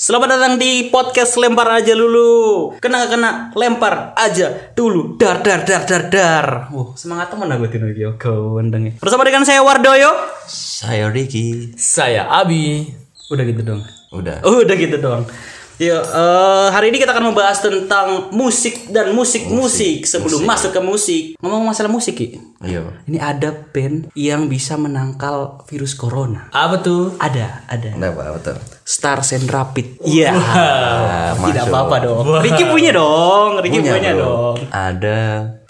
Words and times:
Selamat 0.00 0.32
datang 0.32 0.56
di 0.56 0.88
podcast 0.88 1.36
lempar 1.36 1.68
aja 1.76 1.92
dulu. 1.92 2.72
Kena 2.80 3.04
kena, 3.04 3.52
lempar 3.52 4.16
aja 4.16 4.72
dulu. 4.72 5.20
Dar 5.20 5.44
dar 5.44 5.60
dar 5.68 5.84
dar 5.84 6.08
dar. 6.08 6.46
Wah, 6.72 6.96
semangat 6.96 7.28
teman 7.28 7.52
aku 7.52 7.68
tino 7.68 7.84
iki 7.84 8.08
kau 8.16 8.56
ya. 8.64 8.96
Bersama 8.96 9.28
dengan 9.28 9.44
saya 9.44 9.60
Wardoyo. 9.60 10.08
Saya 10.48 11.12
Ricky. 11.12 11.76
Saya 11.76 12.32
Abi. 12.32 12.88
Udah 13.28 13.44
gitu 13.44 13.60
dong. 13.60 13.84
Udah. 14.16 14.40
Oh, 14.40 14.56
udah 14.64 14.72
gitu 14.72 14.96
dong. 14.96 15.28
Ya, 15.76 16.00
eh, 16.00 16.68
hari 16.72 16.96
ini 16.96 17.00
kita 17.00 17.12
akan 17.12 17.36
membahas 17.36 17.60
tentang 17.60 18.32
musik 18.32 18.88
dan 18.88 19.12
musik-musik. 19.12 20.08
Sebelum 20.08 20.48
masuk 20.48 20.72
ke 20.72 20.80
musik, 20.80 21.22
ngomong 21.44 21.76
masalah 21.76 21.92
musik, 21.92 22.16
Ki. 22.16 22.40
Iya. 22.64 23.04
Ini 23.04 23.20
ada 23.20 23.52
band 23.52 24.08
yang 24.16 24.48
bisa 24.48 24.80
menangkal 24.80 25.60
virus 25.68 25.92
corona. 25.92 26.48
Apa 26.56 26.80
tuh? 26.80 27.20
Ada, 27.20 27.68
ada. 27.68 27.96
Kenapa? 27.96 28.32
Betul. 28.40 28.79
Star 28.90 29.22
and 29.22 29.46
Rapid. 29.46 30.02
Iya. 30.02 30.34
Ah, 30.34 31.30
Tidak 31.38 31.70
apa-apa 31.70 32.02
dong. 32.02 32.26
Ricky 32.42 32.66
punya 32.66 32.90
dong. 32.90 33.62
Ricky 33.62 33.78
punya, 33.78 33.94
Punya, 33.94 34.10
bro. 34.18 34.22
dong. 34.26 34.56
Ada 34.66 35.18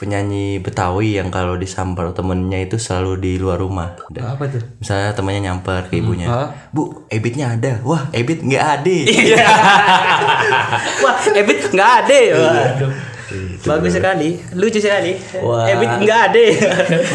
penyanyi 0.01 0.57
Betawi 0.65 1.21
yang 1.21 1.29
kalau 1.29 1.61
disamper 1.61 2.17
temennya 2.17 2.65
itu 2.65 2.81
selalu 2.81 3.21
di 3.21 3.33
luar 3.37 3.61
rumah. 3.61 3.93
Ada. 4.09 4.41
Apa 4.41 4.49
tuh? 4.49 4.65
Misalnya 4.81 5.13
temannya 5.13 5.53
nyamper 5.53 5.93
ke 5.93 6.01
ibunya. 6.01 6.33
Hah? 6.33 6.49
Bu, 6.73 7.05
ebitnya 7.13 7.61
ada. 7.61 7.85
Wah, 7.85 8.09
ebit 8.17 8.41
nggak 8.41 8.65
ada. 8.81 8.97
Iya. 9.05 9.37
Wah, 11.05 11.17
Ebit 11.37 11.61
nggak 11.69 11.91
ada. 12.01 12.19
Waduh. 12.41 12.91
Bagus 13.61 13.93
sekali, 13.93 14.35
lucu 14.53 14.77
sekali. 14.77 15.15
Wah. 15.39 15.65
Ebit 15.65 16.03
nggak 16.03 16.21
ada. 16.29 16.43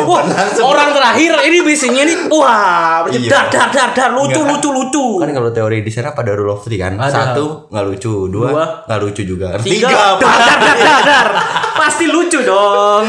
Wah, 0.02 0.24
orang 0.62 0.90
terakhir 0.92 1.32
ini 1.44 1.58
biasanya 1.60 2.04
nih, 2.04 2.18
wah, 2.28 3.04
Iya. 3.06 3.28
dar 3.28 3.46
dar 3.48 3.70
dar 3.70 3.90
dar, 3.92 4.10
lucu 4.12 4.40
lucu 4.40 4.70
lucu. 4.70 5.06
Kan 5.20 5.30
kalau 5.30 5.50
teori 5.50 5.80
di 5.80 5.90
sana 5.90 6.12
pada 6.12 6.32
rule 6.32 6.52
of 6.52 6.62
three 6.62 6.78
kan. 6.78 6.96
Satu 7.02 7.68
nggak 7.68 7.86
lucu, 7.86 8.14
dua 8.28 8.48
Dua. 8.50 8.66
nggak 8.84 9.00
lucu 9.00 9.22
juga. 9.24 9.56
Tiga, 9.58 10.16
dar 10.16 10.38
dar 10.38 10.58
dar 10.58 10.78
dar 10.78 11.02
dar. 11.04 11.28
Pasti 11.76 12.06
lucu 12.06 12.40
dong. 12.42 13.06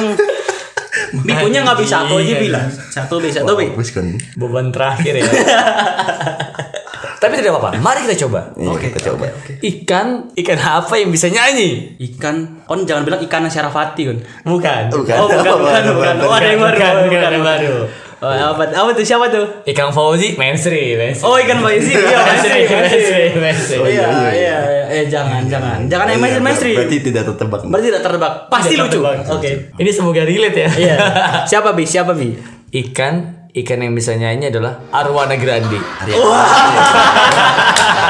Bikunya 1.26 1.60
nggak 1.60 1.76
bisa 1.76 2.02
satu 2.02 2.16
aja 2.16 2.34
bilang. 2.36 2.66
Satu 2.68 3.20
bisa, 3.20 3.44
satu 3.44 3.52
bi. 3.54 3.68
Bagus 3.68 3.92
kan. 3.92 4.06
Beban 4.34 4.72
terakhir 4.72 5.20
ya. 5.20 5.24
Tapi 7.16 7.32
tidak 7.40 7.56
apa-apa. 7.56 7.80
Mari 7.80 8.04
kita 8.04 8.28
coba. 8.28 8.52
Iya, 8.56 8.76
kita 8.76 8.98
coba. 9.12 9.24
Ikan, 9.64 10.06
ikan 10.36 10.58
apa 10.60 10.94
yang 11.00 11.08
bisa 11.08 11.32
nyanyi? 11.32 11.96
Ikan, 11.96 12.66
kon 12.68 12.84
jangan 12.84 13.08
bilang 13.08 13.20
ikan 13.24 13.48
Syarafati 13.48 14.02
kon. 14.04 14.18
Bukan. 14.44 14.82
Bukan. 14.92 15.16
Oh 15.16 15.28
bukan 15.28 15.54
bukan 15.64 15.82
bukan. 15.96 16.14
Oh 16.22 16.32
ada 16.36 16.48
yang 16.52 16.60
baru. 16.60 16.76
Bukan, 16.76 16.92
oh, 16.92 17.04
bukan, 17.08 17.30
yang 17.32 17.46
baru. 17.46 17.74
Oh, 18.16 18.32
apa 18.32 18.72
apa 18.72 18.90
tuh 18.96 19.04
siapa 19.04 19.28
tuh? 19.28 19.44
Ikan 19.68 19.92
Fauzi, 19.92 20.40
mainstream, 20.40 20.96
mainstream. 20.96 21.28
Oh 21.28 21.36
ikan 21.36 21.60
Faizi. 21.60 21.92
Iya 21.92 22.16
mainstream, 22.24 22.64
mainstream. 22.64 22.80
mainstream, 22.80 23.32
mainstream. 23.44 23.80
Oh 23.84 23.88
iya 23.92 24.06
iya 24.08 24.30
iya. 24.32 24.56
Eh 24.88 25.04
jangan 25.04 25.44
jangan 25.44 25.84
jangan 25.84 26.06
yang 26.08 26.20
mainstream 26.24 26.46
mainstream. 26.48 26.76
Berarti 26.80 26.96
tidak 27.04 27.22
tertebak. 27.28 27.60
Berarti 27.68 27.86
tidak 27.92 28.02
tertebak. 28.08 28.32
Pasti 28.48 28.72
Tidak 28.72 28.88
lucu. 28.88 29.00
Oke. 29.36 29.50
Ini 29.76 29.90
semoga 29.92 30.24
relate 30.24 30.58
ya. 30.64 30.68
Iya. 30.72 30.96
Siapa 31.52 31.76
bi? 31.76 31.84
Siapa 31.84 32.16
bi? 32.16 32.32
Ikan, 32.72 33.35
ikan 33.56 33.80
yang 33.80 33.96
bisa 33.96 34.12
nyanyi 34.12 34.52
adalah 34.52 34.84
Arwana 34.92 35.36
Grandi. 35.40 35.80
Boleh, 35.80 36.16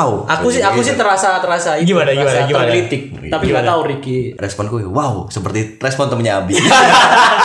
Wow. 0.00 0.24
Aku 0.24 0.48
sih 0.48 0.64
aku 0.64 0.80
sih 0.80 0.96
terasa 0.96 1.36
terasa 1.44 1.76
itu, 1.76 1.92
Gimana, 1.92 2.16
gimana, 2.16 2.48
gimana? 2.48 2.64
tergelitik. 2.64 3.02
Tapi 3.28 3.44
nggak 3.52 3.66
tahu 3.68 3.80
Ricky. 3.84 4.18
Responku 4.40 4.80
wow, 4.88 5.28
seperti 5.28 5.76
respon 5.76 6.08
temennya 6.08 6.40
Abi. 6.40 6.56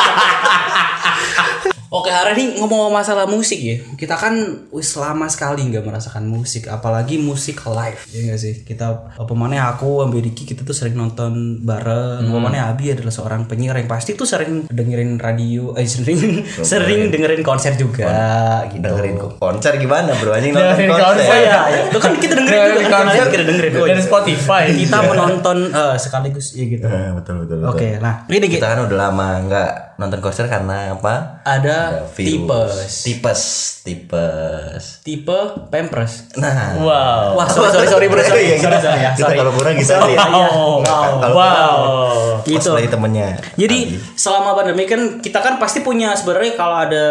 Hari 2.15 2.31
ini 2.33 2.45
ngomong 2.57 2.87
masalah 2.89 3.25
musik 3.25 3.57
ya 3.57 3.75
Kita 3.93 4.15
kan 4.15 4.33
wis 4.69 4.95
lama 4.95 5.27
sekali 5.27 5.65
nggak 5.65 5.83
merasakan 5.83 6.23
musik 6.25 6.65
Apalagi 6.65 7.19
musik 7.19 7.59
live 7.61 7.99
Ya 8.07 8.23
nggak 8.23 8.39
sih 8.39 8.53
Kita 8.61 8.87
Pemane 9.19 9.57
aku 9.57 9.99
ambil 9.99 10.21
Ricky 10.21 10.45
kita 10.45 10.61
tuh 10.61 10.71
sering 10.71 10.95
nonton 10.95 11.33
bareng 11.61 12.23
Pemane 12.25 12.55
Abi 12.57 12.89
adalah 12.89 13.09
seorang 13.09 13.43
penyiar 13.45 13.75
yang 13.75 13.85
pasti 13.85 14.13
tuh 14.13 14.23
sering 14.23 14.67
dengerin 14.67 15.17
radio 15.17 15.75
Eh 15.75 15.83
sering 15.85 16.45
Sering 16.47 17.09
dengerin 17.09 17.41
konser 17.41 17.75
juga 17.75 18.07
gitu 18.65 18.79
dengerin 18.79 19.15
konser 19.35 19.75
gimana 19.75 20.15
bro 20.15 20.31
anjing 20.31 20.51
nonton 20.51 20.71
Dengerin 20.71 20.89
konser, 20.89 21.03
konser. 21.03 21.35
Iya, 21.35 21.59
iya. 21.67 21.81
Itu 21.85 21.99
kan 21.99 22.13
kita 22.15 22.33
dengerin 22.33 22.55
juga 22.55 22.65
Dengerin 22.65 22.85
kan 22.85 23.01
konser. 23.03 23.25
Kita 23.27 23.43
dengerin 23.43 23.73
Oh, 23.75 23.83
Dari 23.85 23.93
iya. 23.93 24.05
Spotify. 24.05 24.63
Kita 24.71 24.97
menonton 25.03 25.57
eh, 25.67 25.95
sekaligus 25.97 26.47
ya 26.53 26.65
gitu 26.65 26.85
Eh, 26.85 27.09
betul 27.11 27.35
betul 27.43 27.57
betul. 27.59 27.69
Oke 27.71 27.87
nah 27.97 28.23
ini 28.25 28.45
Ki. 28.45 28.55
kita 28.55 28.67
kan 28.67 28.79
udah 28.85 28.97
lama 28.97 29.27
nggak 29.41 29.69
nonton 29.95 30.19
konser 30.19 30.45
karena 30.45 30.91
apa 30.91 31.39
Ada 31.41 32.03
virus. 32.11 33.06
tipes 33.06 33.06
tipes 33.06 33.41
tipes 33.81 34.83
Tipe 35.01 35.39
Pampers 35.67 36.35
nah 36.35 36.75
Wow. 36.75 37.35
Wah 37.35 37.47
sorry 37.47 37.69
sorry 37.69 37.88
sorry 37.88 38.06
bro 38.07 38.19
sorry 38.19 38.44
Iya, 38.45 38.57
sorry 38.59 38.78
sorry 38.78 39.00
ya 39.00 39.11
kita 39.13 39.23
sorry 39.23 39.38
kalau 39.38 39.53
kurang 39.53 39.73
gitu 39.75 39.88
Sorry, 39.88 40.13
ya. 40.13 40.25
Wow. 40.25 40.72
Kalau 40.81 41.31
Wow. 41.31 41.78
Gitu. 42.44 42.57
cosplay 42.59 42.85
temennya 42.85 43.28
Jadi 43.56 43.79
selama 44.13 44.53
pandemi 44.53 44.83
kan 44.83 45.01
kita 45.17 45.39
kan 45.39 45.56
pasti 45.56 45.79
punya 45.79 46.13
sebenarnya 46.13 46.53
kalau 46.53 46.77
ada 46.77 47.06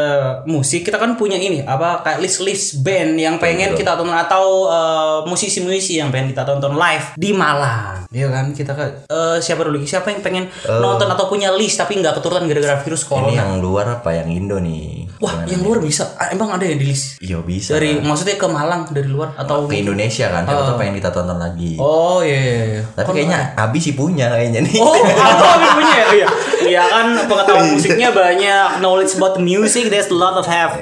musik 0.45 0.83
kita 0.83 0.97
kan 0.97 1.15
punya 1.15 1.37
ini 1.37 1.63
apa 1.63 2.03
kayak 2.03 2.19
list 2.21 2.39
list 2.41 2.67
band 2.81 3.17
yang 3.17 3.39
pengen 3.39 3.73
kita 3.73 3.95
tonton 3.95 4.13
atau 4.13 4.45
eh, 4.67 5.19
musisi-musisi 5.25 5.97
yang 5.97 6.11
pengen 6.11 6.31
kita 6.31 6.45
tonton 6.45 6.75
live 6.75 7.15
di 7.15 7.31
Malang. 7.31 8.07
Iya 8.09 8.29
kan 8.29 8.51
kita 8.51 8.73
kan 8.73 8.91
eh, 9.05 9.37
siapa 9.39 9.63
dulu 9.63 9.83
siapa 9.83 10.07
yang 10.09 10.21
pengen 10.21 10.45
nonton 10.65 11.09
atau 11.09 11.27
punya 11.27 11.51
list 11.51 11.77
tapi 11.77 11.97
nggak 11.97 12.15
keturutan 12.15 12.47
gara-gara 12.47 12.74
virus 12.81 13.03
ini 13.03 13.11
corona. 13.11 13.35
yang 13.35 13.51
luar 13.59 13.87
apa 13.95 14.11
yang 14.13 14.29
Indo 14.29 14.59
nih 14.59 15.07
Wah, 15.23 15.47
yang 15.47 15.63
luar 15.63 15.79
bisa. 15.79 16.11
Ah, 16.19 16.29
emang 16.29 16.51
ada 16.51 16.63
yang 16.63 16.77
di 16.77 16.87
list 16.87 17.19
iya 17.19 17.39
bisa 17.39 17.75
dari 17.75 17.97
maksudnya 17.99 18.35
ke 18.35 18.45
Malang 18.45 18.89
dari 18.89 19.07
luar 19.07 19.33
atau 19.35 19.65
ke 19.65 19.79
Indonesia 19.79 20.27
kan 20.27 20.43
siapa 20.43 20.63
tuh 20.65 20.77
pengen 20.77 20.95
kita 20.97 21.11
tonton 21.11 21.39
lagi 21.39 21.79
Oh 21.79 22.19
iya 22.21 22.35
iya. 22.37 22.65
iya. 22.67 22.83
tapi 22.93 23.11
kayaknya 23.15 23.41
Abi 23.55 23.79
sih 23.79 23.95
punya 23.95 24.27
kayaknya 24.29 24.61
nih 24.63 24.77
Oh, 24.77 24.95
aku 24.97 25.45
Abi 25.55 25.69
punya 25.75 25.95
ya? 25.95 26.07
Iya. 26.11 26.29
Iya 26.65 26.83
kan 26.83 27.07
pengetahuan 27.29 27.67
musiknya 27.71 28.09
banyak, 28.09 28.81
knowledge 28.81 29.13
about 29.15 29.37
music, 29.37 29.93
there's 29.93 30.09
a 30.09 30.17
lot 30.17 30.33
of 30.33 30.45
have. 30.45 30.73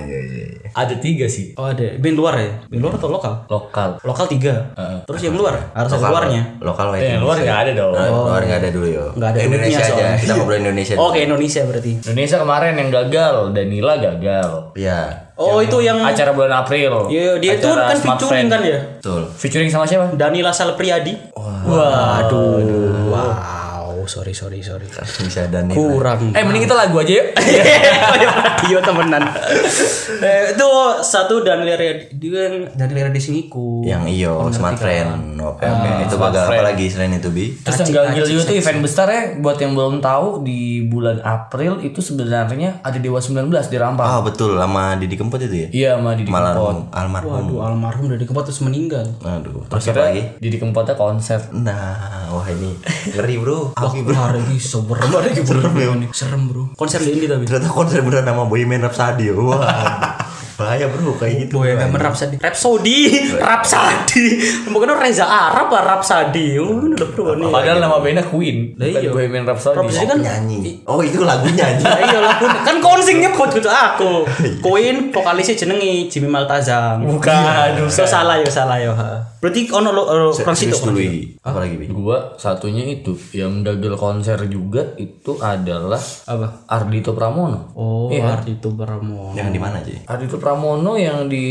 Ada 0.72 0.94
tiga 0.96 1.26
sih. 1.26 1.52
Oh 1.54 1.64
ada, 1.64 1.84
band 1.96 2.14
luar 2.14 2.34
ya? 2.34 2.50
Band 2.66 2.80
luar 2.80 2.94
atau 2.94 3.08
lokal? 3.08 3.34
Lokal. 3.46 3.90
Lokal 4.00 4.26
tiga. 4.26 4.54
Terus 5.04 5.20
yang 5.22 5.34
luar? 5.34 5.54
Harus 5.70 5.90
ada 5.90 5.98
Lokal- 5.98 6.12
luarnya. 6.12 6.42
lokal 6.58 6.86
white 6.88 7.02
Eh, 7.02 7.10
yang 7.10 7.22
luar 7.22 7.36
nggak 7.38 7.58
ada 7.60 7.72
dong. 7.74 7.92
Nah, 7.92 8.08
luar 8.08 8.42
nggak 8.42 8.58
ada 8.58 8.70
dulu 8.70 8.86
yo 8.88 9.04
Nggak 9.12 9.28
ada 9.28 9.38
Indonesia 9.42 9.78
aja 9.78 9.92
soalnya. 9.92 10.16
kita 10.16 10.32
ngobrol 10.34 10.58
Indonesia 10.58 10.94
Oh, 10.94 11.06
Oke 11.06 11.18
Indonesia 11.20 11.60
berarti. 11.62 11.92
Indonesia 12.00 12.36
kemarin 12.38 12.72
yang 12.74 12.90
gagal, 12.90 13.34
Danila 13.52 13.94
gagal. 13.96 14.50
Iya 14.74 15.00
Oh 15.34 15.58
itu 15.58 15.74
yang 15.80 15.98
Acara 15.98 16.30
bulan 16.30 16.54
April. 16.56 17.08
Iya, 17.08 17.34
dia 17.36 17.56
itu 17.56 17.66
kan 17.66 17.96
featuring 17.96 18.46
Friend. 18.46 18.52
kan 18.52 18.60
ya? 18.62 18.78
betul 18.94 19.22
Featuring 19.32 19.66
sama 19.66 19.82
siapa? 19.82 20.12
Danila 20.12 20.52
Salpriadi. 20.52 21.18
Waduh. 21.34 22.61
Wow, 22.61 22.61
sorry 24.12 24.60
sorry 24.60 24.60
sorry. 24.60 24.84
bisa 25.18 25.48
dan 25.48 25.72
Kurang. 25.72 26.36
Eh 26.36 26.42
mending 26.42 26.68
kita 26.68 26.76
lagu 26.76 26.96
aja 26.98 27.12
yuk. 27.14 27.26
Iya 28.62 28.78
temenan. 28.78 29.22
Eh, 30.22 30.54
itu 30.54 30.68
satu 31.02 31.42
Danila 31.42 31.74
dia 32.12 32.42
Danila 32.70 33.10
di 33.10 33.18
sini 33.18 33.48
ku. 33.48 33.82
yang 33.82 34.06
iyo 34.06 34.46
smart 34.50 34.78
friend 34.78 35.34
oke 35.34 35.58
oke 35.58 35.88
itu 36.00 36.14
Smart 36.14 36.30
bagal 36.30 36.44
apa 36.46 36.62
lagi 36.64 36.86
selain 36.86 37.10
itu 37.12 37.28
bi 37.28 37.50
Terus 37.58 37.82
yang 37.82 38.14
juga 38.14 38.42
tuh 38.44 38.54
event 38.54 38.78
besar 38.80 39.06
ya 39.08 39.22
buat 39.36 39.58
yang 39.58 39.74
belum 39.74 39.98
tahu 39.98 40.42
di 40.42 40.60
bulan 40.84 41.18
April 41.20 41.82
itu 41.82 41.98
sebenarnya 41.98 42.78
ada 42.80 42.94
Dewa 42.96 43.18
19 43.18 43.50
di 43.50 43.76
Rampang. 43.76 44.06
ah 44.06 44.20
betul 44.20 44.54
lama 44.54 44.94
Didi 44.94 45.16
Kempot 45.16 45.40
itu 45.40 45.56
ya 45.56 45.68
Iya 45.72 45.90
sama 45.96 46.14
Didi 46.14 46.30
Kempot. 46.30 46.86
almarhum 46.92 47.32
Waduh, 47.32 47.58
almarhum 47.64 48.06
dari 48.08 48.22
kempot 48.22 48.44
terus 48.44 48.60
meninggal. 48.60 49.06
aduh 49.20 49.66
terus 49.66 49.84
apa 49.88 50.02
lagi 50.06 50.22
Didi 50.38 50.56
Kempotnya 50.56 50.94
konser. 50.94 51.40
nah 51.52 52.30
wah 52.30 52.46
ini 52.46 52.78
ngeri 53.10 53.36
bro 53.36 53.74
Bro 54.02 54.14
Wah, 54.14 54.30
lagi 54.34 54.58
serem 54.58 54.86
lagi 54.90 55.40
serem 55.42 55.72
ya. 55.74 56.08
Serem, 56.12 56.42
Bro. 56.50 56.62
Konser 56.74 57.00
di 57.00 57.10
Indi 57.14 57.26
tapi. 57.30 57.44
ternyata 57.46 57.68
konser 57.70 58.02
beneran 58.02 58.26
nama 58.26 58.42
Bohemian 58.44 58.82
Rhapsody 58.82 59.30
wah 59.32 59.62
bahaya 60.52 60.86
bro 60.86 61.16
kayak 61.16 61.48
gitu 61.48 61.58
Boy, 61.58 61.74
bro. 61.74 61.88
memang 61.88 62.00
Rhapsody. 62.12 62.36
Rhapsody, 62.38 62.98
Rhapsody. 63.40 64.26
Mungkin 64.68 64.94
Reza 64.94 65.26
Arab 65.26 65.72
lah 65.72 65.82
Rhapsody. 65.96 66.60
Oh, 66.60 66.78
ini 66.78 66.94
udah 66.94 67.08
bro 67.08 67.34
nih. 67.34 67.48
Padahal 67.50 67.78
nama 67.80 67.96
bandnya 67.98 68.22
Queen. 68.22 68.76
Lah 68.78 68.86
iya. 68.86 69.10
Bohemian 69.10 69.42
Rhapsody. 69.48 69.74
Rhapsody 69.80 70.06
kan 70.06 70.18
nyanyi 70.22 70.84
oh 70.86 71.00
itu 71.02 71.24
lagunya 71.24 71.66
Lah 71.80 71.98
iya 71.98 72.18
lah 72.20 72.36
kan 72.62 72.78
konsing 72.78 73.18
nyebut 73.24 73.48
gitu 73.50 73.66
aku. 73.66 74.28
Queen 74.62 75.10
vokalisnya 75.10 75.56
jenenge 75.56 76.06
Jimmy 76.12 76.28
Maltazam. 76.30 77.02
Bukan, 77.10 77.88
So 77.90 78.06
salah 78.06 78.38
ya 78.38 78.46
salah 78.46 78.78
ya. 78.78 78.92
Berarti 79.42 79.66
ono 79.74 79.90
lo 79.90 80.02
kurang 80.30 80.54
situ. 80.54 80.78
Igi. 80.94 81.34
apa 81.42 81.58
lagi 81.58 81.74
Bi? 81.74 81.90
Gua 81.90 82.38
satunya 82.38 82.86
itu 82.86 83.10
yang 83.34 83.66
gagal 83.66 83.98
konser 83.98 84.38
juga 84.46 84.94
itu 84.94 85.34
adalah 85.36 85.98
Apa? 86.30 86.62
Ardito 86.70 87.10
Pramono. 87.10 87.74
Oh, 87.74 88.06
Iya. 88.06 88.38
Ardito 88.38 88.70
Pramono. 88.70 89.34
yang 89.34 89.50
di 89.50 89.58
mana 89.58 89.82
aja 89.82 89.98
Ardito 90.06 90.38
Pramono 90.38 90.94
yang 90.94 91.26
di 91.26 91.42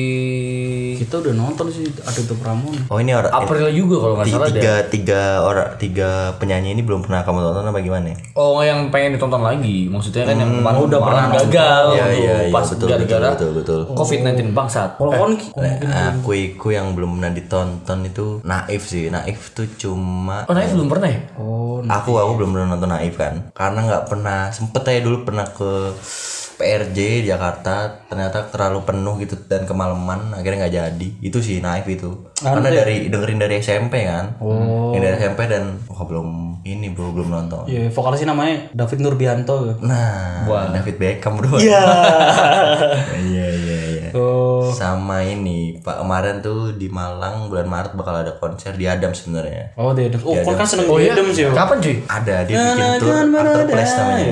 Kita 0.95 1.19
udah 1.19 1.35
nonton 1.35 1.67
sih 1.67 1.83
Ardito 1.99 2.31
Pramono. 2.35 2.79
oh 2.87 2.95
ini 2.95 3.11
orang 3.11 3.27
April 3.27 3.67
juga 3.69 3.95
kalau 3.99 4.15
nggak 4.15 4.27
salah 4.29 4.47
deh. 4.47 4.55
tiga 4.55 4.73
tiga 4.87 5.21
orang 5.43 5.67
tiga 5.75 6.09
penyanyi 6.39 6.71
ini 6.71 6.87
belum 6.87 7.03
pernah 7.03 7.27
kamu 7.27 7.43
tonton 7.43 7.67
apa 7.67 7.79
gimana? 7.83 8.15
Oh 8.39 8.63
yang 8.63 8.87
pengen 8.87 9.19
ditonton 9.19 9.43
lagi 9.43 9.91
Maksudnya 9.91 10.23
kan 10.23 10.39
yang 10.39 10.51
kemarin 10.55 10.79
udah 10.79 10.99
pernah 11.01 11.25
gagal 11.35 11.83
Iya, 11.91 12.05
tuh, 12.07 12.15
iya, 12.15 12.35
iya, 12.47 12.53
Pas 12.55 12.63
betul, 12.65 12.87
gara-gara 12.87 13.29
betul, 13.35 13.49
betul, 13.51 13.79
betul. 13.83 13.99
COVID-19 13.99 14.55
bangsat 14.55 14.89
Kalau 14.95 15.11
kon 15.11 15.35
aku 15.83 16.31
aku 16.31 16.67
yang 16.71 16.95
belum 16.95 17.19
pernah 17.19 17.33
ditonton 17.35 17.79
itu 17.83 18.39
Naif 18.45 18.83
sih. 18.87 19.09
Naif 19.09 19.51
tuh 19.53 19.67
cuma 19.77 20.45
Oh 20.45 20.55
Naif 20.55 20.71
belum 20.73 20.89
pernah 20.89 21.09
ya? 21.09 21.19
Oh, 21.35 21.81
aku 21.85 22.17
aku 22.17 22.31
belum 22.37 22.49
pernah 22.55 22.67
nonton 22.77 22.89
Naif 22.89 23.15
kan. 23.17 23.51
Karena 23.51 23.79
nggak 23.85 24.05
pernah 24.07 24.39
sempet 24.53 24.81
aja 24.87 25.01
dulu 25.01 25.25
pernah 25.25 25.45
ke 25.49 25.93
PRJ 26.61 27.25
Jakarta 27.25 28.05
ternyata 28.05 28.45
terlalu 28.53 28.85
penuh 28.85 29.17
gitu 29.17 29.33
dan 29.49 29.65
kemalaman 29.65 30.29
akhirnya 30.37 30.69
nggak 30.69 30.75
jadi 30.77 31.07
itu 31.25 31.37
sih 31.41 31.57
naif 31.57 31.89
itu 31.89 32.29
karena 32.37 32.69
dari 32.69 33.09
dengerin 33.09 33.41
dari 33.41 33.57
SMP 33.57 34.05
kan 34.05 34.37
oh. 34.37 34.93
dari 34.93 35.17
SMP 35.17 35.49
dan 35.49 35.81
wah 35.89 36.05
belum 36.05 36.61
ini 36.61 36.93
bro 36.93 37.09
belum 37.09 37.33
nonton 37.33 37.65
Iya, 37.65 37.89
vokalisnya 37.89 38.37
namanya 38.37 38.69
David 38.77 39.01
Nurbianto. 39.01 39.81
nah 39.81 40.45
David 40.69 41.01
Beckham 41.01 41.41
bro 41.41 41.57
Iya. 41.57 41.81
iya 43.33 43.45
iya 43.49 43.77
Oh, 44.15 44.69
sama 44.71 45.23
ini 45.23 45.79
pak 45.79 46.01
kemarin 46.03 46.39
tuh 46.39 46.75
di 46.75 46.87
Malang 46.87 47.47
bulan 47.47 47.67
Maret 47.67 47.93
bakal 47.95 48.21
ada 48.23 48.33
konser 48.37 48.75
di 48.75 48.85
Adam 48.85 49.11
sebenarnya. 49.11 49.75
Oh 49.75 49.91
dia. 49.95 50.11
Oh, 50.21 50.35
kon 50.43 50.55
kan 50.55 50.67
seneng 50.67 50.87
Oh 50.87 50.97
di? 50.99 51.07
Adams 51.09 51.35
ya. 51.37 51.49
Kapan 51.51 51.77
cuy? 51.79 51.95
ada 52.07 52.35
dia 52.43 52.55
bikin 52.55 52.89
tour 52.99 53.15
Afterplace 53.15 53.93
namanya. 53.97 54.27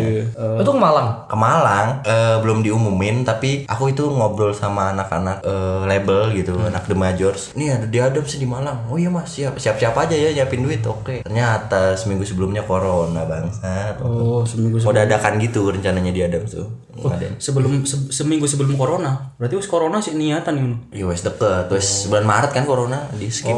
Itu 0.59 0.71
ke 0.71 0.79
Malang? 0.79 1.07
ke 1.29 1.37
Malang. 1.37 1.87
Eh, 2.03 2.37
belum 2.43 2.59
diumumin 2.65 3.23
tapi 3.23 3.63
aku 3.69 3.91
itu 3.91 4.03
ngobrol 4.09 4.51
sama 4.51 4.91
anak-anak 4.91 5.43
eh, 5.43 5.81
label 5.87 6.33
gitu 6.35 6.55
anak 6.59 6.85
The 6.87 6.95
Majors. 6.95 7.55
Nih 7.55 7.75
ada 7.75 7.87
di 7.87 7.99
Adam 7.99 8.23
sih 8.25 8.39
di 8.41 8.47
Malang. 8.47 8.87
Oh 8.91 8.97
iya 8.99 9.09
mas 9.11 9.31
siap. 9.31 9.55
Siap 9.57 9.79
siap 9.79 9.95
aja 9.95 10.15
ya 10.15 10.33
nyiapin 10.35 10.63
duit. 10.63 10.81
Oke. 10.85 11.23
Ternyata 11.23 11.95
seminggu 11.95 12.25
sebelumnya 12.27 12.63
corona 12.63 13.23
bangsa 13.25 13.95
Oh, 13.99 14.43
seminggu 14.43 14.81
mau 14.83 14.93
dadakan 14.95 15.37
gitu 15.41 15.69
rencananya 15.69 16.11
di 16.11 16.21
Adam 16.23 16.43
tuh 16.47 16.67
ada 17.05 17.27
sebelum 17.37 17.71
se- 17.81 18.09
seminggu 18.09 18.43
sebelum 18.43 18.75
corona. 18.75 19.31
Berarti 19.35 19.55
wis 19.55 19.65
corona 19.65 19.97
sih 19.97 20.11
niatan 20.11 20.53
ini. 20.53 20.75
Iya 20.91 21.05
wes 21.05 21.21
deket, 21.21 21.69
wes 21.69 21.87
bulan 22.05 22.25
Maret 22.25 22.51
kan 22.51 22.63
corona 22.63 23.07
di 23.13 23.29
skip 23.29 23.55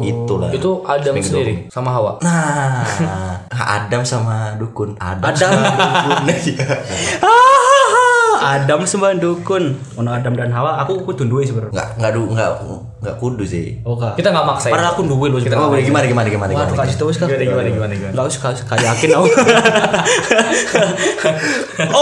itulah. 0.00 0.48
Itu 0.48 0.80
Adam 0.82 1.12
Seminggu 1.12 1.28
sendiri 1.28 1.54
sama 1.68 1.90
Hawa 1.90 2.16
Nah, 2.20 2.86
Adam 3.76 4.00
sama 4.02 4.56
dukun. 4.56 4.96
Adam, 4.96 5.28
Adam. 5.28 5.50
sama 5.50 5.68
dukun. 5.68 6.16
Iya. 6.48 6.66
Adam 8.38 8.80
sama 8.84 9.12
dukun. 9.12 9.64
Ono 9.96 10.08
Adam 10.08 10.32
dan 10.32 10.48
Hawa, 10.48 10.78
aku 10.80 11.02
kudu 11.02 11.26
duwe 11.26 11.42
sebenarnya. 11.42 11.74
Nggak 11.74 11.88
nggak 11.98 12.10
du 12.14 12.22
nggak 12.30 12.50
nggak 12.98 13.16
kudu 13.22 13.44
sih. 13.46 13.78
Oh, 13.86 13.94
kak. 13.94 14.18
Kita 14.18 14.34
nggak 14.34 14.46
maksa 14.46 14.74
Padahal 14.74 14.90
aku 14.98 15.06
duwe 15.06 15.30
loh. 15.30 15.38
Oh, 15.38 15.70
gimana 15.78 16.06
gimana 16.06 16.26
gimana 16.26 16.50
Waduh, 16.50 16.74
gimana. 16.74 16.82
kasih 16.82 16.96
tahu 16.98 17.10
sekarang. 17.14 17.38
Gimana 17.38 17.46
gimana 17.46 17.70
gimana 17.70 17.92
gimana 17.94 18.12
Enggak 18.14 18.26
usah 18.26 18.40
kayak 18.66 18.82
yakin 18.90 19.10
aku. 19.14 19.28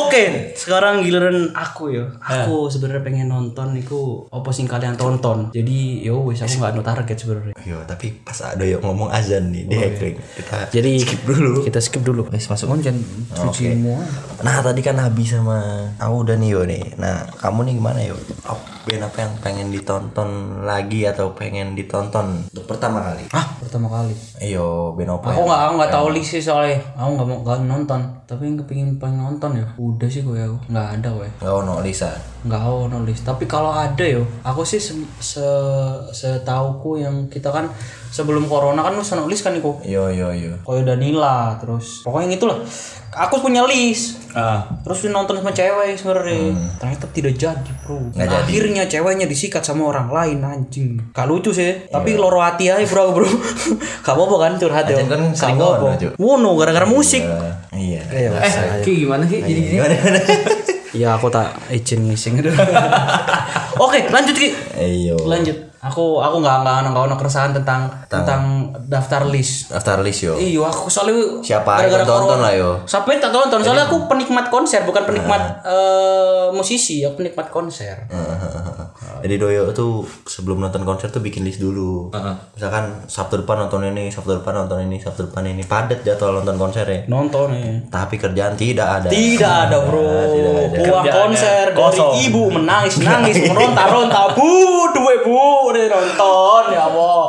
Oke, 0.06 0.22
sekarang 0.56 1.04
giliran 1.04 1.52
aku 1.52 1.92
ya. 1.92 2.04
Aku 2.20 2.72
sebenarnya 2.72 3.02
pengen 3.04 3.28
nonton 3.28 3.76
niku 3.76 4.24
apa 4.32 4.48
sing 4.52 4.64
kalian 4.64 4.96
tonton. 4.96 5.52
Jadi 5.52 6.06
yo 6.06 6.24
wis 6.24 6.40
aku 6.40 6.62
nggak 6.62 6.72
ada 6.80 6.82
target 6.94 7.16
sebenarnya. 7.18 7.54
Yo, 7.66 7.82
tapi 7.84 8.16
pas 8.22 8.38
ada 8.40 8.64
yang 8.64 8.80
ngomong 8.80 9.12
azan 9.12 9.52
nih 9.52 9.68
di 9.68 9.76
hacking. 9.76 10.16
Kita 10.16 10.56
Jadi 10.72 10.92
skip 11.02 11.20
dulu. 11.28 11.60
Kita 11.66 11.80
skip 11.82 12.02
dulu. 12.06 12.22
Wis 12.32 12.48
masuk 12.48 12.72
konjen 12.72 12.96
cuci 13.36 13.76
semua. 13.76 14.00
Nah, 14.40 14.62
tadi 14.62 14.80
kan 14.80 14.96
Nabi 14.96 15.26
sama 15.26 15.90
aku 15.98 16.14
udah 16.24 16.36
nih 16.38 16.48
yo 16.54 16.62
nih. 16.64 16.96
Nah, 16.96 17.26
kamu 17.36 17.68
nih 17.68 17.74
gimana 17.76 18.00
yo? 18.00 18.16
Oh, 18.46 18.60
band 18.86 19.02
apa 19.02 19.18
yang 19.26 19.32
pengen 19.42 19.68
ditonton 19.74 20.62
lagi 20.62 20.85
atau 20.90 21.34
pengen 21.34 21.74
ditonton 21.74 22.46
untuk 22.52 22.64
pertama 22.70 23.02
kali? 23.02 23.26
Ah, 23.34 23.46
pertama 23.58 23.90
kali. 23.90 24.14
Ayo, 24.38 24.94
apa 24.94 25.26
Aku 25.34 25.42
nggak 25.44 25.60
aku 25.66 25.72
nggak 25.80 25.92
tahu 25.92 26.06
list 26.14 26.30
sih 26.38 26.42
soalnya. 26.42 26.78
Aku 26.94 27.18
nggak 27.18 27.26
mau 27.26 27.38
nggak 27.42 27.58
nonton. 27.66 28.00
Tapi 28.26 28.42
yang 28.46 28.56
kepingin 28.62 28.90
pengen 29.02 29.22
nonton 29.26 29.58
ya. 29.58 29.66
Udah 29.80 30.08
sih 30.08 30.22
gue 30.22 30.38
aku 30.38 30.58
nggak 30.70 30.88
ada 31.00 31.08
gue. 31.10 31.28
Nggak 31.42 31.54
ono 31.54 31.74
Lisa. 31.82 32.10
nggak 32.46 32.62
mau 32.62 32.86
nulis 32.86 33.26
tapi 33.26 33.44
kalau 33.50 33.74
ada 33.74 34.06
yo 34.06 34.22
aku 34.46 34.62
sih 34.62 34.78
se, 34.78 34.94
se 35.18 35.46
setauku 36.14 37.02
yang 37.02 37.26
kita 37.26 37.50
kan 37.50 37.66
sebelum 38.10 38.46
corona 38.46 38.82
kan 38.86 38.94
nulis 38.94 39.12
nulis 39.12 39.40
kan 39.42 39.52
iku 39.56 39.80
Yo 39.84 40.08
yo 40.10 40.30
yo. 40.32 40.56
koyo 40.62 40.82
Danila 40.86 41.58
terus 41.60 42.02
pokoknya 42.06 42.38
itulah 42.38 42.58
aku 43.16 43.40
punya 43.40 43.64
list. 43.64 44.28
Ah. 44.36 44.68
terus 44.84 45.08
nonton 45.08 45.40
sama 45.40 45.48
cewek 45.56 45.96
sebenarnya. 45.96 46.52
Ternyata 46.76 47.08
tidak 47.08 47.34
jadi 47.40 47.72
bro. 47.80 48.12
Nggak 48.12 48.28
jadi. 48.28 48.36
akhirnya 48.44 48.82
ceweknya 48.84 49.24
disikat 49.24 49.64
sama 49.64 49.88
orang 49.88 50.12
lain 50.12 50.44
anjing. 50.44 51.00
Gak 51.16 51.24
lucu 51.24 51.56
sih. 51.56 51.88
Tapi 51.88 52.20
loro 52.20 52.44
hati 52.44 52.68
aja 52.68 52.84
bro 52.84 53.16
bro. 53.16 53.24
Gak 54.04 54.12
apa-apa 54.12 54.36
kan 54.36 54.52
curhat 54.60 54.84
ya. 54.92 55.00
Kan 55.08 55.32
sering 55.32 55.56
Cuk. 55.56 56.20
Wono 56.20 56.52
gara-gara 56.60 56.84
musik. 56.84 57.24
Iya. 57.72 58.04
Eh, 58.12 58.84
Ki 58.84 59.08
gimana 59.08 59.24
sih? 59.24 59.40
Jadi 59.40 59.60
gini. 59.72 59.80
ya 61.00 61.16
aku 61.16 61.32
tak 61.32 61.56
izin 61.72 62.04
ngising. 62.12 62.36
Oke 63.84 64.04
lanjut 64.12 64.36
ki. 64.36 64.52
Ayo. 64.76 65.16
lanjut 65.24 65.56
aku 65.88 66.20
aku 66.20 66.36
nggak 66.42 66.56
nggak 66.66 66.76
nggak 66.90 67.04
ada 67.06 67.16
keresahan 67.16 67.52
tentang 67.54 67.88
tentang 68.06 68.70
daftar 68.86 69.26
list 69.26 69.70
Daftar 69.70 70.02
list 70.02 70.26
yo. 70.26 70.34
Iya, 70.36 70.66
aku 70.66 70.90
soalnya 70.90 71.42
Siapa 71.42 71.86
aja 71.86 72.02
tonton 72.02 72.38
lah, 72.42 72.52
yo. 72.54 72.78
Siapa 72.84 73.08
yang 73.10 73.20
tak 73.22 73.32
tonton? 73.32 73.58
Soalnya 73.62 73.86
aku 73.88 74.06
penikmat 74.06 74.46
konser, 74.52 74.82
bukan 74.86 75.02
penikmat 75.06 75.62
eh, 75.66 76.46
musisi, 76.54 77.02
aku 77.02 77.22
penikmat 77.24 77.48
konser. 77.50 78.06
Jadi 79.26 79.42
Doyo 79.42 79.74
tuh 79.74 80.06
sebelum 80.22 80.62
nonton 80.62 80.86
konser 80.86 81.10
tuh 81.10 81.18
bikin 81.18 81.42
list 81.42 81.58
dulu. 81.58 82.14
Misalkan 82.54 83.10
Sabtu 83.10 83.42
depan 83.42 83.66
nonton 83.66 83.82
ini, 83.90 84.06
Sabtu 84.06 84.38
depan 84.38 84.54
nonton 84.54 84.86
ini, 84.86 85.02
Sabtu 85.02 85.26
depan 85.26 85.42
ini. 85.50 85.66
Padat 85.66 86.06
jadwal 86.06 86.38
nonton 86.38 86.54
konser 86.54 86.86
ya. 86.86 87.02
Nonton 87.10 87.50
ya. 87.58 87.74
Tapi 87.90 88.22
kerjaan 88.22 88.54
tidak 88.54 89.02
ada. 89.02 89.10
Tidak 89.10 89.54
ada 89.66 89.82
bro, 89.82 89.98
uang 89.98 90.78
Kerjaannya 90.78 91.10
konser 91.10 91.64
dari 91.74 91.74
kosong. 91.74 92.12
ibu 92.22 92.42
menangis 92.54 93.02
nangis 93.02 93.50
meronta 93.50 93.84
ronta 93.90 94.22
bu, 94.30 94.94
dua 94.94 95.14
bu 95.26 95.74
udah 95.74 95.84
nonton 95.90 96.62
ya 96.70 96.86
Allah. 96.86 97.22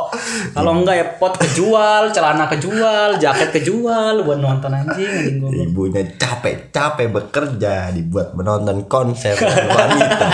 Kalau 0.54 0.70
enggak 0.78 0.94
ya 1.02 1.06
pot 1.18 1.34
kejual, 1.34 2.14
celana 2.14 2.46
kejual, 2.46 3.18
jaket 3.18 3.58
kejual 3.58 4.22
buat 4.22 4.38
nonton 4.38 4.70
anjing 4.70 5.42
anjing. 5.42 5.66
Ibunya 5.66 6.06
capek-capek 6.14 7.10
bekerja 7.10 7.90
dibuat 7.90 8.38
menonton 8.38 8.86
konser 8.86 9.34
wanita. 9.34 10.28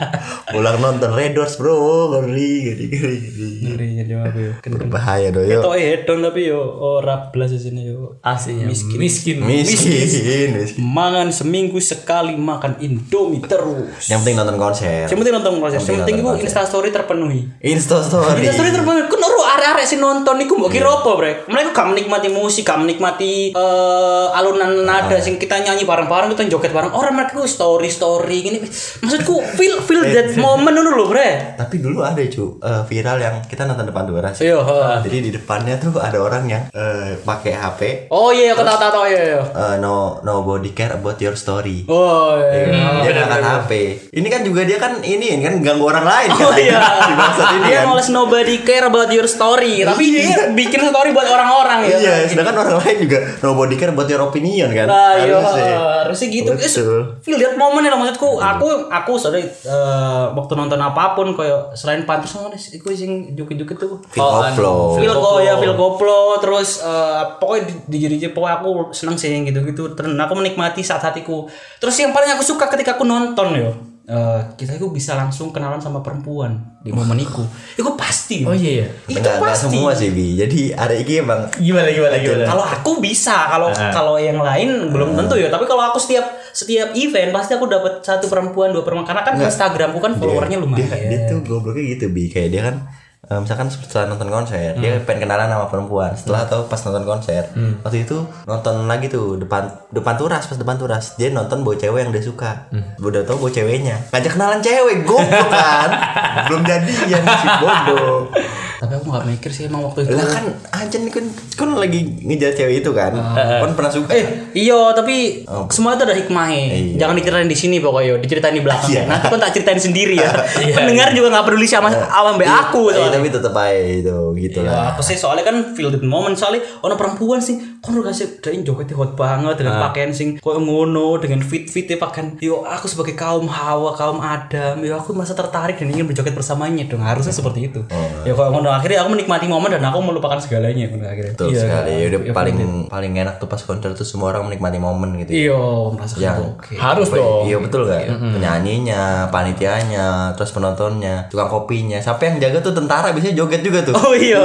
Pulang 0.52 0.80
nonton 0.80 0.97
Red 1.06 1.32
Doors 1.38 1.54
bro, 1.54 2.10
ngeri, 2.18 2.50
ngeri, 2.66 2.86
ngeri, 2.90 3.16
ngeri. 3.22 3.48
Ngeri 3.62 3.86
jadi 4.02 4.12
apa 4.18 4.38
ya? 4.38 4.52
Berbahaya 4.66 5.28
Doyo. 5.30 5.62
Itu 5.62 5.70
hedon 5.78 6.18
tapi 6.26 6.50
yo 6.50 6.58
ora 6.80 7.30
blas 7.30 7.54
di 7.54 7.60
sini 7.62 7.86
yo. 7.86 8.18
Aslinya 8.26 8.66
miskin. 8.66 8.98
Miskin. 8.98 9.36
Miskin, 9.44 10.48
miskin. 10.58 10.82
Mangan 10.82 11.28
seminggu 11.30 11.78
sekali 11.78 12.34
makan 12.34 12.80
Indomie 12.82 13.44
terus. 13.44 14.08
Yang 14.08 14.18
penting 14.24 14.36
nonton 14.40 14.56
konser. 14.58 15.06
Yang 15.06 15.18
penting 15.20 15.34
nonton 15.36 15.52
konser. 15.60 15.78
Yang 15.78 15.86
penting 15.86 15.96
nonton 16.00 16.18
iku 16.18 16.28
konser. 16.32 16.46
Insta 16.48 16.62
story 16.64 16.88
terpenuhi. 16.90 17.40
Insta 17.60 17.96
story. 18.00 18.40
Insta 18.42 18.56
story 18.56 18.70
terpenuhi. 18.72 19.04
Ku 19.06 19.16
nuru 19.20 19.40
arek-arek 19.44 19.86
sing 19.86 20.00
nonton 20.00 20.40
iku 20.40 20.56
mbok 20.56 20.70
kira 20.72 20.88
apa, 20.88 21.10
Brek? 21.14 21.36
Mereka 21.52 21.70
gak 21.76 21.88
menikmati 21.92 22.28
musik, 22.32 22.64
gak 22.64 22.80
menikmati 22.80 23.52
eh, 23.52 24.26
alunan 24.38 24.88
nada 24.88 25.20
sing 25.20 25.36
kita 25.36 25.60
nyanyi 25.60 25.84
bareng-bareng, 25.84 26.32
kita 26.34 26.48
joget 26.48 26.72
bareng. 26.72 26.90
Orang 26.96 27.14
mereka 27.14 27.38
ku 27.38 27.44
story-story 27.44 28.36
gini. 28.40 28.58
Maksudku 29.04 29.34
feel 29.54 29.84
feel 29.84 30.02
that 30.08 30.32
moment 30.40 30.74
dulu 30.90 31.04
bre 31.08 31.54
Tapi 31.54 31.76
dulu 31.78 32.00
ada 32.00 32.20
cu 32.22 32.58
eh, 32.58 32.82
viral 32.84 33.18
yang 33.18 33.34
kita 33.42 33.62
nonton 33.62 33.84
depan 33.84 34.04
turas. 34.04 34.36
iya 34.38 34.56
heeh. 34.56 34.96
Jadi 35.02 35.16
di 35.20 35.30
depannya 35.32 35.74
tuh 35.76 35.94
ada 35.96 36.16
orang 36.16 36.44
yang 36.44 36.62
eh, 36.68 37.16
pakai 37.18 37.52
HP. 37.52 37.80
oh 38.08 38.30
iya 38.30 38.52
aku 38.52 38.62
tahu 38.62 38.78
tahu 38.78 38.92
tahu 38.92 39.06
iya 39.06 39.22
iya 39.28 39.40
eh, 39.42 39.74
no 39.76 39.96
nobody 40.20 40.70
care 40.70 40.94
about 40.94 41.18
your 41.18 41.34
story. 41.34 41.84
oh 41.86 42.36
iya 42.38 43.02
dia 43.02 43.10
ngangkat 43.14 43.42
HP. 43.44 43.70
Ini 44.12 44.26
kan 44.26 44.40
juga 44.42 44.60
dia 44.62 44.76
kan 44.76 45.00
ini 45.00 45.38
kan 45.38 45.54
ganggu 45.58 45.84
orang 45.84 46.04
lain 46.04 46.28
Oh 46.30 46.48
kan. 46.48 46.58
iya. 46.58 46.78
Ini 47.50 47.66
Dia 47.66 47.78
kan. 47.78 47.86
nulis 47.88 48.08
nobody 48.08 48.60
care 48.60 48.84
about 48.84 49.08
your 49.08 49.24
story, 49.24 49.80
tapi 49.80 50.10
dia 50.10 50.52
bikin 50.52 50.80
story 50.82 51.10
buat 51.10 51.24
orang-orang 51.26 51.86
ya. 51.86 51.96
Iya, 51.98 52.14
sedangkan 52.26 52.54
orang 52.56 52.76
lain 52.78 52.96
juga 53.00 53.18
nobody 53.40 53.74
care 53.74 53.88
about 53.88 54.06
your 54.06 54.20
opinion 54.22 54.68
kan. 54.70 54.84
Nah, 54.86 55.16
iya, 55.16 55.38
Harusnya. 55.38 55.76
harusnya 56.02 56.28
gitu. 56.28 56.50
Betul. 56.52 57.00
Feel 57.20 57.38
that 57.38 57.54
moment 57.54 57.82
ya 57.82 57.94
maksudku. 57.94 58.36
Aku 58.36 58.66
aku 58.86 59.12
sorry 59.16 59.42
eh, 59.42 60.24
waktu 60.30 60.52
nonton 60.54 60.67
apa 60.76 61.16
pun 61.16 61.32
kayak 61.32 61.72
selain 61.72 62.04
pantas 62.04 62.36
sama 62.36 62.52
nih, 62.52 62.60
iku 62.76 62.92
sing 62.92 63.32
joget-joget 63.32 63.80
tuh. 63.80 63.96
Feel 64.12 64.28
koplo. 64.28 65.00
Feel 65.00 65.14
kok 65.16 65.38
ya, 65.40 65.54
feel 65.56 65.72
koplo 65.72 66.36
terus 66.44 66.84
eh, 66.84 67.22
pokoknya 67.40 67.62
di, 67.64 67.72
di 67.88 67.96
diri 68.04 68.28
pokoknya 68.28 68.60
aku 68.60 68.68
seneng 68.92 69.16
sih 69.16 69.32
yang 69.32 69.48
gitu-gitu. 69.48 69.96
Terus 69.96 70.12
aku 70.12 70.34
menikmati 70.36 70.84
saat 70.84 71.00
hatiku. 71.00 71.48
Terus 71.80 71.96
yang 71.96 72.12
paling 72.12 72.36
aku 72.36 72.44
suka 72.44 72.68
ketika 72.68 73.00
aku 73.00 73.08
nonton 73.08 73.48
yo. 73.56 73.72
eh, 74.08 74.40
kita 74.56 74.80
itu 74.80 74.88
bisa 74.88 75.12
langsung 75.12 75.52
kenalan 75.52 75.76
sama 75.76 76.00
perempuan 76.00 76.56
di 76.80 76.88
momen 76.88 77.20
itu. 77.20 77.44
Itu 77.76 77.92
pasti. 77.92 78.40
Oh 78.48 78.56
iya 78.56 78.82
iya. 78.82 78.86
Itu 79.04 79.20
Enggak, 79.20 79.36
pasti. 79.52 79.68
semua 79.68 79.92
sih 79.92 80.08
Bi. 80.08 80.32
Jadi 80.32 80.72
ada 80.72 80.96
iki 80.96 81.20
emang 81.20 81.44
Gimana 81.60 81.92
gimana 81.92 82.16
gimana? 82.16 82.44
Kalau 82.48 82.64
aku 82.64 83.04
bisa, 83.04 83.52
kalau 83.52 83.68
kalau 83.68 84.16
yang 84.16 84.40
lain 84.40 84.88
belum 84.88 85.12
tentu 85.12 85.36
ya. 85.36 85.52
Tapi 85.52 85.68
kalau 85.68 85.92
aku 85.92 86.00
setiap 86.00 86.37
setiap 86.50 86.92
event 86.92 87.30
pasti 87.30 87.52
aku 87.52 87.64
dapat 87.64 88.00
satu 88.00 88.26
perempuan, 88.26 88.70
dua 88.70 88.82
perempuan. 88.82 89.06
Karena 89.06 89.22
kan 89.22 89.34
Instagramku 89.38 89.98
kan 89.98 90.14
followernya 90.14 90.58
lumayan. 90.58 90.84
dia, 90.84 90.98
dia 91.06 91.20
tuh 91.26 91.40
gobloknya 91.40 91.84
gitu 91.92 92.08
bi. 92.08 92.26
Kayak 92.26 92.48
dia 92.48 92.62
kan 92.64 92.76
eh, 93.20 93.36
misalkan 93.36 93.66
setelah 93.68 94.08
nonton 94.08 94.28
konser 94.28 94.72
dia 94.74 94.94
Hmm. 94.94 95.04
pengen 95.04 95.24
kenalan 95.24 95.48
sama 95.48 95.66
perempuan. 95.66 96.10
Setelah 96.12 96.44
atau 96.44 96.64
pas 96.64 96.80
nonton 96.80 97.04
konser 97.04 97.42
waktu 97.82 97.98
itu 98.02 98.16
nonton 98.44 98.74
lagi 98.84 99.06
tuh 99.06 99.36
depan 99.36 99.62
depan 99.90 100.14
turas 100.14 100.42
pas 100.42 100.56
depan 100.56 100.76
turas. 100.76 101.12
Dia 101.14 101.28
nonton 101.28 101.60
bawa 101.60 101.74
cewek 101.74 102.00
yang 102.00 102.10
dia 102.10 102.22
suka. 102.22 102.70
Hmm. 102.70 102.84
udah 102.98 103.22
tau 103.22 103.36
bawa 103.36 103.50
ceweknya. 103.50 103.96
Ngajak 104.08 104.32
kenalan 104.32 104.60
cewek 104.60 105.04
goblok 105.04 105.48
kan? 105.48 105.90
Belum 106.46 106.62
jadian 106.62 107.22
si 107.22 107.48
bodoh 107.58 108.30
Tapi 108.78 108.92
aku 108.94 109.06
nggak 109.10 109.26
mikir 109.26 109.50
sih 109.50 109.66
emang 109.66 109.90
waktu 109.90 110.06
itu. 110.06 110.14
lah 110.14 110.26
kan 110.26 110.44
aja 110.70 110.96
nih 110.96 111.10
kan 111.10 111.24
kan 111.58 111.68
lagi 111.74 112.00
ngejar 112.22 112.54
cewek 112.54 112.86
itu 112.86 112.90
kan 112.94 113.10
kan 113.34 113.70
pernah 113.74 113.90
suka 113.90 114.14
Eh, 114.14 114.24
iya, 114.54 114.94
tapi 114.94 115.42
semua 115.68 115.98
itu 115.98 116.06
ada 116.06 116.14
hikmahnya. 116.14 116.62
Iya. 116.72 116.94
Jangan 117.02 117.14
diceritain 117.18 117.50
di 117.50 117.58
sini 117.58 117.76
pokoknya, 117.82 118.22
diceritain 118.22 118.54
di 118.54 118.62
belakang. 118.62 118.90
Iya. 118.94 119.02
Nanti 119.10 119.26
kan 119.28 119.40
tak 119.42 119.52
ceritain 119.52 119.80
sendiri 119.82 120.14
ya. 120.16 120.30
Pendengar 120.78 121.10
juga 121.10 121.34
nggak 121.34 121.44
peduli 121.44 121.66
sama 121.66 121.90
awam 121.90 122.38
be 122.38 122.46
aku. 122.46 122.94
Iya, 122.94 123.10
soalnya. 123.10 123.14
tapi 123.18 123.26
tetep 123.28 123.54
aja 123.54 123.82
itu 123.82 124.16
gitu 124.38 124.60
lah 124.62 124.94
aku 124.94 125.02
sih 125.02 125.18
soalnya 125.18 125.44
kan 125.44 125.74
feel 125.74 125.90
the 125.90 125.98
moment 126.00 126.38
soalnya 126.38 126.62
ono 126.80 126.94
perempuan 126.94 127.42
sih 127.42 127.58
kon 127.78 127.94
udah 127.94 128.10
kasih 128.10 128.40
dain 128.40 128.62
jogetnya 128.62 128.94
hot 128.94 129.14
banget 129.14 129.54
dengan 129.56 129.78
pakaian 129.80 130.10
sing 130.10 130.34
koyo 130.36 130.58
ngono 130.58 131.16
dengan 131.16 131.38
fit 131.40 131.64
fitnya 131.64 131.96
pakaian. 131.96 132.34
Yo 132.38 132.60
aku 132.60 132.84
sebagai 132.84 133.14
kaum 133.14 133.46
hawa 133.46 133.92
kaum 133.92 134.18
adam 134.18 134.80
yo 134.80 134.94
aku 134.94 135.12
merasa 135.12 135.32
tertarik 135.32 135.76
dan 135.76 135.88
ingin 135.88 136.04
berjoget 136.04 136.32
bersamanya 136.32 136.84
dong. 136.84 137.00
Harusnya 137.00 137.30
seperti 137.30 137.68
itu. 137.68 137.80
Ya 138.22 138.32
kalau 138.32 138.52
ngono. 138.52 138.68
Akhirnya 138.68 139.00
aku 139.00 139.14
menikmati 139.14 139.46
momen 139.46 139.70
dan 139.70 139.82
aku 139.82 139.98
melupakan 140.00 140.36
segalanya 140.36 140.86
ngono 140.86 141.04
akhirnya. 141.04 141.32
Betul 141.32 141.46
Iya, 141.48 141.60
sekali. 141.60 141.90
iya, 141.94 142.06
Udah 142.08 142.20
iya, 142.20 142.32
paling 142.32 142.56
paling 142.86 143.12
enak 143.16 143.34
tuh 143.36 143.46
pas 143.46 143.60
konser 143.60 143.90
tuh 143.92 144.02
semua 144.02 144.32
orang 144.32 144.44
menikmati 144.44 144.76
momen 144.76 145.14
gitu. 145.18 145.30
iya 145.30 145.58
merasakan 145.88 146.20
Yang 146.20 146.38
oke. 146.50 146.72
Harus 146.74 147.06
apa 147.08 147.16
ya, 147.16 147.22
dong. 147.22 147.42
Iya 147.46 147.56
betul 147.60 147.80
gak? 147.84 148.00
Penyanyinya, 148.34 149.02
panitianya, 149.30 150.06
terus 150.34 150.50
penontonnya, 150.50 151.26
tukang 151.28 151.48
kopinya. 151.48 151.98
Sampai 151.98 152.30
yang 152.30 152.38
jaga 152.40 152.58
tuh 152.60 152.72
tentara 152.72 153.12
biasanya 153.12 153.34
joget 153.34 153.62
juga 153.62 153.80
tuh. 153.82 153.94
Oh 153.94 154.14
iya. 154.14 154.40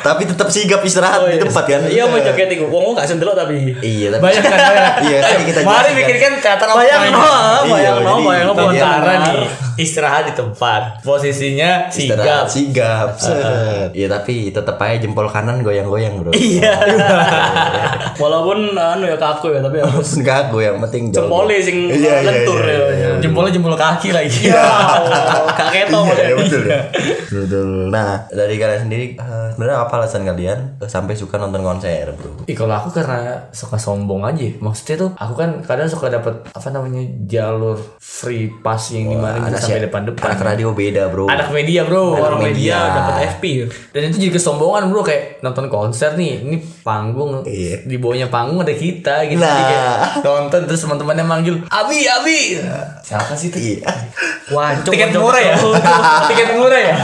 Tapi 0.00 0.22
tetap 0.24 0.48
sigap 0.48 0.80
istirahat 0.80 1.26
di 1.26 1.38
tempat 1.38 1.64
kan. 1.64 1.80
iya 1.86 2.04
mau 2.04 2.16
joget 2.16 2.48
iku 2.60 2.76
wong 2.76 2.92
gak 2.92 3.08
sendelok 3.08 3.34
tapi. 3.36 3.72
Iya, 3.80 4.12
tapi 4.12 4.22
Banyak 4.28 4.42
kan 4.44 4.58
banyak. 4.60 4.94
Iya, 5.08 5.18
tadi 5.24 5.42
kita 5.48 5.60
Mari 5.64 5.90
pikirkan 5.96 6.32
teater 6.44 6.66
apa 6.68 6.76
bayang 6.76 7.00
no 7.08 7.20
bayang 7.64 7.72
Iya, 7.72 7.90
no 8.04 8.12
jadi 8.12 8.22
bayang 8.28 8.46
no 8.46 8.52
Tentara 8.54 9.12
nih 9.24 9.69
istirahat 9.80 10.28
di 10.28 10.34
tempat. 10.36 11.00
Posisinya 11.00 11.88
Istirahat, 11.88 12.46
sigap. 12.46 13.08
sigap. 13.16 13.36
set. 13.40 13.90
Iya, 13.92 14.06
tapi 14.06 14.52
tetap 14.52 14.76
aja 14.76 15.00
jempol 15.00 15.26
kanan 15.26 15.60
goyang-goyang, 15.60 16.20
Bro. 16.20 16.30
iya 16.38 16.76
walaupun 18.16 18.76
anu 18.76 19.04
ya 19.08 19.16
kaku 19.16 19.56
ya 19.56 19.60
tapi 19.64 19.80
harus 19.84 20.10
Enggak, 20.20 20.52
gue 20.52 20.62
yang 20.62 20.78
penting 20.84 21.02
jempolnya 21.10 21.58
sing 21.62 21.78
Iya, 21.90 21.96
iya, 21.96 22.14
lentur 22.22 22.60
iya, 22.60 22.76
ya. 22.76 22.88
iya. 22.92 23.08
Jempolnya 23.20 23.52
jempol 23.56 23.74
kaki 23.74 24.12
lagi. 24.12 24.52
Ya 24.52 24.60
Allah, 24.60 25.48
gak 25.56 25.68
ketok 25.72 26.04
Iya, 26.12 26.24
iya, 26.28 26.34
betul 26.40 26.62
ya. 26.66 26.80
Betul. 27.30 27.68
Nah, 27.88 28.28
dari 28.28 28.54
kalian 28.56 28.80
sendiri 28.86 29.04
eh, 29.16 29.46
sebenarnya 29.54 29.76
apa 29.80 29.94
alasan 29.96 30.22
kalian 30.24 30.58
eh, 30.78 30.90
sampai 30.90 31.14
suka 31.16 31.40
nonton 31.40 31.62
konser, 31.64 32.12
Bro? 32.14 32.44
Ih, 32.44 32.56
kalau 32.56 32.74
aku 32.76 32.88
karena 32.92 33.48
suka 33.50 33.80
sombong 33.80 34.22
aja. 34.26 34.46
Maksudnya 34.60 34.96
tuh 35.00 35.10
aku 35.16 35.34
kan 35.34 35.50
kadang 35.64 35.88
suka 35.88 36.12
dapat 36.12 36.34
apa 36.46 36.68
namanya 36.68 37.00
jalur 37.24 37.78
free 37.96 38.52
pass 38.60 38.92
yang 38.92 39.08
di 39.10 39.16
mana 39.16 39.56
sampai 39.70 39.86
depan-depan. 39.86 40.26
Anak 40.26 40.42
radio 40.44 40.68
beda, 40.70 41.02
Bro. 41.06 41.24
Anak 41.26 41.48
media 41.50 41.80
bro, 41.82 42.04
Orang 42.12 42.42
media 42.42 42.76
media. 42.76 42.78
dapat 42.92 43.14
FP. 43.38 43.44
Dan 43.90 44.00
itu 44.10 44.16
jadi 44.20 44.32
kesombongan 44.34 44.90
bro 44.90 45.00
kayak 45.00 45.38
nonton 45.40 45.66
konser 45.66 46.14
nih, 46.14 46.42
ini 46.42 46.56
panggung, 46.82 47.46
Iya. 47.46 47.86
di 47.86 47.96
bawahnya 47.96 48.26
panggung 48.26 48.58
ada 48.58 48.74
kita 48.74 49.24
gitu. 49.24 49.38
Nah. 49.38 49.48
Jadi 49.48 49.64
kayak 49.64 49.96
nonton 50.20 50.60
terus 50.66 50.80
teman-temannya 50.80 51.24
manggil, 51.24 51.54
Abi, 51.66 51.98
Abi. 52.04 52.40
Siapa 53.00 53.32
sih 53.32 53.48
itu? 53.48 53.78
Iya. 53.78 53.86
Tiket 54.82 55.14
murah 55.14 55.38
ya? 55.40 55.54
Tiket 56.28 56.48
murah 56.52 56.80
ya? 56.80 56.94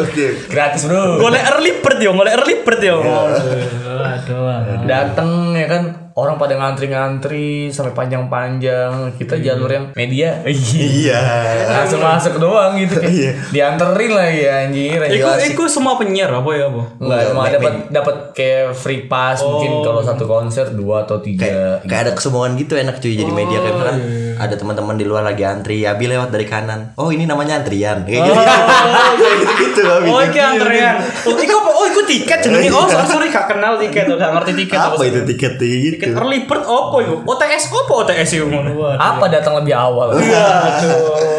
Oke. 0.00 0.26
Gratis 0.48 0.88
bro. 0.88 1.20
Golek 1.20 1.44
early 1.44 1.72
bird 1.78 1.98
yo, 2.00 2.10
golek 2.12 2.34
early 2.34 2.54
bird 2.64 2.80
yo. 2.80 2.96
Aduh. 3.04 4.48
aduh. 4.48 4.84
Dateng 4.88 5.52
ya 5.52 5.66
kan 5.68 5.82
orang 6.14 6.36
pada 6.36 6.54
ngantri-ngantri 6.56 7.72
sampai 7.72 7.92
panjang-panjang. 7.96 9.16
Kita 9.16 9.40
jalur 9.40 9.70
yang 9.70 9.86
media. 9.96 10.44
Iya. 10.44 11.20
Langsung 11.68 12.00
masuk 12.04 12.36
doang 12.36 12.76
gitu. 12.76 13.00
Iya. 13.00 13.32
Dianterin 13.50 14.12
lagi 14.12 14.42
anjir. 14.48 15.00
Iku 15.00 15.26
anjir, 15.26 15.26
asik. 15.40 15.52
iku 15.56 15.62
semua 15.68 15.96
penyiar 15.96 16.30
apa 16.32 16.50
ya, 16.52 16.66
Bu? 16.68 16.82
Enggak, 17.00 17.20
emang 17.32 17.46
dapat 17.48 17.74
dapat 17.88 18.16
kayak 18.36 18.76
free 18.76 19.04
pass 19.08 19.40
mungkin 19.40 19.80
kalau 19.84 20.00
satu 20.04 20.24
konser 20.28 20.72
dua 20.72 21.04
atau 21.04 21.20
tiga. 21.20 21.44
Kayak 21.48 21.74
kayak 21.88 22.00
ada 22.08 22.12
kesombongan 22.16 22.52
gitu 22.60 22.74
enak 22.76 22.96
cuy 23.00 23.14
jadi 23.16 23.32
media 23.32 23.58
kayak 23.60 23.74
misalkan 23.76 23.98
ada 24.42 24.54
teman-teman 24.58 24.96
di 24.98 25.04
luar 25.06 25.22
lagi 25.22 25.46
antri, 25.46 25.86
Abi 25.86 26.10
lewat 26.10 26.34
dari 26.34 26.46
kanan. 26.48 26.96
Oh, 26.98 27.14
ini 27.14 27.28
namanya 27.30 27.62
antrian. 27.62 28.02
Kayak 28.06 28.26
gitu. 28.26 28.40
Kayak 28.42 29.36
gitu-gitu 29.42 29.80
Abi. 29.86 30.08
Oh, 30.10 30.20
iki 30.20 30.40
antrean. 30.40 30.94
Oh, 31.28 31.38
iku 31.38 31.54
apa? 31.62 31.70
Oh, 31.70 31.84
iku 31.86 32.02
tiket 32.02 32.38
jenenge. 32.42 32.68
Oh, 32.74 32.90
sorry, 32.90 33.06
sorry 33.06 33.26
gak 33.30 33.46
kenal 33.46 33.78
tiket, 33.78 34.10
gak 34.10 34.32
ngerti 34.34 34.52
tiket 34.66 34.78
Apa 34.78 35.02
itu 35.06 35.20
tiket 35.22 35.52
gitu? 35.60 36.01
Tiket 36.02 36.18
early 36.18 36.50
bird 36.50 36.66
apa 36.66 36.96
iku? 36.98 37.14
OTS 37.22 37.70
apa 37.70 37.92
OTS 38.02 38.30
iku 38.34 38.46
ngono? 38.50 38.90
Apa 38.98 39.30
datang 39.30 39.62
lebih 39.62 39.70
awal? 39.70 40.18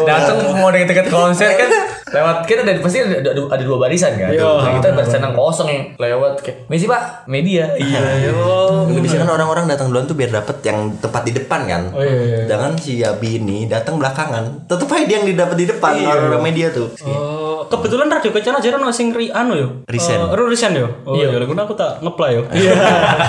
datang 0.08 0.40
mau 0.56 0.72
dengan 0.72 0.88
tiket 0.88 1.12
konser 1.12 1.52
kan 1.52 1.68
lewat 2.14 2.36
kita 2.46 2.62
ada 2.62 2.78
pasti 2.78 2.98
ada, 3.02 3.18
ada, 3.18 3.42
ada 3.50 3.62
dua 3.66 3.78
barisan 3.82 4.14
kan. 4.14 4.30
Iya. 4.30 4.46
Nah, 4.46 4.72
kita 4.78 4.94
barisan 4.94 5.20
yang 5.26 5.34
kosong 5.34 5.68
yang 5.68 5.82
lewat 5.98 6.32
kayak 6.40 6.70
Messi 6.70 6.86
Pak, 6.86 7.26
media. 7.26 7.66
Iya, 7.84 8.30
yo. 8.30 8.88
Biasanya 8.88 9.28
kan 9.28 9.30
orang-orang 9.36 9.64
datang 9.68 9.92
duluan 9.92 10.08
tuh 10.08 10.16
biar 10.16 10.32
dapet 10.32 10.56
yang 10.64 10.94
tepat 10.98 11.22
di 11.28 11.32
depan 11.36 11.60
kan. 11.68 11.82
Oh, 11.92 12.00
iya, 12.00 12.16
iya. 12.16 12.38
Jangan 12.48 12.72
si 12.80 13.04
Abi 13.04 13.38
ini 13.42 13.68
datang 13.68 14.00
belakangan. 14.00 14.66
Tetep 14.66 14.88
aja 14.88 15.04
dia 15.04 15.16
yang 15.20 15.26
didapat 15.28 15.56
di 15.58 15.66
depan 15.68 15.92
orang-orang 16.00 16.42
media 16.42 16.72
tuh. 16.72 16.88
Oh, 17.04 17.66
kebetulan 17.68 18.08
radio 18.08 18.30
kencana 18.30 18.58
aja 18.60 18.76
ono 18.76 18.88
sing 18.92 19.12
ri 19.12 19.28
anu 19.32 19.54
yo. 19.56 19.68
Resign. 19.88 20.20
Eh, 20.20 20.34
ru 20.36 20.48
resign 20.48 20.74
yo. 20.76 20.88
Oh 21.04 21.16
iya, 21.16 21.32
lha 21.32 21.44
aku 21.44 21.74
tak 21.76 22.00
ngeplay 22.00 22.36
yo. 22.36 22.42
Iya. 22.52 22.72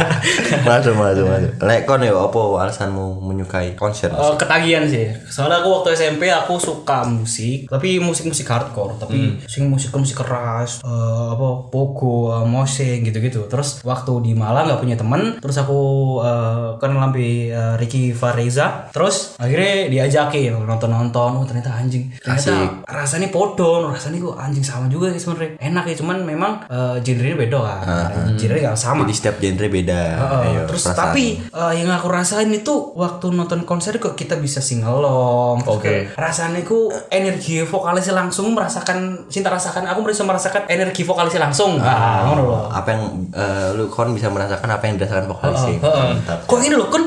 masuk 0.68 0.94
masuk 0.96 1.26
masuk. 1.26 1.52
Lek 1.64 1.82
kon 1.88 2.04
yo 2.04 2.16
apa 2.22 2.40
alasanmu 2.68 3.24
menyukai 3.24 3.74
konser? 3.76 4.12
Eh, 4.12 4.34
ketagihan 4.40 4.84
sih. 4.88 5.12
Soalnya 5.28 5.64
aku 5.64 5.82
waktu 5.82 5.96
SMP 5.96 6.28
aku 6.32 6.60
suka 6.60 7.08
musik, 7.08 7.68
tapi 7.72 8.00
musik-musik 8.00 8.48
hardcore, 8.48 8.75
tapi 9.00 9.40
sing 9.48 9.72
musik-musik 9.72 10.20
keras, 10.20 10.84
eh, 10.84 11.28
apa 11.34 11.72
pogo, 11.72 12.32
uh, 12.32 12.44
mosing 12.44 13.02
gitu-gitu. 13.04 13.48
Terus 13.48 13.80
waktu 13.82 14.12
di 14.22 14.32
Malang 14.36 14.68
nggak 14.68 14.82
punya 14.82 14.98
temen, 15.00 15.40
terus 15.40 15.56
aku 15.56 15.80
eh, 16.20 16.68
kenal 16.80 17.08
lampi 17.08 17.50
eh, 17.50 17.76
Ricky 17.80 18.12
Fareza, 18.12 18.92
terus 18.92 19.36
akhirnya 19.40 19.88
diajakin 19.88 20.60
nonton-nonton, 20.66 21.30
oh 21.40 21.46
ternyata 21.46 21.76
anjing, 21.76 22.10
ternyata 22.18 22.84
rasanya 22.88 23.30
podo, 23.30 23.92
rasanya 23.92 24.20
kok 24.22 24.38
anjing 24.40 24.66
sama 24.66 24.86
juga 24.88 25.12
sih 25.12 25.22
sebenarnya. 25.22 25.60
Enak 25.62 25.84
ya, 25.92 25.96
cuman 26.00 26.18
memang 26.24 26.52
eh, 26.68 26.96
genre-nya 27.04 27.38
beda 27.38 27.60
kan, 27.62 27.80
genre 28.36 28.58
nggak 28.60 28.78
sama. 28.80 29.04
Jadi 29.06 29.14
setiap 29.16 29.36
genre 29.38 29.68
beda. 29.70 30.02
Heeh, 30.16 30.42
Ayo, 30.46 30.62
terus 30.66 30.84
perasaan. 30.88 31.00
tapi 31.12 31.26
eh, 31.42 31.74
yang 31.78 31.90
aku 31.92 32.08
rasain 32.10 32.50
itu 32.50 32.74
waktu 32.96 33.26
nonton 33.32 33.62
konser 33.68 33.98
kok 34.00 34.18
kita 34.18 34.40
bisa 34.40 34.60
singelong. 34.64 35.62
terus 35.62 35.78
Oke. 35.78 35.84
kayak 35.86 36.04
Rasanya 36.16 36.62
ku 36.66 36.90
energi 37.12 37.62
vokalisnya 37.62 38.16
langsung 38.18 38.55
merasakan 38.56 39.28
cinta 39.28 39.52
rasakan 39.52 39.84
aku 39.92 40.08
bisa 40.08 40.24
merasakan 40.24 40.64
energi 40.72 41.04
vokalisnya 41.04 41.52
langsung. 41.52 41.78
Ah, 41.84 42.24
loh. 42.32 42.72
apa 42.72 42.88
yang 42.96 43.04
eh, 43.36 43.68
lu 43.76 43.92
kon 43.92 44.16
bisa 44.16 44.32
merasakan 44.32 44.70
apa 44.72 44.84
yang 44.88 44.96
dirasakan 44.96 45.28
vokalis 45.28 45.62
sih. 45.68 45.78
Heeh. 45.78 46.06
Mantap. 46.16 46.48
Kok 46.48 46.60
ini 46.64 46.76
loh, 46.80 46.88
kon 46.88 47.04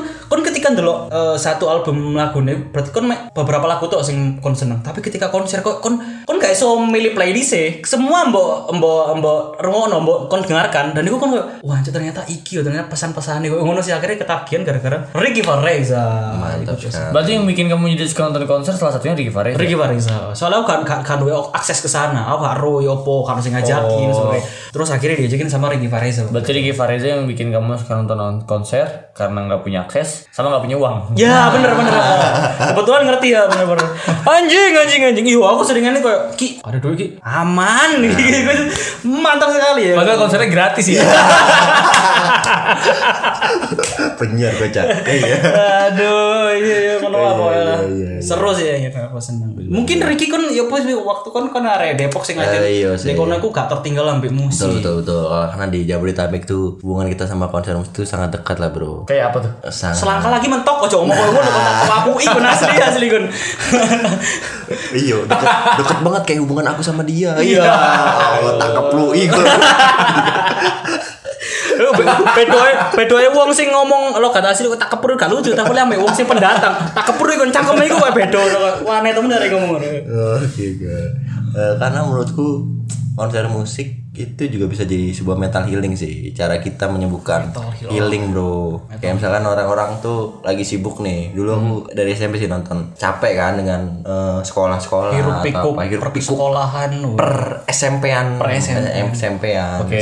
kan 0.69 0.77
dulu 0.77 0.93
eh, 1.09 1.35
satu 1.35 1.65
album 1.65 2.13
lagu 2.13 2.39
nih 2.45 2.69
berarti 2.69 2.93
kon 2.93 3.09
beberapa 3.09 3.65
lagu 3.65 3.89
tuh 3.89 4.05
sing 4.05 4.37
kon 4.37 4.53
seneng. 4.53 4.85
Tapi 4.85 5.01
ketika 5.01 5.33
konser 5.33 5.65
kok 5.65 5.81
kon 5.81 5.97
kon 6.29 6.37
gak 6.37 6.53
iso 6.53 6.77
milih 6.77 7.17
playlist 7.17 7.57
e 7.57 7.81
semua 7.81 8.29
mbok 8.29 8.69
mbok 8.77 9.05
mbok 9.17 9.39
rungono 9.65 9.97
mbok 10.05 10.17
kon 10.29 10.45
dengarkan. 10.45 10.93
Dan 10.93 11.09
itu 11.09 11.17
kon 11.17 11.33
wah 11.33 11.75
anjir, 11.77 11.89
ternyata 11.89 12.21
iki 12.29 12.59
yo 12.59 12.61
ternyata 12.61 12.91
pesan-pesan 12.93 13.41
nih 13.41 13.49
ngono 13.49 13.81
sih 13.81 13.95
akhirnya 13.95 14.21
ketagihan 14.21 14.61
gara-gara 14.61 14.97
Ricky 15.17 15.41
Vareza 15.41 16.35
mantap 16.37 16.77
Berarti 17.09 17.31
yang 17.33 17.49
bikin 17.49 17.65
kamu 17.71 17.97
jadi 17.97 18.05
suka 18.05 18.29
nonton 18.29 18.45
konser 18.45 18.73
salah 18.77 18.93
satunya 18.93 19.17
Ricky 19.17 19.33
Fares. 19.33 19.57
Ricky 19.57 19.73
Vareza 19.73 20.31
soalnya 20.37 20.61
aku 20.61 20.67
kan 20.69 20.81
kan, 20.85 20.99
kan 21.01 21.17
akses 21.55 21.81
ke 21.81 21.89
sana. 21.89 22.29
Aku 22.29 22.45
gak 22.45 22.57
ro 22.61 22.83
yopo 22.83 23.25
kan 23.25 23.41
sing 23.41 23.55
ngajakin 23.55 24.11
sebenarnya. 24.13 24.43
terus 24.69 24.89
akhirnya 24.93 25.17
diajakin 25.25 25.49
sama 25.49 25.71
Ricky 25.73 25.89
Vareza 25.89 26.27
Berarti 26.29 26.51
Ricky 26.53 26.73
Fares 26.75 27.01
yang 27.01 27.25
bikin 27.25 27.49
kamu 27.49 27.79
suka 27.79 27.97
nonton 27.97 28.45
konser 28.45 29.08
karena 29.19 29.51
nggak 29.51 29.67
punya 29.67 29.83
akses 29.83 30.31
sama 30.31 30.47
nggak 30.47 30.63
punya 30.63 30.77
uang. 30.79 31.11
Ya 31.19 31.51
bener 31.51 31.75
bener. 31.75 31.91
Kebetulan 32.71 33.03
ngerti 33.03 33.27
ya 33.35 33.51
bener 33.51 33.67
bener. 33.67 33.87
Anjing 34.23 34.71
anjing 34.79 35.01
anjing. 35.11 35.25
Iya 35.27 35.43
aku 35.43 35.61
seringan 35.67 35.91
nih 35.99 36.03
kayak 36.07 36.21
Ki 36.39 36.63
ada 36.63 36.79
duit 36.79 36.95
Ki. 36.95 37.07
Aman 37.19 37.99
Mantap 39.27 39.51
sekali 39.51 39.91
ya. 39.91 39.99
Padahal 39.99 40.23
konsernya 40.23 40.47
gratis 40.47 40.87
ya. 40.87 41.03
penyiar 44.19 44.53
kocak 44.55 44.85
iya. 45.07 45.35
Aduh 45.89 46.51
iya 46.53 46.77
iya 46.77 46.93
kenapa 46.99 47.27
apa 47.35 47.45
ya 47.51 47.63
iya, 47.87 48.09
iya. 48.17 48.21
Seru 48.21 48.51
sih 48.51 48.67
ya 48.67 48.89
aku 48.89 49.19
seneng. 49.21 49.55
Mungkin 49.55 50.03
Ricky 50.03 50.27
kan 50.27 50.43
ya 50.51 50.67
pas 50.67 50.83
waktu 50.83 51.27
kan 51.31 51.43
kan 51.53 51.63
area 51.65 51.95
Depok 51.95 52.23
sih 52.27 52.35
ngajak. 52.35 52.61
Eh, 52.61 52.83
iya 52.83 52.91
sih. 52.99 53.15
Kono 53.15 53.39
aku 53.39 53.49
gak 53.51 53.71
tertinggal 53.71 54.05
ambil 54.07 54.31
betul 54.31 54.43
musik 54.47 54.69
betul. 54.79 54.95
Betul 55.03 55.23
karena 55.29 55.65
di 55.71 55.79
Jabodetabek 55.87 56.43
tuh 56.43 56.75
hubungan 56.83 57.07
kita 57.07 57.23
sama 57.25 57.47
konser 57.47 57.75
musik 57.79 57.95
itu 57.95 58.03
sangat 58.03 58.35
dekat 58.35 58.59
lah 58.59 58.69
bro. 58.71 59.07
Kayak 59.07 59.31
apa 59.33 59.37
tuh? 59.43 59.51
sangat. 59.71 59.97
Selangkah 59.97 60.31
lagi 60.31 60.47
mentok 60.51 60.75
kok 60.85 60.89
ngomong 60.99 61.15
ngono 61.15 61.39
kok 61.39 61.95
aku 62.03 62.11
ikut 62.19 62.43
asli 62.43 62.75
asli 62.75 63.07
kan 63.07 63.23
iya 64.93 65.17
deket, 65.25 65.47
deket 65.81 65.99
banget 66.05 66.21
kayak 66.27 66.39
hubungan 66.43 66.65
aku 66.69 66.81
sama 66.83 67.01
dia. 67.07 67.33
Iya. 67.39 67.63
Oh, 68.43 68.55
tangkap 68.59 68.85
lu 68.93 69.15
iya 69.15 69.31
Pedoe 72.35 72.71
pedoe 72.91 73.25
wong 73.31 73.55
sing 73.55 73.71
ngomong 73.71 74.19
lo 74.19 74.27
kata 74.27 74.51
asli 74.51 74.67
tak 74.75 74.91
kepur 74.91 75.15
gak 75.15 75.31
lucu 75.31 75.55
tapi 75.55 75.71
le 75.71 75.79
ambek 75.79 75.99
wong 76.03 76.11
sing 76.11 76.27
pendatang. 76.27 76.75
Tak 76.91 77.15
kepur 77.15 77.31
iku 77.31 77.47
cangkeme 77.47 77.87
iku 77.87 77.95
kayak 78.03 78.15
bedo. 78.15 78.41
Wah 78.83 78.99
aneh 78.99 79.15
temen 79.15 79.31
dari 79.31 79.47
ngomong. 79.47 79.79
Ngono. 79.79 79.87
Oke, 80.43 80.75
okay, 80.75 81.07
karena 81.79 82.03
menurutku 82.03 82.67
konser 83.15 83.47
musik 83.47 84.08
itu 84.19 84.51
juga 84.51 84.67
bisa 84.67 84.83
jadi 84.83 85.15
sebuah 85.15 85.39
mental 85.39 85.63
healing 85.63 85.95
sih. 85.95 86.35
Cara 86.35 86.59
kita 86.59 86.91
menyembuhkan 86.91 87.55
healing, 87.87 88.35
bro. 88.35 88.83
Kayak 88.99 89.23
misalkan 89.23 89.43
orang-orang 89.43 90.03
tuh 90.03 90.43
lagi 90.43 90.67
sibuk 90.67 90.99
nih. 90.99 91.31
Dulu 91.31 91.49
aku 91.49 91.71
dari 91.95 92.11
SMP 92.11 92.35
sih 92.35 92.51
nonton 92.51 92.91
capek 92.93 93.33
kan 93.33 93.55
dengan 93.55 94.03
eh, 94.03 94.39
sekolah-sekolah 94.43 95.15
atau 95.15 95.39
pikuk 95.39 95.73
apa 95.73 95.83
hiruk 95.87 96.03
per 96.03 96.11
pikuk 96.11 96.35
sekolahan 96.35 96.91
per 97.15 97.33
SMP-an 97.65 98.25
Per 98.35 98.47
SMP. 98.59 98.87
SMP-an. 99.15 99.87
Oke. 99.87 100.01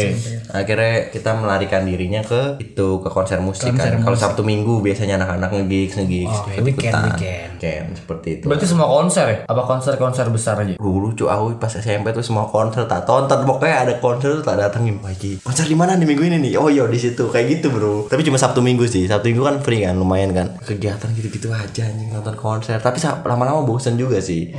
Akhirnya 0.49 1.13
kita 1.13 1.37
melarikan 1.37 1.85
dirinya 1.85 2.25
ke 2.25 2.57
itu 2.57 2.97
ke 2.99 3.09
konser 3.11 3.37
musik 3.37 3.69
kan. 3.77 4.01
Kalau 4.01 4.17
Sabtu 4.17 4.41
Minggu 4.41 4.81
biasanya 4.81 5.21
anak-anak 5.21 5.53
nge-gigs 5.53 5.93
nge-gigs 6.01 6.37
Oh, 6.37 6.43
weekend, 6.63 6.93
weekend. 7.05 7.49
Weekend, 7.57 7.87
seperti 7.93 8.27
itu. 8.39 8.45
Berarti 8.47 8.65
semua 8.65 8.87
konser 8.87 9.25
ya? 9.27 9.37
Apa 9.45 9.61
konser-konser 9.63 10.25
besar 10.29 10.57
aja? 10.57 10.73
Gue 10.75 10.93
lucu 10.97 11.25
aku 11.25 11.57
pas 11.57 11.69
SMP 11.69 12.09
tuh 12.09 12.23
semua 12.23 12.47
konser 12.47 12.85
tak 12.85 13.03
tonton 13.03 13.43
pokoknya 13.43 13.77
ada 13.85 13.93
konser 14.07 14.39
tuh 14.39 14.43
tak 14.47 14.57
datengin 14.63 15.03
pagi 15.03 15.35
konser 15.43 15.67
di 15.67 15.75
mana 15.75 15.99
nih 15.99 16.07
minggu 16.07 16.23
ini 16.23 16.37
nih? 16.39 16.53
Oh 16.55 16.71
iya 16.71 16.87
di 16.87 16.95
situ. 16.95 17.27
Kayak 17.27 17.59
gitu 17.59 17.67
bro. 17.75 18.07
Tapi 18.07 18.23
cuma 18.23 18.39
sabtu 18.39 18.63
minggu 18.63 18.87
sih. 18.87 19.03
Sabtu 19.05 19.27
minggu 19.27 19.43
kan 19.43 19.55
free 19.59 19.83
kan 19.83 19.99
lumayan 19.99 20.31
kan. 20.31 20.47
Kegiatan 20.63 21.11
gitu 21.19 21.27
gitu 21.27 21.47
aja 21.51 21.83
anjing 21.83 22.09
nonton 22.09 22.35
konser. 22.39 22.79
Tapi 22.79 23.03
lama-lama 23.03 23.67
bosen 23.67 23.99
juga 23.99 24.23
sih. 24.23 24.55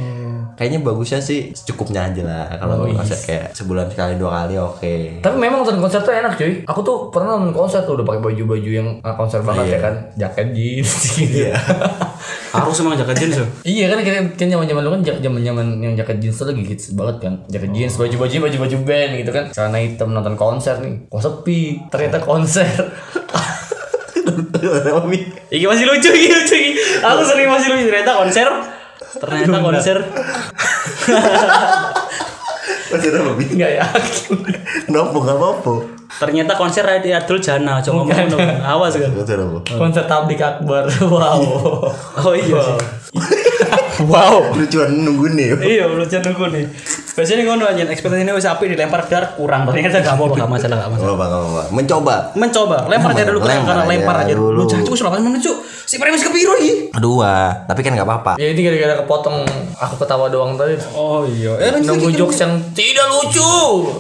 Kayaknya 0.59 0.83
bagusnya 0.83 1.21
sih 1.23 1.55
secukupnya 1.55 2.11
aja 2.11 2.23
lah. 2.27 2.45
Kalau 2.59 2.91
konser 2.91 3.19
kayak 3.23 3.47
sebulan 3.55 3.87
sekali 3.95 4.19
dua 4.19 4.31
kali 4.43 4.55
oke. 4.59 4.95
Tapi 5.23 5.37
memang 5.39 5.63
nonton 5.63 5.79
konser 5.79 6.03
tuh 6.03 6.11
enak 6.13 6.35
cuy. 6.35 6.67
Aku 6.67 6.81
tuh 6.83 6.97
pernah 7.15 7.39
nonton 7.39 7.55
konser 7.55 7.87
tuh 7.87 7.95
udah 7.95 8.05
pakai 8.05 8.23
baju-baju 8.27 8.71
yang 8.71 8.89
ah, 9.07 9.15
konser 9.15 9.41
banget 9.47 9.79
ya 9.79 9.79
kan, 9.79 9.95
jaket 10.19 10.49
jeans 10.53 10.93
gitu. 11.15 11.47
Harus 12.49 12.81
emang 12.81 12.97
jaket 12.97 13.17
jeans 13.21 13.37
ya. 13.37 13.47
Iya 13.65 13.85
kan 13.93 13.99
kan 14.01 14.25
kan 14.33 14.49
zaman-zaman 14.49 14.83
dulu 14.85 14.93
kan 14.97 15.03
zaman-zaman 15.21 15.67
yang 15.85 15.95
jaket 15.97 16.17
jeans 16.25 16.37
tuh 16.41 16.47
lagi 16.49 16.65
hits 16.65 16.97
banget 16.97 17.17
kan. 17.21 17.35
Jaket 17.53 17.71
jeans, 17.77 17.95
baju-baju 18.01 18.37
baju-baju 18.49 18.77
band 18.89 19.13
gitu 19.21 19.31
kan. 19.35 19.45
Celana 19.53 19.79
hitam 19.85 20.09
nonton 20.17 20.35
konser 20.39 20.81
nih. 20.81 20.95
Kok 21.13 21.21
sepi? 21.21 21.61
Ternyata 21.93 22.25
konser. 22.25 22.69
Iki 25.49 25.65
masih 25.65 25.85
lucu 25.89 26.11
iki 26.13 26.29
lucu 26.29 26.57
iki. 26.57 26.73
Aku 27.01 27.23
sering 27.25 27.49
masih 27.49 27.73
lucu 27.73 27.89
ternyata 27.89 28.21
konser. 28.21 28.49
Ternyata 29.19 29.59
konser. 29.65 29.97
konser 32.89 33.13
apa 33.13 33.33
bi 33.37 33.45
Enggak 33.49 33.73
yakin. 33.77 34.37
kenapa 34.87 35.17
nggak 35.17 35.39
apa-apa 35.39 35.75
Ternyata 36.09 36.57
konser 36.57 36.89
Radio 36.89 37.13
Abdul 37.21 37.37
Jana, 37.37 37.85
coba 37.85 38.01
ngomong 38.01 38.33
ngono. 38.33 38.39
Awas 38.65 38.97
kan. 38.97 39.13
konser 39.13 39.37
apa 39.37 39.59
Konser 39.77 40.05
tablik 40.09 40.41
akbar. 40.41 40.89
Wow. 41.05 41.85
Oh 42.25 42.33
iya 42.33 42.57
wow. 44.09 44.41
lucuan 44.57 44.95
nunggu 44.95 45.35
nih 45.35 45.47
Iya, 45.59 45.85
lucu 45.91 46.17
nunggu 46.17 46.45
nih. 46.55 46.65
Biasanya 47.19 47.43
ngono 47.51 47.67
anjing 47.67 47.91
ekspektasinya 47.91 48.31
wis 48.31 48.47
api 48.47 48.71
dilempar 48.71 49.05
dar 49.11 49.35
kurang. 49.35 49.67
Ternyata 49.67 49.99
gak 50.01 50.15
mau 50.15 50.31
gak 50.31 50.47
masalah 50.47 50.87
gak 50.87 50.91
masalah. 50.95 51.09
Gak 51.11 51.19
apa 51.19 51.25
gak 51.27 51.43
apa 51.43 51.63
mencoba 51.75 52.15
Mencoba, 52.39 52.77
lempar 52.87 53.11
aja 53.11 53.25
dulu 53.27 53.39
Lempar 53.43 53.59
karena 53.67 53.83
aja 53.83 53.91
lempar 53.91 54.17
aja 54.23 54.33
dulu. 54.33 54.49
dulu. 54.55 54.61
Lu 54.63 54.71
jancuk 54.71 54.93
wis 54.95 55.03
8 55.03 55.19
menit, 55.19 55.41
Cuk. 55.43 55.59
Si 55.89 55.97
premis 55.97 56.21
kepiro 56.21 56.53
iki? 56.61 56.93
kedua 56.93 57.65
tapi 57.65 57.81
kan 57.81 57.97
nggak 57.97 58.05
apa-apa 58.05 58.33
Ya 58.37 58.53
ini 58.53 58.61
gara-gara 58.61 59.01
kepotong 59.01 59.49
aku 59.73 59.95
ketawa 60.05 60.29
doang 60.29 60.59
tadi. 60.59 60.77
Oh 60.93 61.25
iya. 61.25 61.55
Eh, 61.57 61.81
Nunggu 61.81 62.13
jokes 62.13 62.45
yang 62.45 62.61
tidak 62.77 63.09
lucu. 63.09 63.49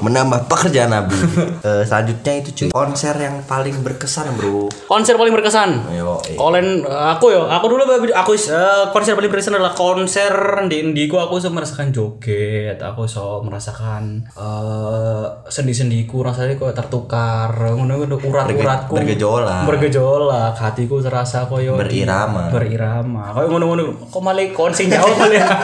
menambah 0.04 0.44
pekerjaan 0.50 0.92
Nabi. 0.92 1.16
Eh, 1.58 1.82
selanjutnya 1.82 2.32
itu 2.38 2.50
cuy 2.54 2.68
konser 2.70 3.14
yang 3.18 3.42
paling 3.42 3.82
berkesan 3.82 4.30
bro. 4.38 4.70
konser 4.86 5.18
paling 5.18 5.34
berkesan. 5.34 5.90
Ayo, 5.90 6.20
eh. 6.28 6.38
Olen 6.38 6.86
aku 6.86 7.34
yo, 7.34 7.50
aku 7.50 7.66
dulu 7.66 7.82
aku 8.14 8.32
eh, 8.36 8.84
konser 8.94 9.18
paling 9.18 9.30
berkesan 9.32 9.58
adalah 9.58 9.74
konser 9.74 10.30
di 10.70 10.76
indiku 10.78 11.18
aku 11.18 11.40
bisa 11.42 11.50
merasakan 11.50 11.90
joget, 11.90 12.78
aku 12.78 13.10
so 13.10 13.42
merasakan 13.42 14.28
eh 14.38 15.24
sendi-sendiku 15.50 16.22
rasanya 16.22 16.54
kok 16.58 16.74
tertukar, 16.78 17.50
ngono 17.74 18.06
urat-uratku 18.06 18.94
bergejolak. 18.94 19.66
bergejolak, 19.66 20.54
hatiku 20.54 21.02
terasa 21.02 21.48
koyo 21.50 21.77
Berirama. 21.78 22.50
berirama, 22.50 23.22
koyo 23.32 23.46
ngono-ngono. 23.54 24.10
Kok 24.10 24.22
malah 24.22 24.44
konser 24.50 24.90
jauh 24.90 25.14
malah. 25.14 25.46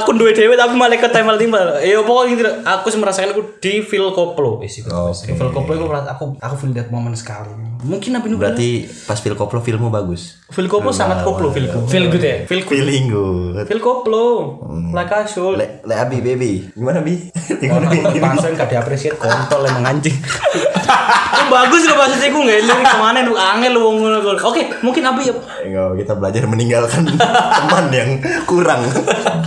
aku 0.00 0.10
duwe 0.14 0.30
dhewe 0.30 0.54
tapi 0.54 0.74
malah 0.78 0.96
ke 0.96 1.10
timbal 1.10 1.36
timbal. 1.36 1.82
Ya 1.82 1.98
pokoknya 2.00 2.32
gitu. 2.38 2.50
Aku 2.62 2.86
sih 2.88 3.00
merasakan 3.02 3.34
aku 3.34 3.42
di 3.58 3.82
Phil 3.82 4.06
Koplo. 4.14 4.62
Wis 4.62 4.80
iku. 4.80 5.10
Oke. 5.10 5.34
Phil 5.34 5.50
Koplo 5.50 5.72
aku 5.74 5.86
merasa- 5.90 6.10
aku 6.14 6.24
aku 6.38 6.54
feel 6.56 6.72
that 6.72 6.88
moment 6.88 7.18
sekali. 7.18 7.50
Mungkin 7.84 8.16
apa 8.16 8.24
Berarti 8.32 8.88
pas 9.04 9.20
film 9.20 9.36
koplo 9.36 9.60
filmmu 9.60 9.92
bagus. 9.92 10.40
Phil 10.48 10.72
Koplo 10.72 10.88
sangat 10.88 11.20
koplo 11.20 11.52
Phil 11.52 11.68
Koplo. 11.68 11.90
Feel 11.90 12.08
good 12.08 12.24
ya? 12.24 12.36
Phil 12.48 12.64
Feeling 12.64 13.12
good. 13.12 13.60
Phil 13.68 13.82
Koplo. 13.82 14.56
Like 14.96 15.12
I 15.12 15.28
should. 15.28 15.60
Le, 15.60 15.84
le 15.84 15.92
abi 15.92 16.24
baby. 16.24 16.64
Gimana 16.72 17.04
bi? 17.04 17.28
Orang 17.68 17.92
bangsa 18.16 18.56
gak 18.56 18.72
diapresiasi 18.72 19.20
kontol 19.20 19.68
emang 19.68 19.84
anjing. 19.84 20.16
Itu 20.84 21.44
bagus 21.56 21.82
loh 21.88 21.96
maksudnya 21.98 22.28
gue 22.30 22.42
nggak 22.44 22.60
lirik 22.64 22.86
ke 22.86 22.98
mana 23.00 23.18
lu 23.24 23.34
angel 23.34 23.72
lu 23.72 23.80
wong 23.84 23.96
ngono. 24.04 24.18
Oke, 24.44 24.62
mungkin 24.84 25.02
Abi 25.08 25.28
ya. 25.28 25.34
Enggak, 25.64 25.88
kita 26.04 26.12
belajar 26.16 26.42
meninggalkan 26.46 27.02
teman 27.58 27.86
yang 27.90 28.10
kurang. 28.44 28.84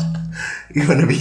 Gimana 0.76 1.04
bi? 1.08 1.17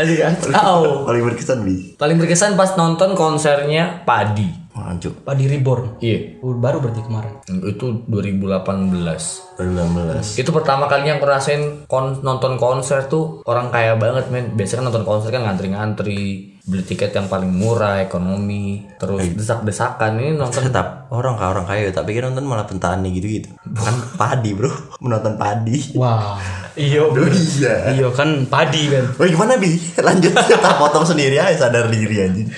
Aduh 0.00 0.16
kan. 0.16 0.32
Tahu. 0.38 0.82
Paling 1.08 1.22
berkesan 1.28 1.58
bi. 1.66 1.76
Paling 1.98 2.16
berkesan 2.16 2.56
pas 2.56 2.72
nonton 2.78 3.12
konsernya 3.12 4.00
Padi. 4.06 4.48
Maju. 4.70 5.10
Padi 5.26 5.44
Reborn. 5.50 6.00
Iya. 6.00 6.40
Baru 6.40 6.80
berarti 6.80 7.02
kemarin. 7.04 7.34
Itu 7.66 8.06
2018. 8.08 9.60
2016. 9.60 10.40
Itu 10.40 10.50
pertama 10.56 10.88
kali 10.88 11.10
yang 11.10 11.20
aku 11.20 11.28
rasain 11.28 11.84
kon 11.84 12.22
nonton 12.24 12.56
konser 12.56 13.04
tuh 13.10 13.44
orang 13.44 13.68
kaya 13.68 13.98
banget 14.00 14.32
men. 14.32 14.56
Biasanya 14.56 14.80
kan 14.80 14.86
nonton 14.88 15.04
konser 15.04 15.28
kan 15.34 15.42
ngantri-ngantri, 15.44 16.49
beli 16.64 16.84
tiket 16.84 17.16
yang 17.16 17.26
paling 17.26 17.48
murah, 17.48 18.04
ekonomi, 18.04 18.84
terus 19.00 19.32
desak-desakan 19.32 20.20
ini 20.20 20.36
nonton 20.36 20.68
Tetap 20.68 21.08
orang 21.08 21.40
kaya 21.40 21.48
orang 21.56 21.66
kaya 21.66 21.88
tak 21.88 22.04
pikir 22.04 22.22
nonton 22.26 22.44
malah 22.44 22.68
petani 22.68 23.16
gitu 23.16 23.26
gitu. 23.40 23.48
Kan 23.72 23.96
padi 24.20 24.52
bro, 24.52 24.70
menonton 25.00 25.40
padi. 25.40 25.96
Wah. 25.96 26.36
Iya, 26.78 27.02
Aduh, 27.02 27.26
iya. 27.26 27.74
Iya 27.98 28.08
kan 28.14 28.46
padi 28.46 28.86
kan. 28.88 29.04
Oh 29.18 29.26
gimana 29.26 29.58
bi? 29.58 29.74
Lanjut 30.06 30.32
tak 30.32 30.76
potong 30.78 31.02
sendiri 31.02 31.36
aja 31.36 31.66
sadar 31.66 31.90
diri 31.90 32.22
anjing. 32.22 32.48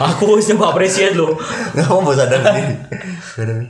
Aku 0.00 0.30
harus 0.30 0.48
coba 0.54 0.72
apresiat 0.72 1.12
lo. 1.12 1.36
Nggak 1.76 1.86
mau 2.04 2.14
sadar 2.16 2.40
diri. 2.40 2.74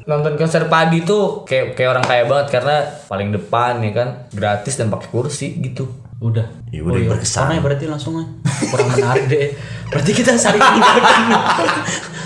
Nonton 0.04 0.36
konser 0.36 0.68
Padi 0.68 1.02
tuh 1.02 1.42
kayak 1.48 1.72
kayak 1.72 1.90
orang 1.96 2.04
kaya 2.04 2.22
banget 2.28 2.46
karena 2.52 2.76
paling 3.08 3.32
depan 3.32 3.80
ya 3.80 3.92
kan 3.96 4.08
gratis 4.28 4.76
dan 4.76 4.92
pakai 4.92 5.08
kursi 5.08 5.56
gitu 5.56 5.88
Udah. 6.20 6.46
Ya 6.70 6.80
udah, 6.82 7.16
berkesan. 7.16 7.50
Karena 7.50 7.62
berarti 7.62 7.84
langsung 7.86 8.18
aja. 8.18 8.30
Kurang 8.70 8.88
menarik 8.90 9.24
deh. 9.26 9.50
Berarti 9.90 10.10
kita 10.12 10.34
saling 10.34 10.60
meninggalkan. 10.60 11.22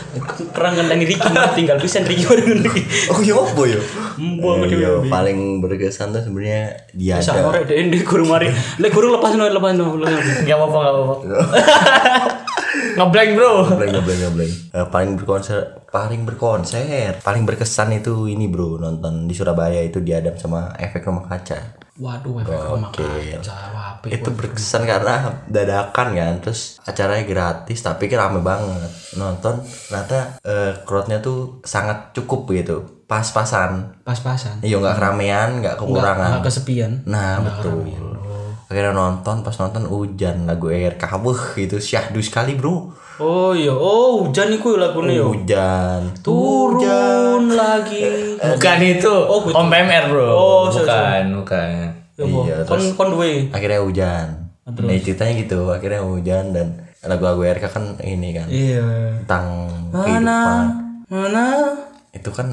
Kurang 0.57 0.73
ngenteni 0.75 1.05
Ricky 1.05 1.29
tinggal 1.55 1.79
bisa 1.79 2.01
Ricky 2.03 2.25
Ricky. 2.27 2.83
Oh 3.13 3.21
iya 3.21 3.35
apa 3.37 3.63
ya? 3.69 3.79
Mbok 4.19 4.67
Eh, 4.67 4.75
iya, 4.75 4.91
paling 5.07 5.63
berkesan 5.63 6.11
tuh 6.11 6.23
sebenarnya 6.25 6.75
dia 6.91 7.23
Bisa 7.23 7.37
ada. 7.37 7.47
ngorek 7.47 7.71
deh 7.71 7.77
ini 7.77 8.03
guru 8.03 8.27
mari. 8.27 8.51
Lek 8.83 8.91
guru 8.91 9.15
lepas 9.15 9.37
no 9.37 9.47
lepas 9.47 9.73
no. 9.77 9.95
Gak 10.43 10.57
apa-apa, 10.59 10.79
gak 10.81 10.93
apa-apa. 10.93 11.15
Ngeblank 12.99 13.31
bro. 13.39 13.53
Ngebleng, 13.69 13.91
ngebleng, 13.95 14.21
ngebleng. 14.27 14.53
Eh, 14.75 14.87
paling 14.91 15.13
berkonser, 15.15 15.87
paling 15.87 16.27
berkonser, 16.27 17.23
paling 17.23 17.47
berkesan 17.47 17.95
itu 17.95 18.27
ini 18.27 18.51
bro 18.51 18.75
nonton 18.75 19.31
di 19.31 19.35
Surabaya 19.39 19.79
itu 19.79 20.03
di 20.03 20.11
Adam 20.11 20.35
sama 20.35 20.75
efek 20.75 21.07
rumah 21.07 21.31
kaca. 21.31 21.78
Waduh, 21.99 22.47
efek 22.47 22.55
rumah 22.55 22.91
Oke. 22.95 23.03
kaca 23.03 23.79
itu 24.07 24.31
berkesan 24.31 24.87
karena 24.87 25.43
dadakan 25.51 26.15
kan 26.15 26.35
terus 26.39 26.79
acaranya 26.87 27.27
gratis 27.27 27.83
tapi 27.83 28.07
kan 28.07 28.31
rame 28.31 28.41
banget. 28.41 28.91
Nonton 29.19 29.59
ternyata 29.91 30.39
eh, 30.47 30.79
crowdnya 30.87 31.19
tuh 31.19 31.59
sangat 31.67 32.15
cukup 32.15 32.47
gitu. 32.55 33.03
Pas-pasan. 33.09 34.05
Pas-pasan. 34.05 34.61
iya 34.61 34.79
nggak 34.79 34.95
keramaian 34.95 35.59
nggak 35.59 35.75
kekurangan. 35.81 36.39
Nggak 36.39 36.47
kesepian. 36.47 36.93
nah 37.09 37.41
betul 37.41 38.18
akhirnya 38.69 38.93
nonton 38.93 39.41
pas 39.41 39.57
nonton 39.57 39.85
hujan 39.85 40.45
lagu 40.45 40.69
air 40.69 40.95
kabuh 40.95 41.35
gitu 41.55 41.77
syahdu 41.77 42.21
sekali 42.21 42.55
bro 42.55 42.93
Oh 43.19 43.51
iya, 43.51 43.75
oh 43.75 44.23
hujan 44.23 44.55
iku 44.55 44.79
lagune 44.79 45.11
yo. 45.11 45.35
hujan 45.35 46.07
Turun 46.23 47.51
lagi. 47.51 48.07
Bukan 48.39 48.79
itu. 48.81 49.11
Oh. 49.11 49.43
Om 49.43 49.67
PMR 49.67 50.07
bro. 50.07 50.27
Oh, 50.31 50.63
sorry, 50.71 50.87
bukan, 50.87 51.25
bukan. 51.35 51.69
iya 52.15 52.63
Kon 52.63 52.79
terus 52.79 52.95
kon 52.95 53.11
duwe. 53.11 53.51
akhirnya 53.51 53.79
hujan 53.81 54.27
nah 54.69 54.95
ceritanya 54.95 55.33
gitu 55.35 55.71
akhirnya 55.71 56.03
hujan 56.03 56.51
dan 56.53 56.67
lagu-lagu 57.01 57.41
RK 57.41 57.65
kan 57.67 57.85
ini 57.99 58.31
kan 58.31 58.47
Iya. 58.47 58.87
tentang 59.23 59.71
Mana 59.89 60.05
kehidupan 60.05 60.65
mana 61.09 61.47
itu 62.19 62.31
kan 62.31 62.47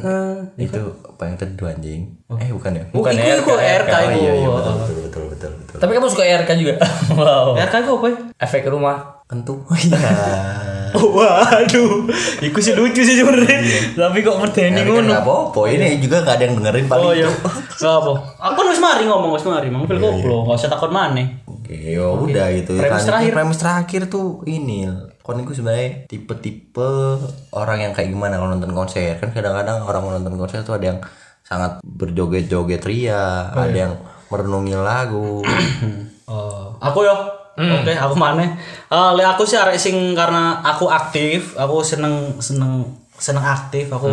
itu 0.55 0.77
apa 1.03 1.21
yang 1.23 1.35
teduh 1.35 1.67
anjing 1.67 2.01
eh 2.31 2.49
bukan 2.49 2.71
ya 2.71 2.83
Bukan 2.87 3.11
Bukan 3.11 3.13
iku 3.15 3.41
iku 3.41 3.53
RK. 3.53 3.65
RK 3.81 3.93
oh 3.93 4.01
iku. 4.05 4.19
iya 4.19 4.33
iya 4.35 4.49
betul 4.49 4.73
betul 4.75 4.95
betul 5.01 5.23
betul 5.27 5.51
betul 5.57 5.77
Tapi 5.77 5.91
kamu 5.91 6.07
suka 6.07 6.23
RK 6.23 6.49
juga? 6.55 6.73
wow. 7.17 7.47
RK 7.55 7.73
iku 7.79 7.91
apa? 7.95 8.07
ya? 8.07 8.17
Efek 8.39 8.63
rumah. 8.67 8.97
kentu 9.25 9.57
oh 9.65 9.73
iya 9.75 9.97
Waduh, 10.95 12.07
iku 12.39 12.57
sih 12.57 12.71
lucu 12.71 13.01
sih 13.01 13.17
sebenarnya. 13.17 13.59
Tapi 13.93 14.21
kok 14.21 14.37
medeni 14.37 14.79
Tapi 14.79 14.91
kan 14.93 15.03
nggak 15.03 15.21
apa-apa 15.21 15.61
ini 15.67 15.99
juga 15.99 16.23
gak 16.23 16.39
ada 16.39 16.43
yang 16.45 16.55
dengerin 16.55 16.85
paling 16.85 17.03
Oh 17.03 17.11
iya. 17.11 17.27
itu. 17.27 17.35
Enggak 17.75 17.95
apa. 17.97 18.11
Aku 18.41 18.55
kan 18.55 18.67
wis 18.69 18.79
mari 18.79 19.03
ngomong 19.03 19.31
wis 19.33 19.43
mari, 19.43 19.67
mang 19.67 19.83
fil 19.83 19.97
koplo, 19.97 20.45
enggak 20.45 20.55
usah 20.55 20.71
takut 20.71 20.87
maneh. 20.89 21.27
oke 21.43 21.67
ya 21.67 22.05
udah 22.05 22.47
gitu 22.53 22.71
Premis 22.75 23.01
Kan, 23.01 23.09
terakhir. 23.09 23.31
premis 23.33 23.57
terakhir 23.57 24.01
tuh 24.07 24.45
ini 24.45 24.85
kon 25.25 25.41
itu 25.41 25.57
sebenarnya 25.57 26.05
tipe-tipe 26.05 27.17
orang 27.49 27.81
yang 27.81 27.91
kayak 27.97 28.13
gimana 28.13 28.37
kalau 28.37 28.53
nonton 28.53 28.77
konser 28.77 29.17
kan 29.17 29.33
kadang-kadang 29.33 29.81
orang 29.81 30.01
mau 30.05 30.13
nonton 30.13 30.37
konser 30.37 30.61
tuh 30.61 30.77
ada 30.77 30.93
yang 30.93 30.99
sangat 31.41 31.81
berjoget-joget 31.81 32.85
ria 32.85 33.49
ada 33.49 33.73
yang 33.73 33.93
merenungi 34.29 34.77
lagu 34.77 35.41
Oh, 36.25 36.73
aku 36.81 37.05
yo. 37.05 37.15
Oke, 37.55 37.93
aku 37.95 38.17
maneh. 38.17 38.49
Eh, 38.91 39.11
le 39.15 39.23
aku 39.23 39.47
sih 39.47 39.55
arek 39.55 39.79
sing 39.79 39.95
karena 40.11 40.59
aku 40.59 40.91
aktif, 40.91 41.55
aku 41.55 41.85
seneng 41.85 42.35
seneng 42.41 42.83
seneng 43.15 43.45
aktif, 43.47 43.87
aku 43.93 44.11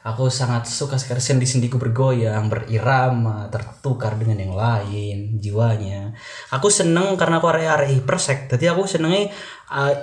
aku 0.00 0.32
sangat 0.32 0.66
suka 0.66 0.96
sekali 0.98 1.20
sendi-sendiku 1.22 1.76
bergoyang, 1.78 2.50
berirama, 2.50 3.46
tertukar 3.52 4.16
dengan 4.16 4.42
yang 4.42 4.54
lain, 4.56 5.38
jiwanya. 5.38 6.16
Aku 6.50 6.72
seneng 6.72 7.14
karena 7.14 7.38
aku 7.38 7.46
arek-arek 7.52 8.00
hipersek. 8.00 8.50
Jadi 8.50 8.66
aku 8.66 8.88
senengnya 8.88 9.30
uh, 9.70 9.94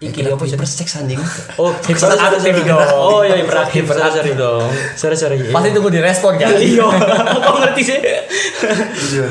iki 0.00 0.24
apa 0.24 0.40
sih? 0.42 0.56
perseks 0.56 0.96
anjing 0.96 1.20
Oh, 1.54 1.76
Hiperaktif 1.76 2.56
dong. 2.64 2.80
Oh, 3.04 3.20
iya 3.20 3.36
hiperaktif. 3.36 3.84
Hiperaktif 3.84 4.32
dong. 4.34 4.72
Sorry, 4.96 5.12
sorry. 5.14 5.36
Pasti 5.46 5.68
tunggu 5.70 5.92
direspon 5.92 6.34
kan? 6.34 6.56
iya 6.60 6.88
kok 7.44 7.56
ngerti 7.60 7.82
sih 7.84 8.00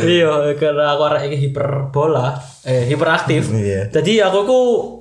iya 0.05 0.29
karena 0.55 0.93
aku 0.93 1.01
arek 1.05 1.27
iki 1.27 1.49
hiperbola 1.49 2.37
eh 2.61 2.85
hiperaktif 2.85 3.49
Iya. 3.49 3.89
jadi 3.89 4.29
aku 4.29 4.39
ku 4.43 4.59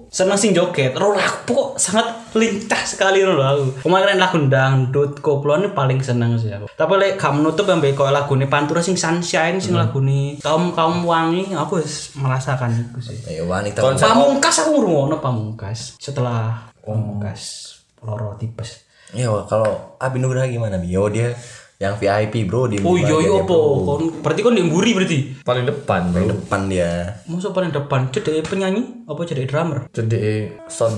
seneng 0.08 0.36
sing 0.36 0.52
joget 0.52 0.92
ro 0.92 1.12
lagu 1.12 1.44
kok 1.46 1.70
sangat 1.76 2.17
lintas 2.36 2.96
sekali 2.96 3.24
lho 3.24 3.40
aku. 3.40 3.86
Kemarin 3.86 4.20
lagu 4.20 4.36
dangdut 4.44 5.22
koplo 5.22 5.56
ini 5.56 5.72
paling 5.72 6.02
seneng 6.02 6.36
sih 6.36 6.52
aku. 6.52 6.68
Tapi 6.72 6.92
lek 6.98 7.16
gak 7.16 7.32
menutup 7.36 7.64
yang 7.68 7.80
kok 7.80 8.10
lagu 8.12 8.32
ini 8.36 8.46
pantura 8.50 8.84
sing 8.84 8.98
sunshine 8.98 9.62
sing 9.62 9.72
lagu 9.72 10.02
ini 10.02 10.36
kaum 10.42 10.76
kaum 10.76 11.06
wangi 11.06 11.54
aku 11.54 11.80
merasakan 12.20 12.74
itu 12.76 13.12
sih. 13.12 13.18
Ayo 13.30 13.48
wanita 13.48 13.80
pamungkas 13.80 14.56
aku 14.64 14.76
ngurungono 14.76 15.22
pamungkas 15.22 15.96
setelah 15.96 16.68
pamungkas 16.84 17.74
loro 18.04 18.36
tipes. 18.36 18.84
Ya 19.16 19.32
kalau 19.48 19.96
Abi 19.96 20.20
Nugraha 20.20 20.44
gimana? 20.44 20.76
Yo 20.84 21.08
dia 21.08 21.32
yang 21.78 21.94
VIP 21.94 22.50
bro 22.50 22.66
di 22.66 22.82
Oh 22.82 22.98
iya 22.98 23.14
iya 23.22 23.38
apa? 23.38 23.54
Kon 23.54 24.18
berarti 24.18 24.42
kon 24.42 24.58
di 24.58 24.66
mburi 24.66 24.98
berarti. 24.98 25.38
Paling 25.46 25.62
depan 25.62 26.10
bro. 26.10 26.26
depan 26.26 26.66
dia 26.66 27.22
Masa 27.30 27.54
paling 27.54 27.70
depan 27.70 28.10
cedek 28.10 28.50
penyanyi 28.50 29.06
apa 29.06 29.22
cedek 29.22 29.46
drummer? 29.46 29.86
Jadi 29.94 30.50
son. 30.66 30.90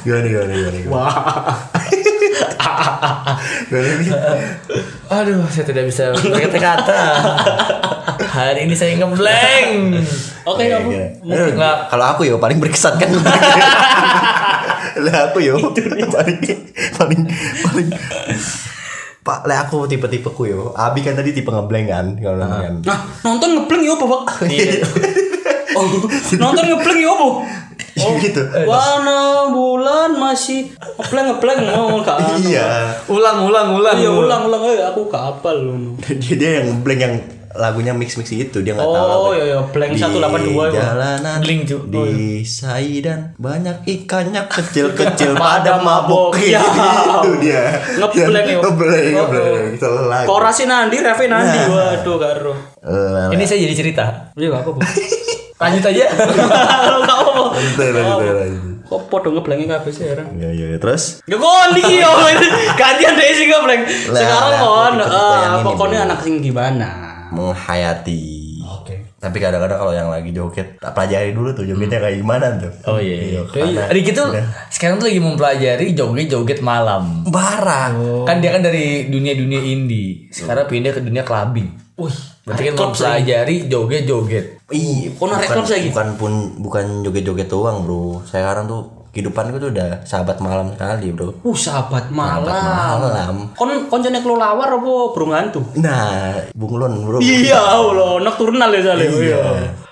gimana 0.00 0.26
gimana 0.32 0.52
gimana 0.56 0.80
Bi? 3.68 4.08
Aduh, 5.12 5.44
saya 5.52 5.64
tidak 5.68 5.84
bisa 5.92 6.16
berkata-kata. 6.16 7.00
Hari 8.32 8.64
ini 8.64 8.72
saya 8.72 8.96
ngeblank. 8.96 10.00
Oke 10.48 10.64
Iya, 10.64 10.80
kamu. 10.80 11.60
Kalau 11.92 12.04
aku 12.16 12.24
yo 12.24 12.40
paling 12.40 12.56
berkesan 12.56 12.96
kan. 12.96 13.12
lah 14.96 15.30
aku 15.30 15.38
yo 15.44 15.56
paling 16.14 16.40
paling 16.96 17.20
paling 17.64 17.88
Pak, 19.18 19.44
lah 19.44 19.68
aku 19.68 19.84
tipe-tipeku 19.84 20.48
yo. 20.48 20.72
Abi 20.72 21.04
kan 21.04 21.12
tadi 21.12 21.36
tipe 21.36 21.52
ngeblank 21.52 21.86
kan 21.92 22.16
kalau 22.16 22.40
nonton 22.40 22.64
kan. 22.64 22.74
Nah, 22.80 22.98
nonton 23.28 23.48
ngebleng 23.60 23.82
ya 23.84 23.92
apa, 23.92 24.04
Pak? 24.08 24.22
oh, 25.76 25.84
nonton 26.40 26.64
ngebleng 26.64 27.00
ya 27.04 27.12
apa? 27.12 27.28
Oh 27.98 28.14
gitu. 28.22 28.42
Warna 28.62 29.50
bulan 29.50 30.14
masih 30.14 30.70
ngebleng 30.78 31.34
ngebleng 31.34 31.58
mau 31.66 31.98
gak 31.98 32.18
anu. 32.22 32.46
Iya. 32.46 32.94
Ulang, 33.10 33.50
ulang, 33.50 33.68
ulang. 33.74 33.96
Iya 33.98 34.10
ulang 34.14 34.42
ulang 34.46 34.62
eh 34.70 34.86
aku 34.86 35.10
gak 35.10 35.38
apal 35.38 35.56
lu. 35.58 35.98
Dia 36.06 36.34
dia 36.38 36.50
yang 36.62 36.78
ngeblank 36.78 37.00
yang 37.02 37.14
lagunya 37.58 37.90
mix 37.90 38.14
mix 38.14 38.30
itu 38.30 38.62
dia 38.62 38.72
nggak 38.72 38.86
tahu. 38.86 38.94
Oh 39.02 39.18
apa. 39.26 39.28
iya 39.34 39.44
iya 39.44 39.58
blank 39.60 39.90
Di 39.90 40.00
182 40.00 40.46
itu. 40.46 40.62
jalanan 40.72 41.38
Bling, 41.38 41.60
Cu. 41.64 41.76
di 41.84 42.06
Saidan 42.40 43.20
banyak 43.34 43.76
ikannya 43.84 44.46
kecil-kecil 44.46 45.34
pada 45.42 45.78
mabok 45.78 46.38
Ya. 46.38 46.62
itu 47.18 47.30
dia 47.40 47.82
Ngeblank 47.96 48.46
ya. 48.46 48.58
ngeblank 48.58 49.04
Oh, 49.10 49.26
ngeblank 49.26 49.72
Salah. 49.76 50.22
Korasi 50.22 50.64
nandi, 50.64 50.96
refe 50.98 51.26
nandi. 51.26 51.58
Waduh 51.66 52.16
karo. 52.16 52.52
Ini 53.28 53.42
saya 53.42 53.58
jadi 53.60 53.74
cerita. 53.74 54.04
Iya 54.32 54.48
gak 54.52 54.62
apa-apa. 54.62 54.80
Lanjut 55.58 55.84
aja. 55.84 56.04
Gak 56.06 56.46
apa-apa. 57.04 57.42
lanjut, 57.52 57.76
lanjut, 57.90 58.36
lanjut. 58.38 58.74
Kok 58.88 59.02
podo 59.06 59.28
ngeblengnya 59.30 59.76
kabeh 59.76 59.92
sih 59.92 60.06
heran. 60.06 60.32
Iya 60.32 60.48
iya 60.48 60.66
terus 60.78 61.20
Ya 61.24 61.36
kon 61.36 61.74
iki 61.74 62.00
yo. 62.00 62.08
Gantian 62.72 63.14
sih 63.18 63.44
ngebleng. 63.44 63.82
Lah, 64.08 64.16
Sekarang 64.16 64.52
kon 64.58 64.94
eh, 64.96 65.60
pokoknya 65.60 65.98
anak 66.08 66.18
sing 66.22 66.40
gimana? 66.40 67.07
Menghayati. 67.32 68.24
Oke. 68.62 68.94
Tapi 69.18 69.36
kadang-kadang 69.36 69.78
kalau 69.80 69.90
yang 69.90 70.08
lagi 70.08 70.30
joget, 70.30 70.78
tak 70.78 70.94
pelajari 70.94 71.34
dulu 71.34 71.50
tuh 71.50 71.64
jogetnya 71.64 71.98
kayak 71.98 72.22
gimana 72.22 72.46
tuh. 72.56 72.72
Oh 72.86 72.98
iya. 72.98 73.42
karena 73.48 73.90
Riki 73.90 74.12
tuh 74.12 74.30
sekarang 74.70 75.02
tuh 75.02 75.10
lagi 75.10 75.20
mempelajari 75.20 75.86
joget-joget 75.92 76.60
malam. 76.60 77.24
barang. 77.26 78.24
Kan 78.24 78.38
dia 78.38 78.54
kan 78.54 78.62
dari 78.62 79.08
dunia-dunia 79.08 79.58
indie. 79.58 80.30
Sekarang 80.30 80.70
pindah 80.70 80.94
ke 80.94 81.00
dunia 81.02 81.24
clubbing. 81.24 81.74
Wih, 81.98 82.14
Berarti 82.46 82.62
kan 82.70 82.74
mempelajari 82.78 83.56
joget-joget. 83.66 84.46
Ih, 84.70 85.10
Kok 85.18 85.26
narik 85.26 85.48
lagi? 85.50 85.88
bukan 85.90 86.08
pun 86.14 86.32
bukan 86.62 86.84
joget-joget 87.02 87.48
doang, 87.50 87.82
Bro. 87.82 88.22
Sekarang 88.22 88.70
tuh 88.70 88.97
kehidupanku 89.18 89.58
tuh 89.58 89.74
udah 89.74 90.06
sahabat 90.06 90.38
malam 90.38 90.70
sekali, 90.78 91.10
Bro. 91.10 91.42
uh 91.42 91.56
sahabat 91.58 92.14
malam. 92.14 92.46
malam. 92.46 93.34
Kon 93.58 93.90
koncone 93.90 94.22
kelolawar 94.22 94.70
apa 94.70 94.92
burung 95.10 95.34
hantu? 95.34 95.58
Nah, 95.74 96.46
bunglon, 96.54 97.02
Bro. 97.02 97.18
Iya, 97.18 97.58
Allah, 97.58 98.22
nocturnal 98.22 98.70
ya 98.70 98.80
soalnya. 98.86 99.10
Iya. 99.10 99.42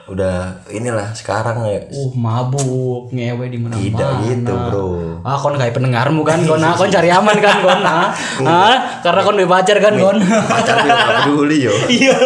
Udah 0.06 0.34
inilah 0.68 1.10
sekarang 1.12 1.60
ya 1.62 1.82
Uh, 1.88 2.10
mabuk, 2.12 3.10
ngewe 3.10 3.46
di 3.46 3.58
mana-mana. 3.58 3.82
Tidak 3.82 4.10
gitu, 4.24 4.52
Bro. 4.52 4.86
Ah, 5.20 5.34
kon 5.34 5.54
kayak 5.54 5.72
pendengarmu 5.72 6.22
kan, 6.22 6.38
kon. 6.40 6.58
Ah, 6.58 6.72
kon 6.72 6.86
cari 6.86 7.08
aman 7.08 7.36
kan, 7.36 7.56
kon. 7.58 7.80
Ah, 7.80 8.14
Ah, 8.40 8.74
karena 9.00 9.20
kon 9.20 9.34
udah 9.34 9.50
pacar 9.50 9.76
kan, 9.76 9.94
kon. 9.94 10.18
pacar 10.22 10.74
tuh 10.76 10.86
nggak 10.86 11.00
peduli 11.20 11.56
yo 11.60 11.74
Iya. 11.98 12.16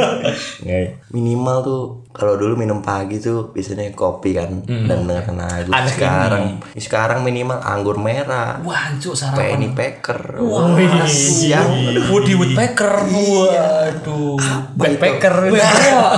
Minimal 1.11 1.57
tuh 1.61 1.83
kalau 2.11 2.35
dulu 2.35 2.55
minum 2.57 2.79
pagi 2.81 3.17
tuh 3.17 3.49
biasanya 3.49 3.87
kopi 3.91 4.31
kan 4.33 4.51
dan 4.67 5.07
dengar 5.07 5.23
lagu 5.31 5.71
sekarang 5.89 6.45
sekarang 6.75 7.19
minimal 7.21 7.55
anggur 7.57 7.95
merah 7.97 8.59
Wah, 8.61 8.91
cuk 8.95 9.15
sarapan. 9.15 9.55
penny 9.55 9.69
packer 9.71 10.19
Wah, 10.37 10.75
siang 11.07 11.71
Woody 12.11 12.35
Woodpecker. 12.35 13.07
Waduh. 13.07 14.39
Backpacker. 14.73 15.35
Ya 15.51 15.71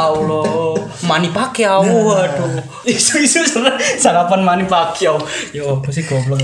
Allah. 0.02 0.44
Mani 1.02 1.28
Pacquiao. 1.30 1.82
Waduh. 1.82 2.60
Isu-isu 2.92 3.42
sarapan 3.96 4.40
Mani 4.44 4.64
Pacquiao. 4.64 5.16
Yo, 5.50 5.80
apa 5.80 5.88
sih 5.88 6.04
goblok. 6.04 6.40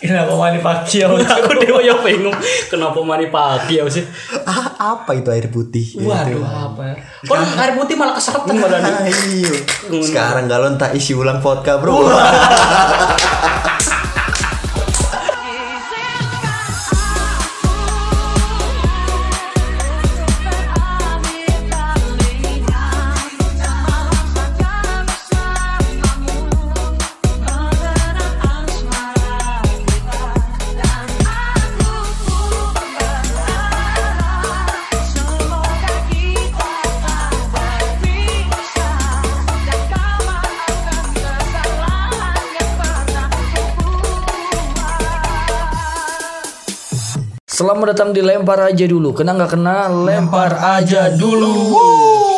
Kenapa 0.00 0.32
mani 0.32 0.56
Pacquiao? 0.64 1.12
Aku 1.20 1.60
dewa 1.60 1.76
yang 1.84 2.00
bingung 2.00 2.32
kenapa 2.72 2.96
Mani 3.04 3.28
Pacquiao 3.28 3.84
sih. 3.84 4.00
ah, 4.48 4.96
apa 4.96 5.12
itu 5.12 5.28
air 5.28 5.52
putih 5.52 5.92
Waduh, 6.00 6.40
apa 6.40 6.82
ya? 6.88 6.94
Kon 7.28 7.36
air 7.44 7.76
putih 7.76 8.00
malah 8.00 8.16
keseretan 8.16 8.56
malah 8.56 8.80
nih. 8.84 8.92
Ah, 8.96 9.04
iya. 9.04 9.52
sekarang 10.00 10.48
galon 10.48 10.80
tak 10.80 10.96
isi 10.96 11.12
ulang 11.12 11.44
vodka 11.44 11.76
bro 11.76 12.00
Selamat 47.80 47.96
datang 47.96 48.12
di 48.12 48.20
lempar 48.20 48.60
aja 48.60 48.84
dulu. 48.84 49.16
Kena 49.16 49.32
nggak 49.40 49.56
kena 49.56 49.88
lempar 49.88 50.52
aja 50.52 51.16
dulu. 51.16 51.48
Jadi 51.48 52.29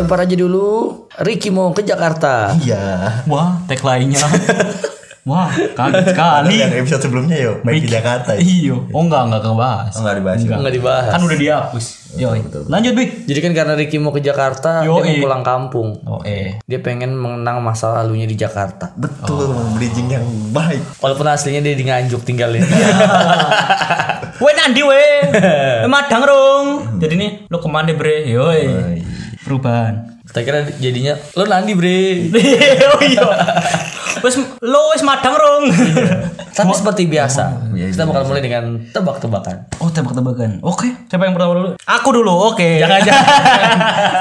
Lempar 0.00 0.24
aja 0.24 0.32
dulu. 0.32 1.04
Ricky 1.20 1.52
mau 1.52 1.76
ke 1.76 1.84
Jakarta. 1.84 2.56
iya 2.56 3.20
Wah, 3.28 3.60
tag 3.68 3.84
lainnya. 3.84 4.24
Wah, 5.28 5.52
kaget 5.52 6.16
sekali. 6.16 6.64
yang 6.64 6.72
episode 6.72 7.04
sebelumnya 7.04 7.36
yo 7.36 7.52
main 7.60 7.76
ke 7.76 7.92
Jakarta 7.92 8.32
ya? 8.32 8.40
Iyo. 8.40 8.88
Oh 8.88 9.04
enggak, 9.04 9.28
enggak 9.28 9.44
kebahas. 9.44 9.92
Oh, 9.92 10.00
nggak 10.00 10.16
dibahas 10.16 10.40
ya? 10.40 10.56
Nggak 10.56 10.74
dibahas. 10.80 11.12
Kan 11.12 11.20
udah 11.28 11.38
dihapus. 11.38 11.86
Yo, 12.16 12.28
lanjut, 12.66 12.92
Bi. 12.96 13.04
Jadi 13.28 13.38
kan 13.44 13.52
karena 13.52 13.74
Ricky 13.76 14.00
mau 14.00 14.10
ke 14.10 14.24
Jakarta, 14.24 14.82
Yo, 14.82 14.98
dia 14.98 15.12
eh. 15.12 15.20
mau 15.20 15.28
pulang 15.28 15.42
kampung. 15.44 15.88
Oh, 16.08 16.24
eh. 16.24 16.58
Dia 16.64 16.80
pengen 16.80 17.14
mengenang 17.14 17.60
masa 17.60 18.00
lalunya 18.00 18.24
di 18.24 18.34
Jakarta. 18.34 18.96
betul 18.96 19.54
bridging 19.78 20.10
yang 20.10 20.26
baik 20.50 20.80
Walaupun 20.98 21.28
aslinya 21.28 21.62
dia 21.68 21.76
di 21.76 21.84
Nganjuk 21.84 22.24
tinggalin. 22.24 22.64
Weh 24.42 24.54
nandi 24.56 24.80
weh. 24.80 25.20
Madang 25.92 26.24
rong. 26.24 26.66
Jadi 26.96 27.14
nih 27.20 27.30
lo 27.52 27.60
ke 27.60 27.68
mana 27.68 27.92
bre? 27.92 28.24
Yoi. 28.24 28.64
Perubahan. 29.50 30.22
Kita 30.30 30.46
kira 30.46 30.62
jadinya 30.78 31.18
lo 31.34 31.42
nanti 31.42 31.74
bre. 31.74 32.30
oh 32.94 33.02
iya. 33.02 33.26
Wes 34.22 34.38
lo 34.62 34.94
wes 34.94 35.02
madang 35.02 35.34
rong. 35.34 35.74
Tapi 36.54 36.70
seperti 36.70 37.10
biasa, 37.10 37.74
kita 37.74 38.06
bakal 38.06 38.30
mulai 38.30 38.38
dengan 38.38 38.78
tebak-tebakan. 38.94 39.74
Oh 39.82 39.90
tebak-tebakan. 39.90 40.62
Oke. 40.62 40.86
Siapa 41.10 41.26
yang 41.26 41.34
pertama 41.34 41.58
dulu? 41.58 41.70
Aku 41.82 42.08
dulu. 42.14 42.54
Oke. 42.54 42.78
Jangan 42.78 43.02
jangan 43.02 43.74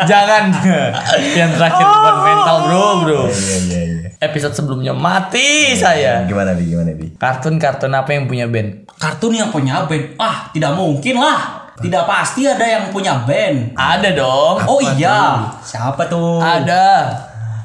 jangan. 0.09 0.43
Yang 1.37 1.51
terakhir 1.61 1.85
bukan 1.85 2.15
mental 2.25 2.57
bro 2.65 2.85
bro. 3.05 3.21
iya 3.29 3.57
iya 3.61 3.81
iya 3.85 4.09
Episode 4.19 4.57
sebelumnya 4.57 4.97
mati 4.97 5.77
saya. 5.77 6.25
gimana 6.25 6.57
bi 6.57 6.73
gimana 6.73 6.91
bi 6.91 7.13
Kartun-kartun 7.21 7.93
apa 7.93 8.09
yang 8.17 8.25
punya 8.25 8.49
band? 8.49 8.89
Kartun 8.97 9.37
yang 9.37 9.53
punya 9.53 9.85
band. 9.85 10.17
Ah 10.17 10.49
tidak 10.49 10.73
mungkin 10.73 11.21
lah. 11.21 11.59
Tidak 11.79 12.03
pasti 12.03 12.43
ada 12.43 12.65
yang 12.67 12.91
punya 12.91 13.23
band. 13.23 13.73
Ada 13.73 14.11
dong. 14.11 14.57
Oh 14.67 14.79
iya. 14.83 15.47
Siapa 15.63 16.11
tuh? 16.11 16.43
Ada. 16.43 17.15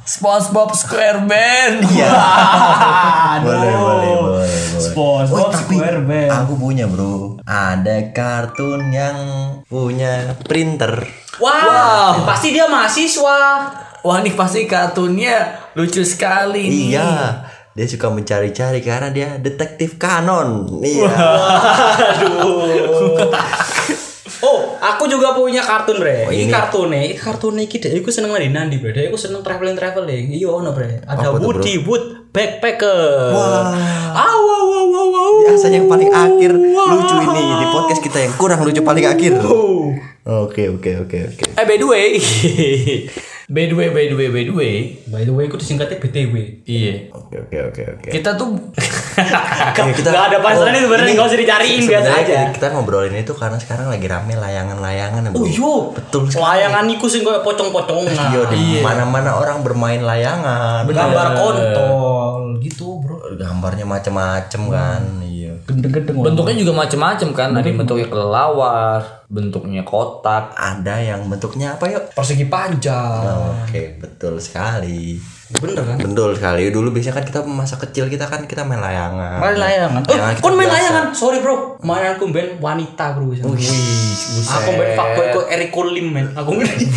SpongeBob 0.04 0.70
SquareBand. 0.76 1.80
Iya. 1.94 2.12
boleh 3.40 3.72
boleh 3.74 4.12
boleh 4.14 4.14
boleh 4.20 4.60
SpongeBob 4.78 5.48
Oh, 5.48 6.38
aku 6.44 6.52
punya 6.60 6.84
bro 6.84 7.40
ada 7.48 8.12
kartun 8.12 8.92
yang 8.92 9.16
punya 9.64 10.36
printer 10.44 11.08
Wah, 11.42 12.22
pasti 12.22 12.54
dia 12.54 12.70
mahasiswa. 12.70 13.40
Wah 14.04 14.16
ini 14.22 14.36
pasti 14.36 14.68
kartunnya 14.68 15.66
lucu 15.74 16.04
sekali 16.04 16.68
nih. 16.68 16.94
iya 16.94 17.40
dia 17.74 17.90
suka 17.90 18.06
mencari-cari 18.06 18.78
karena 18.78 19.10
dia 19.10 19.28
detektif 19.40 19.98
kanon 19.98 20.78
iya 20.78 21.10
Oh, 24.44 24.76
aku 24.76 25.08
juga 25.08 25.32
punya 25.32 25.64
kartun, 25.64 26.04
Bre. 26.04 26.28
Oh, 26.28 26.32
ini 26.32 26.52
kartunnya, 26.52 27.00
ini 27.00 27.16
kartunnya 27.16 27.64
iki 27.64 27.80
dek, 27.80 28.04
aku 28.04 28.12
seneng 28.12 28.36
lagi 28.36 28.52
nandi, 28.52 28.76
Bre. 28.76 28.92
Dek, 28.92 29.08
aku 29.08 29.16
seneng 29.16 29.40
traveling 29.40 29.72
traveling. 29.72 30.36
Iya, 30.36 30.52
ono, 30.52 30.76
Bre. 30.76 31.00
Ada 31.08 31.32
Woody 31.40 31.80
Wood 31.80 32.28
Backpacker. 32.28 33.32
Wah. 33.32 33.72
Aw, 34.12 34.36
wow, 34.36 34.64
wow, 34.68 34.84
wow, 34.84 35.06
wow. 35.08 35.32
biasanya 35.48 35.76
yang 35.82 35.90
paling 35.90 36.10
akhir 36.10 36.50
lucu 36.54 37.16
ini 37.18 37.42
di 37.62 37.66
podcast 37.70 38.00
kita 38.02 38.18
yang 38.26 38.34
kurang 38.38 38.60
lucu 38.62 38.80
paling 38.82 39.06
akhir 39.06 39.32
oke 40.24 40.62
oke 40.78 40.90
oke 41.04 41.18
oke 41.30 41.42
Eh 41.54 41.64
by 41.66 41.76
the 41.78 41.86
way, 41.86 42.18
by 43.44 43.68
the 43.68 43.76
way, 43.76 43.88
by 43.92 44.08
the 44.08 44.16
way, 44.16 44.28
by 44.32 44.42
the 44.44 44.54
way, 44.54 44.74
By 45.04 45.22
the 45.22 45.32
way, 45.32 45.44
aku 45.46 45.60
disingkatnya 45.60 46.00
BTW. 46.00 46.64
iya. 46.64 47.12
oke 47.12 47.36
oke 47.44 47.58
oke 47.72 47.82
oke 47.98 48.08
Kita 48.08 48.34
tuh 48.34 48.56
Oke, 49.14 49.80
kita 49.94 50.08
Nggak 50.10 50.26
ada 50.32 50.38
pasangannya 50.42 50.80
Oh, 50.80 50.84
sebenarnya, 50.90 51.12
nggak 51.14 51.28
usah 51.28 51.38
dicariin, 51.38 51.82
biasa 51.86 52.10
aja. 52.10 52.36
Kita 52.50 52.66
ngobrolin 52.74 53.14
itu 53.14 53.32
karena 53.36 53.58
sekarang 53.60 53.86
lagi 53.92 54.06
rame 54.10 54.34
layangan-layangan 54.34 55.30
Oh 55.34 55.46
iya, 55.46 55.72
betul 55.94 56.22
sekali. 56.26 56.42
Layangan 56.42 56.84
iku 56.90 57.06
sing 57.06 57.22
koyo 57.22 57.40
pocong-pocongan. 57.44 58.14
Iya, 58.34 58.42
di 58.50 58.64
mana-mana 58.80 59.36
orang 59.36 59.60
bermain 59.60 60.00
layangan. 60.00 60.88
Gambar 60.88 61.28
kontol 61.36 62.58
gitu, 62.64 62.98
Bro. 63.04 63.36
Gambarnya 63.36 63.84
macam-macam 63.86 64.62
kan. 64.72 65.02
Iya. 65.20 65.43
Gendeng-gendeng. 65.64 66.20
bentuknya 66.20 66.56
juga 66.60 66.72
macem-macem 66.84 67.28
kan. 67.32 67.56
Ada 67.56 67.66
yang 67.72 67.80
bentuknya 67.80 68.06
kelelawar, 68.12 69.00
bentuknya 69.32 69.82
kotak. 69.82 70.52
Ada 70.52 70.94
yang 71.00 71.20
bentuknya 71.26 71.80
apa 71.80 71.88
yuk? 71.88 72.04
persegi 72.12 72.46
panjang. 72.46 73.64
Oke, 73.64 73.96
betul 73.96 74.36
sekali. 74.40 75.16
Bener 75.44 75.76
kan? 75.76 75.96
Betul 75.98 76.32
sekali. 76.32 76.62
Dulu 76.68 76.88
biasanya 76.88 77.14
kan 77.14 77.24
kita 77.24 77.40
masa 77.44 77.76
kecil 77.76 78.08
kita 78.08 78.24
kan 78.24 78.44
kita 78.44 78.64
main 78.64 78.80
layangan. 78.80 79.36
Main 79.38 79.56
layangan. 79.56 80.00
Oh, 80.00 80.08
Layangan 80.10 80.32
kita 80.32 80.40
kon 80.40 80.54
main 80.54 80.64
biasa. 80.64 80.76
layangan. 80.80 81.04
Sorry, 81.12 81.38
Bro. 81.38 81.54
Mainanku 81.78 82.24
band 82.28 82.50
wanita, 82.58 83.12
Bro. 83.12 83.28
Wih, 83.28 83.40
buset. 83.44 84.56
Aku 84.56 84.70
main 84.72 84.92
fuckboy 84.92 85.26
kok 85.30 85.44
Eric 85.46 85.68
Colim, 85.68 86.06
men. 86.10 86.26
Aku 86.32 86.50
ngeri. 86.54 86.74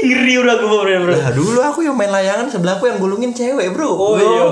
ngeri 0.00 0.34
udah 0.36 0.54
aku, 0.56 0.66
Bro. 0.66 0.82
bro. 1.00 1.12
Lah 1.14 1.30
dulu 1.30 1.58
aku 1.60 1.80
yang 1.82 1.94
main 1.94 2.10
layangan 2.10 2.46
sebelah 2.48 2.74
aku 2.74 2.86
yang 2.86 2.98
gulungin 2.98 3.30
cewek, 3.30 3.70
Bro. 3.70 3.88
Oh 3.88 4.18
iya. 4.18 4.42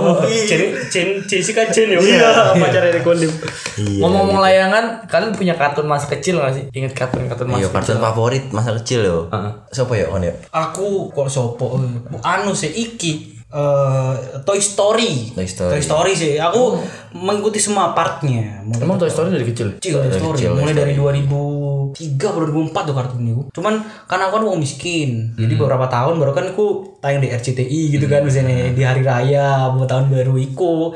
Jen, 0.47 0.62
Jen, 0.88 1.09
Jessica 1.25 1.66
Jen 1.68 1.90
ya. 1.90 1.99
Iya, 1.99 2.29
pacar 2.55 2.83
Eric 2.85 3.03
Colim. 3.03 3.31
Iya. 3.77 4.01
Ngomong-ngomong 4.01 4.38
layangan, 4.40 4.85
kalian 5.07 5.33
punya 5.33 5.55
kartun 5.55 5.87
masa 5.87 6.07
kecil 6.09 6.38
gak 6.38 6.55
sih? 6.55 6.64
Ingat 6.73 6.94
kartun-kartun 6.94 7.47
masa 7.49 7.61
Iya, 7.61 7.68
kartun 7.71 7.97
kecil? 7.97 8.05
favorit 8.05 8.44
masa 8.51 8.71
kecil. 8.75 9.03
Heeh. 9.29 9.53
Siapa 9.71 9.92
ya 9.94 10.07
on 10.09 10.23
ya? 10.23 10.33
Aku 10.51 11.11
kok 11.11 11.29
sopo? 11.54 11.80
Anu 12.20 12.52
sih 12.52 12.68
iki. 12.68 13.40
eh 13.48 14.14
Toy 14.44 14.61
Story. 14.61 15.32
Toy 15.32 15.48
Story. 15.48 15.72
Toy 15.72 15.82
Story 15.82 16.12
sih. 16.12 16.37
Aku 16.37 16.76
mengikuti 17.16 17.56
semua 17.56 17.96
partnya. 17.96 18.61
Emang 18.76 19.00
Toy 19.00 19.08
Story 19.08 19.32
dari 19.32 19.48
kecil? 19.48 19.80
kecil 19.80 20.04
Toy 20.04 20.12
Story. 20.12 20.37
kecil, 20.37 20.52
Mulai 20.52 20.76
dari 20.76 20.92
2000 20.92 21.24
2003 21.24 21.24
atau 21.24 21.67
2004 21.94 22.74
tuh 22.83 22.94
kartun 22.94 23.22
itu. 23.22 23.42
Cuman 23.51 23.79
karena 24.05 24.27
aku 24.27 24.35
kan 24.35 24.44
wong 24.44 24.59
miskin. 24.59 25.33
Jadi 25.35 25.55
beberapa 25.55 25.87
tahun 25.87 26.16
baru 26.16 26.33
kan 26.33 26.46
aku 26.48 26.66
tayang 26.98 27.20
di 27.20 27.29
RCTI 27.29 27.94
gitu 27.94 28.07
kan 28.07 28.22
misalnya 28.22 28.70
di 28.70 28.83
hari 28.83 29.01
raya 29.01 29.70
mau 29.70 29.85
tahun 29.85 30.09
baru 30.09 30.35
iku. 30.37 30.92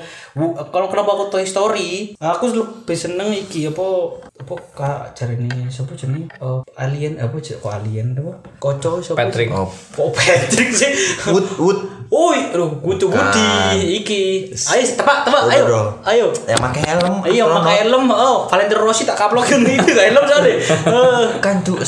Kalau 0.65 0.89
kenapa 0.89 1.11
aku 1.13 1.25
Toy 1.29 1.45
Story, 1.45 1.91
aku 2.17 2.51
lebih 2.51 2.97
seneng 2.97 3.31
iki 3.31 3.67
apa 3.67 3.87
apa 4.35 4.55
kak 4.75 5.01
cari 5.15 5.37
ini 5.37 5.69
siapa 5.69 5.95
jenenge 5.95 6.27
Eh, 6.35 6.61
alien 6.75 7.15
apa 7.15 7.37
cek 7.37 7.63
kok 7.63 7.71
alien 7.71 8.11
apa 8.13 8.33
koco 8.59 8.99
siapa 8.99 9.23
Patrick. 9.23 9.47
sih? 9.47 9.55
kok 9.93 10.09
Patrick 10.11 10.71
sih 10.73 10.91
Wood 11.29 11.47
Wood 11.57 11.81
Oi, 12.13 12.53
aduh, 12.53 12.77
Gutu 12.77 13.09
Budi, 13.09 13.49
iki. 13.97 14.45
Ayo, 14.53 14.85
tebak, 14.85 15.25
tebak, 15.25 15.49
ayo, 15.49 15.97
ayo. 16.05 16.29
yang 16.45 16.61
pakai 16.61 16.85
helm 16.85 17.25
Iya, 17.25 17.49
pakai 17.49 17.75
helm. 17.81 18.05
Oh, 18.13 18.45
Valentino 18.45 18.85
Rossi 18.85 19.09
tak 19.09 19.17
kaplokin 19.17 19.65
itu 19.65 19.97
helm 19.97 20.21
soalnya. 20.21 20.61
Eh. 20.85 21.27
kan 21.45 21.61
tuh 21.61 21.79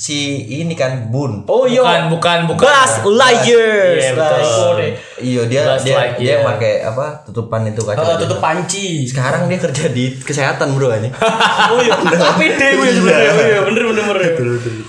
si 0.00 0.16
ini 0.48 0.72
kan 0.72 1.06
Bun 1.06 1.44
Oh 1.44 1.68
iya. 1.68 1.84
Bukan, 1.84 2.02
bukan, 2.08 2.38
bukan. 2.48 2.64
Buzz 2.64 2.92
Lightyear. 3.04 3.92
Iya, 3.94 4.10
betul. 4.14 4.76
Iya 5.20 5.42
dia 5.44 5.62
dia 5.76 5.96
dia 6.16 6.34
pakai 6.40 6.80
apa 6.80 7.20
tutupan 7.22 7.68
itu 7.68 7.78
kaca 7.78 8.00
Eh, 8.00 8.16
tutup 8.18 8.40
panci. 8.40 9.04
sekarang 9.04 9.44
dia 9.44 9.60
kerja 9.60 9.92
di 9.92 10.16
kesehatan 10.16 10.72
bro 10.72 10.88
ini 10.94 11.12
Oh 11.72 11.78
iya, 11.78 11.92
APD 12.00 12.60
gue 12.72 12.80
ya 12.80 12.92
sebenarnya. 12.96 13.30
Oh 13.30 13.44
iya, 13.44 13.60
bener 13.62 13.82
bener 13.86 14.04
bener. 14.06 14.30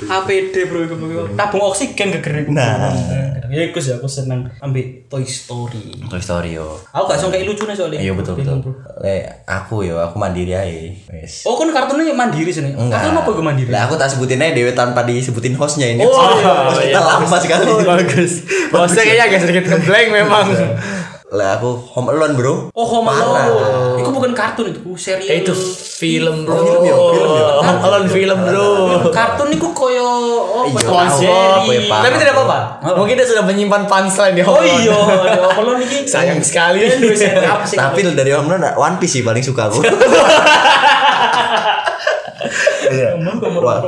APD 0.08 0.56
bro, 0.66 0.80
itu 0.82 0.96
bro. 0.96 1.28
tabung 1.36 1.64
oksigen 1.68 2.08
kegering. 2.14 2.48
Nah. 2.50 2.96
Ya 3.52 3.68
aku 3.68 3.78
sih 3.78 3.92
aku 3.92 4.08
seneng 4.08 4.48
ambil 4.58 4.84
Toy 5.06 5.28
Story. 5.28 5.92
Toy 6.08 6.22
Story 6.24 6.56
yo 6.56 6.80
Aku 6.90 7.04
gak 7.06 7.20
suka 7.20 7.36
kayak 7.36 7.52
lucunya 7.52 7.76
soalnya. 7.76 8.00
iya 8.00 8.16
betul 8.16 8.40
betul 8.40 8.64
le 9.04 9.28
aku 9.44 9.84
yo 9.84 10.00
aku 10.00 10.16
mandiri 10.16 10.56
aja 10.56 10.72
wes 11.12 11.44
Oh 11.44 11.60
kan 11.60 11.68
kartunnya 11.70 12.16
mandiri 12.16 12.48
sini. 12.48 12.72
Kartun 12.72 13.18
apa 13.18 13.30
gue 13.30 13.44
mandiri? 13.44 13.70
Lah 13.70 13.86
aku 13.86 14.00
tak 14.00 14.08
sebutin 14.08 14.40
aja 14.40 14.56
Dewi 14.56 14.72
tanpa 14.72 15.04
disebutin 15.04 15.54
hostnya 15.60 15.92
ini. 15.92 16.02
Oh, 16.02 16.16
Host 16.16 16.80
iya, 16.80 16.96
kita 16.96 17.02
lama 17.04 17.38
sekali. 17.38 17.66
Bagus. 17.84 18.32
Hostnya 18.72 19.04
kayaknya 19.04 19.26
agak 19.28 19.40
sedikit 19.44 19.64
ngeblank 19.68 20.08
memang. 20.16 20.46
Lah 21.32 21.56
aku 21.56 21.80
Home 21.96 22.12
Alone 22.12 22.36
bro. 22.36 22.54
Oh 22.76 22.88
Home 22.88 23.08
Alone. 23.08 24.01
Itu 24.12 24.20
bukan 24.20 24.32
kartun 24.36 24.66
itu, 24.76 24.84
serial. 25.00 25.32
Eh, 25.32 25.38
itu 25.48 25.56
film 26.04 26.44
bro. 26.44 26.60
film 26.60 26.82
ya, 26.84 26.96
film 27.00 27.32
ya. 27.32 27.46
Home 27.64 27.82
Alone 27.88 28.08
film 28.12 28.38
bro. 28.44 28.68
kartun 29.16 29.48
itu 29.56 29.68
koyo 29.72 30.04
oh, 30.04 30.68
Iya, 30.68 30.84
tahu, 30.84 31.24
seri. 31.24 31.88
Tapi 31.88 32.16
tidak 32.20 32.36
apa-apa. 32.36 32.60
Mungkin 33.00 33.16
dia 33.16 33.28
sudah 33.28 33.44
menyimpan 33.48 33.88
punchline 33.88 34.36
di 34.36 34.44
Home 34.44 34.60
Oh 34.60 34.64
iya, 34.68 35.00
ada 35.32 35.42
Home 35.48 35.60
Alone 35.64 35.82
iki. 35.88 36.04
Sayang 36.04 36.44
sekali. 36.44 36.84
Tapi 37.72 38.00
dari 38.12 38.36
Home 38.36 38.52
Alone 38.52 38.76
One 38.76 38.96
Piece 39.00 39.16
sih 39.16 39.24
paling 39.24 39.40
suka 39.40 39.72
aku. 39.72 39.80
Iya. 43.62 43.68
Wah, 43.70 43.80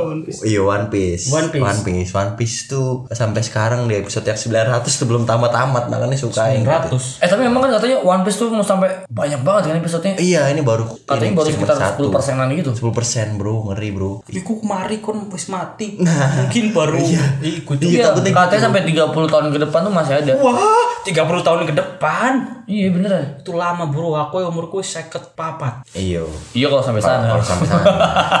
Iya 0.46 0.60
One 0.62 0.86
Piece. 0.88 1.28
One 1.28 1.48
Piece. 1.50 1.64
One 1.64 1.80
Piece. 1.82 2.10
One 2.14 2.32
Piece 2.38 2.56
tuh 2.66 3.04
sampai 3.10 3.42
sekarang 3.42 3.90
di 3.90 3.98
episode 3.98 4.24
yang 4.24 4.38
900 4.38 4.86
tuh 4.86 5.06
belum 5.10 5.26
tamat-tamat 5.26 5.90
makanya 5.90 6.14
suka 6.14 6.54
yang 6.54 6.62
gitu. 6.62 6.96
100. 6.96 7.24
Eh 7.24 7.28
tapi 7.28 7.42
memang 7.44 7.66
kan 7.66 7.70
katanya 7.78 7.98
One 8.00 8.22
Piece 8.22 8.38
tuh 8.38 8.48
mau 8.48 8.62
sampai 8.62 9.04
banyak 9.10 9.40
banget 9.42 9.74
kan 9.74 9.76
episodenya. 9.82 10.16
Iya, 10.16 10.42
ini 10.54 10.62
baru 10.62 10.86
Katanya 10.86 11.34
ini 11.34 11.36
baru 11.36 11.48
sekitar 11.50 11.76
satu. 11.76 12.08
10 12.08 12.14
persenan 12.14 12.46
gitu. 12.54 12.70
10 12.72 12.94
persen 12.94 13.26
bro, 13.34 13.68
ngeri 13.72 13.90
bro. 13.90 14.12
Iku 14.30 14.62
kemari 14.62 15.02
kon 15.02 15.26
wis 15.28 15.50
mati. 15.50 15.98
Mungkin 15.98 16.64
baru 16.70 17.02
ikut. 17.42 17.76
Iya, 17.82 18.14
takutnya 18.14 18.32
katanya 18.46 18.62
sampai 18.70 18.82
30 18.86 19.10
tahun 19.32 19.46
ke 19.50 19.58
depan 19.66 19.80
tuh 19.82 19.92
masih 19.92 20.14
ada. 20.22 20.32
Wah, 20.38 21.02
30 21.02 21.42
tahun 21.42 21.60
ke 21.66 21.74
depan. 21.74 22.32
Iya 22.64 22.92
beneran. 22.92 23.40
Itu 23.40 23.52
lama 23.56 23.88
bro, 23.88 24.16
aku 24.16 24.40
umurku 24.44 24.80
seket 24.80 25.36
papat. 25.36 25.84
Iya. 25.92 26.24
Iya 26.56 26.66
kalau 26.72 26.82
sampai 26.82 27.02
sana. 27.02 27.36
Kalau 27.36 27.44
sampai 27.44 27.66
sana. 27.68 27.84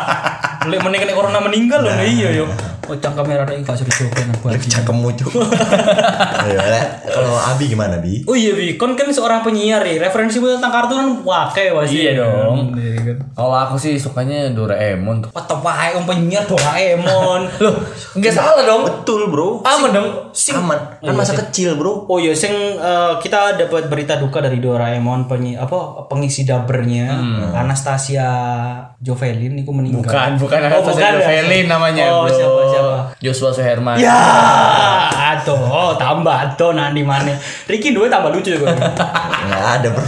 Boleh 0.64 0.80
meninggal 0.80 1.12
corona 1.12 1.44
meninggal 1.44 1.84
loh, 1.84 1.92
nah, 1.92 2.08
iya 2.08 2.40
yo. 2.40 2.48
Oh, 2.84 2.96
cangkem 3.00 3.24
merah 3.24 3.48
ini 3.48 3.64
gak 3.64 3.80
serius 3.80 3.96
jokoin 3.96 4.28
aku 4.28 5.08
cuk. 5.16 5.32
Iya, 6.44 6.60
Lek. 6.60 6.86
Kalau 7.08 7.36
Abi 7.40 7.64
gimana 7.72 7.96
Bi? 7.96 8.20
Oh 8.28 8.36
iya 8.36 8.52
Bi, 8.52 8.76
kon 8.76 8.92
kan 8.92 9.08
seorang 9.08 9.40
penyiar 9.40 9.80
ya. 9.80 10.04
Referensimu 10.04 10.60
tentang 10.60 10.68
kartun 10.68 11.24
wake 11.24 11.72
pasti. 11.72 12.04
Iya 12.04 12.20
dong. 12.20 12.76
Iya 12.76 13.00
kan. 13.00 13.16
Kalau 13.32 13.56
aku 13.56 13.74
sih 13.80 13.96
sukanya 13.96 14.52
Doraemon 14.52 15.24
tuh. 15.24 15.30
What 15.32 15.48
the 15.48 15.56
wae 15.56 15.96
om 15.96 16.04
penyiar 16.04 16.44
Doraemon. 16.44 17.48
Loh, 17.64 17.74
enggak 18.20 18.36
salah 18.36 18.60
dong. 18.68 18.84
Betul 18.84 19.32
bro. 19.32 19.64
Aman 19.64 19.90
dong. 19.96 20.08
Aman. 20.52 20.80
Kan 21.00 21.14
masa 21.16 21.32
kecil 21.32 21.80
bro. 21.80 22.04
Oh 22.04 22.20
iya, 22.20 22.36
sing 22.36 22.52
eh, 22.76 23.12
kita 23.24 23.56
dapat 23.56 23.88
berita 23.88 24.13
duka 24.16 24.38
dari 24.38 24.58
Doraemon 24.58 25.24
penyi 25.24 25.54
apa 25.54 25.74
pengisi 26.04 26.42
dabernya 26.42 27.18
Anastasia 27.54 28.28
Jovelin 28.96 29.56
itu 29.56 29.70
meninggal. 29.70 30.04
Bukan, 30.04 30.30
bukan 30.38 30.58
Oh, 30.58 30.66
Anastasia 30.66 30.92
bukan 30.94 31.10
ya? 31.10 31.18
Jovelin 31.18 31.66
namanya, 31.66 32.04
Oh, 32.06 32.22
bro. 32.22 32.30
siapa 32.30 32.60
siapa? 32.66 32.96
Joshua 33.18 33.50
Suherman. 33.50 33.96
Ya, 33.96 34.16
aduh, 35.44 35.60
oh, 35.60 35.92
tambah 36.00 36.32
aduh 36.32 36.72
nanti 36.72 37.04
mana? 37.04 37.36
Ricky 37.68 37.92
dua 37.92 38.08
tambah 38.08 38.32
lucu 38.32 38.56
juga. 38.56 38.72
Nggak 39.44 39.64
ada 39.80 39.88
bro. 39.92 40.06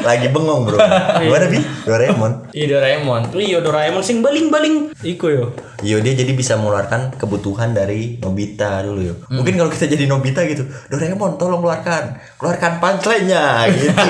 Lagi 0.00 0.26
bengong 0.32 0.60
bro. 0.64 0.80
Gimana 1.20 1.46
Bi? 1.52 1.60
Doraemon. 1.84 2.32
Iya 2.56 2.66
Doraemon. 2.72 3.22
iya 3.36 3.58
Doraemon 3.60 4.00
sing 4.00 4.24
baling-baling 4.24 4.96
iku 5.04 5.28
yo. 5.28 5.44
Iya 5.84 6.00
dia 6.00 6.16
jadi 6.16 6.32
bisa 6.32 6.56
mengeluarkan 6.56 7.20
kebutuhan 7.20 7.76
dari 7.76 8.16
Nobita 8.24 8.80
dulu 8.80 9.00
yo. 9.04 9.14
Mungkin 9.28 9.60
kalau 9.60 9.68
kita 9.68 9.92
jadi 9.92 10.08
Nobita 10.08 10.40
gitu, 10.48 10.64
Doraemon 10.88 11.36
tolong 11.36 11.60
keluarkan, 11.60 12.16
keluarkan 12.40 12.80
punchline-nya 12.80 13.68
gitu. 13.76 13.92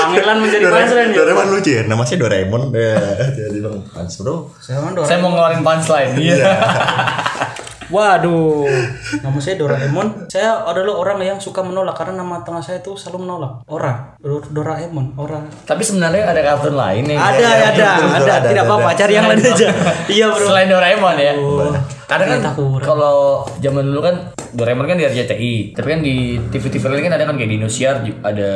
Pangeran 0.00 0.36
menjadi 0.40 0.64
Doraemon, 0.64 0.88
pangeran 0.88 1.06
ya. 1.12 1.16
Doraemon 1.20 1.46
lucu 1.52 1.70
ya, 1.76 1.82
namanya 1.84 2.16
Doraemon. 2.16 2.62
Jadi 3.36 3.58
bang, 3.60 3.78
Pans 3.92 4.14
bro. 4.16 4.48
Saya 4.56 5.20
mau 5.20 5.28
ngeluarin 5.36 5.60
punchline. 5.60 6.16
Iya. 6.16 6.48
Waduh, 7.90 8.70
nama 9.18 9.38
saya 9.42 9.58
Doraemon. 9.58 10.30
Saya 10.30 10.62
adalah 10.62 10.94
orang 10.94 11.18
yang 11.26 11.38
suka 11.42 11.58
menolak 11.58 11.98
karena 11.98 12.22
nama 12.22 12.38
tengah 12.46 12.62
saya 12.62 12.78
itu 12.78 12.94
selalu 12.94 13.26
menolak. 13.26 13.52
Ora, 13.66 13.90
Dor- 13.90 14.09
Doraemon, 14.20 15.16
ora. 15.16 15.40
Tapi 15.64 15.80
sebenarnya 15.80 16.28
ada 16.28 16.40
kartun 16.44 16.76
lain 16.76 17.08
nih. 17.08 17.16
Ada, 17.16 17.40
iya, 17.40 17.48
ada, 17.48 17.64
betul, 17.72 17.80
ada, 17.80 18.20
ada, 18.20 18.48
Tidak 18.52 18.52
ada, 18.52 18.62
apa-apa, 18.68 18.88
ada. 18.92 18.98
cari 19.00 19.12
yang 19.16 19.26
lain 19.32 19.40
aja. 19.40 19.68
Iya 20.20 20.26
bro. 20.28 20.44
Selain 20.44 20.68
Doraemon 20.68 21.16
ya. 21.16 21.32
Kadang 22.04 22.28
kan 22.28 22.38
Ternyata 22.42 22.50
kurang. 22.52 22.84
kalau 22.84 23.16
zaman 23.64 23.86
dulu 23.86 24.00
kan 24.04 24.16
Doraemon 24.50 24.84
kan 24.90 24.98
di 24.98 25.06
RCTI, 25.06 25.78
tapi 25.78 25.86
kan 25.94 26.00
di 26.02 26.36
TV-TV 26.50 26.82
lain 26.90 27.06
kan 27.06 27.14
ada 27.14 27.24
kan 27.24 27.38
kayak 27.38 27.48
di 27.54 27.56
Indosiar 27.62 28.02
ada 28.20 28.50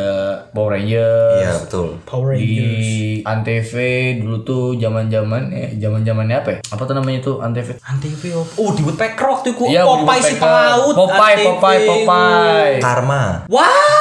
Power 0.50 0.74
Rangers. 0.74 1.38
Iya 1.38 1.52
betul. 1.62 1.86
Power 2.02 2.34
Di 2.34 3.22
Antv 3.22 3.72
dulu 4.20 4.36
tuh 4.42 4.64
zaman-zaman 4.74 5.54
eh 5.54 5.68
zaman-zamannya 5.78 6.36
apa 6.42 6.48
ya? 6.50 6.58
Apa 6.74 6.82
tuh 6.82 6.98
namanya 6.98 7.22
tuh 7.22 7.38
Antv? 7.38 7.78
Antv 7.78 8.22
oh, 8.34 8.44
oh 8.58 8.70
di 8.74 8.82
Woodpecker 8.82 9.22
waktu 9.22 9.54
itu. 9.54 9.70
Iya, 9.70 9.86
Popeye 9.86 10.22
si 10.26 10.34
pelaut. 10.34 10.94
Popeye. 10.98 11.46
Popeye, 11.46 11.80
Popeye. 11.86 12.76
Karma. 12.82 13.46
Wah, 13.46 13.93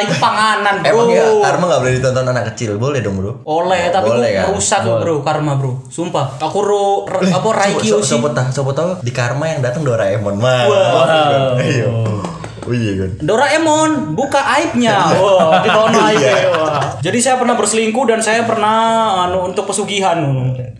itu 0.00 0.14
panganan 0.16 0.74
bro. 0.78 0.88
Emang 0.88 1.08
ya 1.08 1.24
Karma 1.40 1.64
nggak 1.66 1.80
boleh 1.80 1.94
ditonton 1.94 2.26
anak 2.26 2.44
kecil, 2.50 2.70
boleh 2.76 2.98
dong 2.98 3.16
bro? 3.16 3.32
Oleh, 3.44 3.88
tapi 3.88 4.08
Boleh 4.08 4.28
gue 4.28 4.38
kan? 4.40 4.46
rusak 4.50 4.80
loh, 4.82 4.98
bro, 4.98 5.14
karma 5.20 5.52
bro. 5.54 5.72
Sumpah, 5.86 6.38
aku 6.38 6.58
ro, 6.60 6.84
ro- 7.04 7.22
apa 7.22 7.48
Raikyo 7.50 7.98
sih. 7.98 8.14
Sopo 8.14 8.30
tahu, 8.30 8.48
sopo 8.50 8.70
tahu 8.70 8.98
di 8.98 9.10
Karma 9.10 9.46
yang 9.48 9.60
datang 9.60 9.82
Doraemon 9.82 10.36
mah. 10.36 10.64
Iya. 11.60 11.90
Oh 12.64 12.72
iya 12.72 12.92
kan. 12.96 13.10
Doraemon 13.20 13.90
buka 14.12 14.40
aibnya. 14.40 14.96
Wah, 15.14 15.60
ditahan 15.60 15.92
aibnya. 15.94 16.34
Wah. 16.50 16.80
Jadi 16.98 17.18
saya 17.20 17.36
pernah 17.36 17.54
berselingkuh 17.54 18.04
dan 18.04 18.20
saya 18.20 18.42
pernah 18.42 18.76
anu 19.24 19.44
untuk 19.44 19.64
pesugihan. 19.64 20.16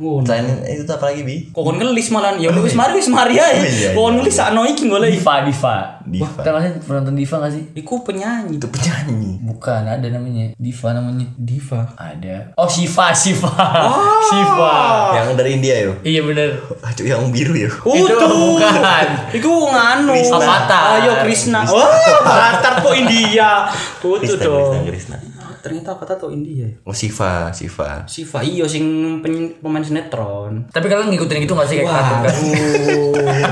Oh, 0.01 0.21
Selain 0.21 0.45
itu 0.65 0.83
tuh 0.83 0.97
apa 0.97 1.13
lagi 1.13 1.23
bi? 1.23 1.37
kok 1.49 1.61
kon 1.61 1.77
ngelis 1.77 2.09
malan. 2.09 2.37
Ya 2.37 2.51
wis 2.51 2.73
mari 2.73 2.97
wis 2.97 3.09
mari 3.09 3.37
ae. 3.37 3.63
iya, 3.63 3.89
Kok 3.93 4.03
kon 4.03 4.15
ngelis 4.17 4.35
sakno 4.35 4.65
iki 4.65 4.89
golek. 4.89 5.13
Diva, 5.13 5.45
Diva. 5.45 5.77
Diva. 6.05 6.25
Wah, 6.25 6.31
kita 6.37 6.51
masih 6.51 6.71
penonton 6.83 7.15
Diva 7.15 7.37
gak 7.39 7.53
sih? 7.53 7.63
Iku 7.75 8.03
penyanyi. 8.03 8.57
Itu 8.57 8.69
penyanyi. 8.69 9.41
Bukan, 9.41 9.83
ada 9.85 10.07
namanya. 10.07 10.53
Diva 10.57 10.89
namanya. 10.93 11.27
Diva. 11.35 11.81
Ada. 11.95 12.53
Oh, 12.57 12.67
Shiva, 12.67 13.13
Shiva. 13.13 13.49
Shiva. 14.29 14.75
Yang 15.15 15.29
dari 15.35 15.51
India 15.53 15.75
yo. 15.81 15.93
Iya 16.01 16.21
bener. 16.23 16.51
Aduh 16.83 17.05
yang 17.05 17.29
biru 17.29 17.55
yo. 17.55 17.71
Itu 17.71 18.13
tuh. 18.13 18.29
bukan. 18.29 19.07
Iku 19.33 19.51
nganu. 19.67 20.13
Krishna. 20.13 20.37
Avatar. 20.37 20.83
Ayo 20.99 21.13
Krishna. 21.23 21.61
Wah, 21.75 22.23
Avatar 22.23 22.73
kok 22.87 22.95
India. 22.95 23.67
Tuh 23.99 24.23
Krishna, 24.23 24.47
dong. 24.47 24.87
Krishna, 24.87 25.19
Krishna. 25.19 25.34
Ternyata 25.65 25.89
Avatar 25.91 26.15
tuh 26.15 26.29
India. 26.29 26.61
ya? 26.61 26.69
Oh 26.83 26.93
Siva, 26.93 27.49
Siva. 27.51 28.05
Siva 28.05 28.39
iyo 28.41 28.65
sing 28.65 28.85
pen- 29.19 29.57
pemain 29.57 29.81
sinetron. 29.81 30.69
Tapi 30.69 30.85
kalian 30.85 31.09
ngikutin 31.09 31.41
gitu 31.41 31.53
gak 31.53 31.65
sih 31.65 31.81
kayak 31.81 31.89
kartun 31.89 32.19
kan? 32.21 32.35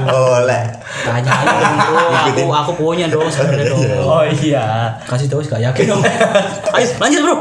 Oh 0.06 0.36
le. 0.42 0.60
Tanya. 1.02 1.30
Aku 2.28 2.44
aku 2.46 2.72
punya 2.74 3.06
dong 3.06 3.26
sebenarnya 3.26 3.64
dong. 3.66 3.80
Oh 4.02 4.22
iya. 4.24 4.92
Kasih 5.02 5.26
tahu 5.26 5.40
sih 5.40 5.50
gak 5.50 5.64
yakin 5.64 5.84
dong. 5.88 6.02
Ayo 6.74 6.86
lanjut 6.98 7.20
bro. 7.22 7.36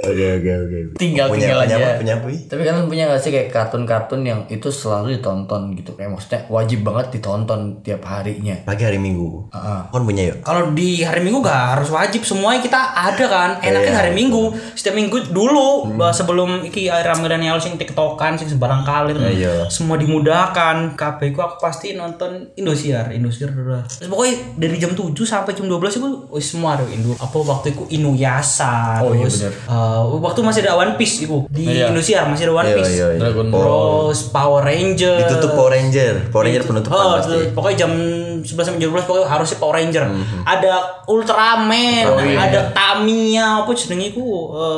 Oke 0.00 0.26
oke 0.34 0.50
oke. 0.58 0.78
Tinggal 0.96 1.26
Punya 1.28 1.44
tinggal 1.44 1.58
punya 1.60 1.70
aja. 1.70 1.86
apa? 1.86 1.98
Punya 1.98 2.12
apa? 2.16 2.24
Bi? 2.26 2.36
Tapi 2.42 2.60
kalian 2.60 2.86
punya 2.86 3.04
gak 3.06 3.20
sih 3.20 3.30
kayak 3.30 3.48
kartun-kartun 3.50 4.20
yang 4.22 4.40
itu 4.48 4.68
selalu 4.68 5.14
ditonton 5.14 5.70
gitu 5.74 5.92
kayak 5.92 6.10
maksudnya 6.10 6.40
wajib 6.48 6.80
banget 6.82 7.06
ditonton 7.12 7.60
tiap 7.80 8.02
harinya. 8.04 8.56
Pagi 8.64 8.82
hari 8.82 8.98
Minggu. 8.98 9.50
Heeh. 9.50 9.80
Kon 9.88 10.02
punya 10.02 10.22
yuk. 10.26 10.42
Kalau 10.42 10.72
di 10.72 11.00
hari 11.00 11.20
Minggu 11.20 11.38
gak 11.40 11.62
harus 11.76 11.88
wajib 11.88 12.22
semuanya 12.22 12.58
kita 12.58 12.80
ada 12.90 13.24
kan. 13.24 13.50
Enaknya 13.60 13.92
Iya. 13.92 13.99
Hari 14.00 14.10
Minggu. 14.10 14.48
Setiap 14.72 14.92
Minggu 14.92 15.28
dulu 15.28 15.68
bah, 15.92 16.10
sebelum 16.10 16.62
iki 16.62 16.86
era 16.86 17.12
milenial 17.14 17.56
sing 17.56 17.74
TikTokan 17.74 18.34
sing 18.34 18.48
sembarang 18.48 18.82
kalir. 18.82 19.16
Iya. 19.16 19.66
Semua 19.66 19.94
dimudahkan. 19.94 20.92
KB 20.92 21.20
ku 21.30 21.40
aku 21.40 21.56
pasti 21.58 21.92
nonton 21.92 22.50
Indosiar, 22.54 23.10
Indosiar 23.10 23.52
udah. 23.52 23.84
Terus 23.86 24.08
pokoknya 24.08 24.34
dari 24.56 24.76
jam 24.76 24.92
7 24.92 25.12
sampai 25.20 25.52
jam 25.52 25.64
12 25.64 25.76
itu 25.94 26.08
wis 26.30 26.46
semua 26.46 26.74
ada 26.74 26.84
Indo. 26.86 27.12
Apa 27.14 27.36
waktu 27.38 27.70
itu 27.70 27.84
Inuyasha 27.90 29.00
Oh, 29.00 29.12
iya 29.12 29.24
terus 29.24 29.40
bener. 29.40 29.52
eh, 29.52 30.00
waktu 30.18 30.40
masih 30.40 30.60
ada 30.62 30.74
One 30.74 30.94
Piece 30.94 31.16
itu 31.20 31.44
di 31.48 31.64
Iya. 31.66 31.88
Indosiar 31.88 32.24
masih 32.26 32.46
ada 32.46 32.54
One 32.56 32.66
Iya, 32.66 32.76
Piece. 32.76 32.92
iya, 32.92 33.06
iya. 33.10 33.20
Dragon 33.20 33.48
Ball. 33.48 33.62
Terus 34.08 34.20
Power 34.28 34.62
Ranger. 34.62 35.16
Ditutup 35.20 35.50
Power 35.54 35.70
Ranger. 35.70 36.14
Power 36.28 36.44
Ranger 36.44 36.62
penutupan 36.64 36.96
Oh, 36.96 37.10
pasti. 37.16 37.38
pokoknya 37.50 37.76
jam 37.78 37.92
11 38.42 38.66
sampai 38.66 38.80
jam 38.80 38.90
12 38.90 39.04
pokoknya 39.04 39.28
harusnya 39.28 39.58
Power 39.58 39.74
Ranger. 39.76 40.04
Mhm. 40.08 40.40
Ada 40.44 40.72
Ultraman, 41.06 42.04
Oh, 42.06 42.18
iya. 42.20 42.38
ada 42.48 42.60
Tamiya, 42.70 43.62
apa 43.62 43.70
jenenge 43.72 44.12
iku? 44.12 44.24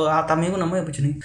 Ah, 0.06 0.22
Tamiya 0.22 0.50
iku 0.50 0.58
namanya 0.58 0.82
apa 0.82 0.92
jenenge? 0.92 1.18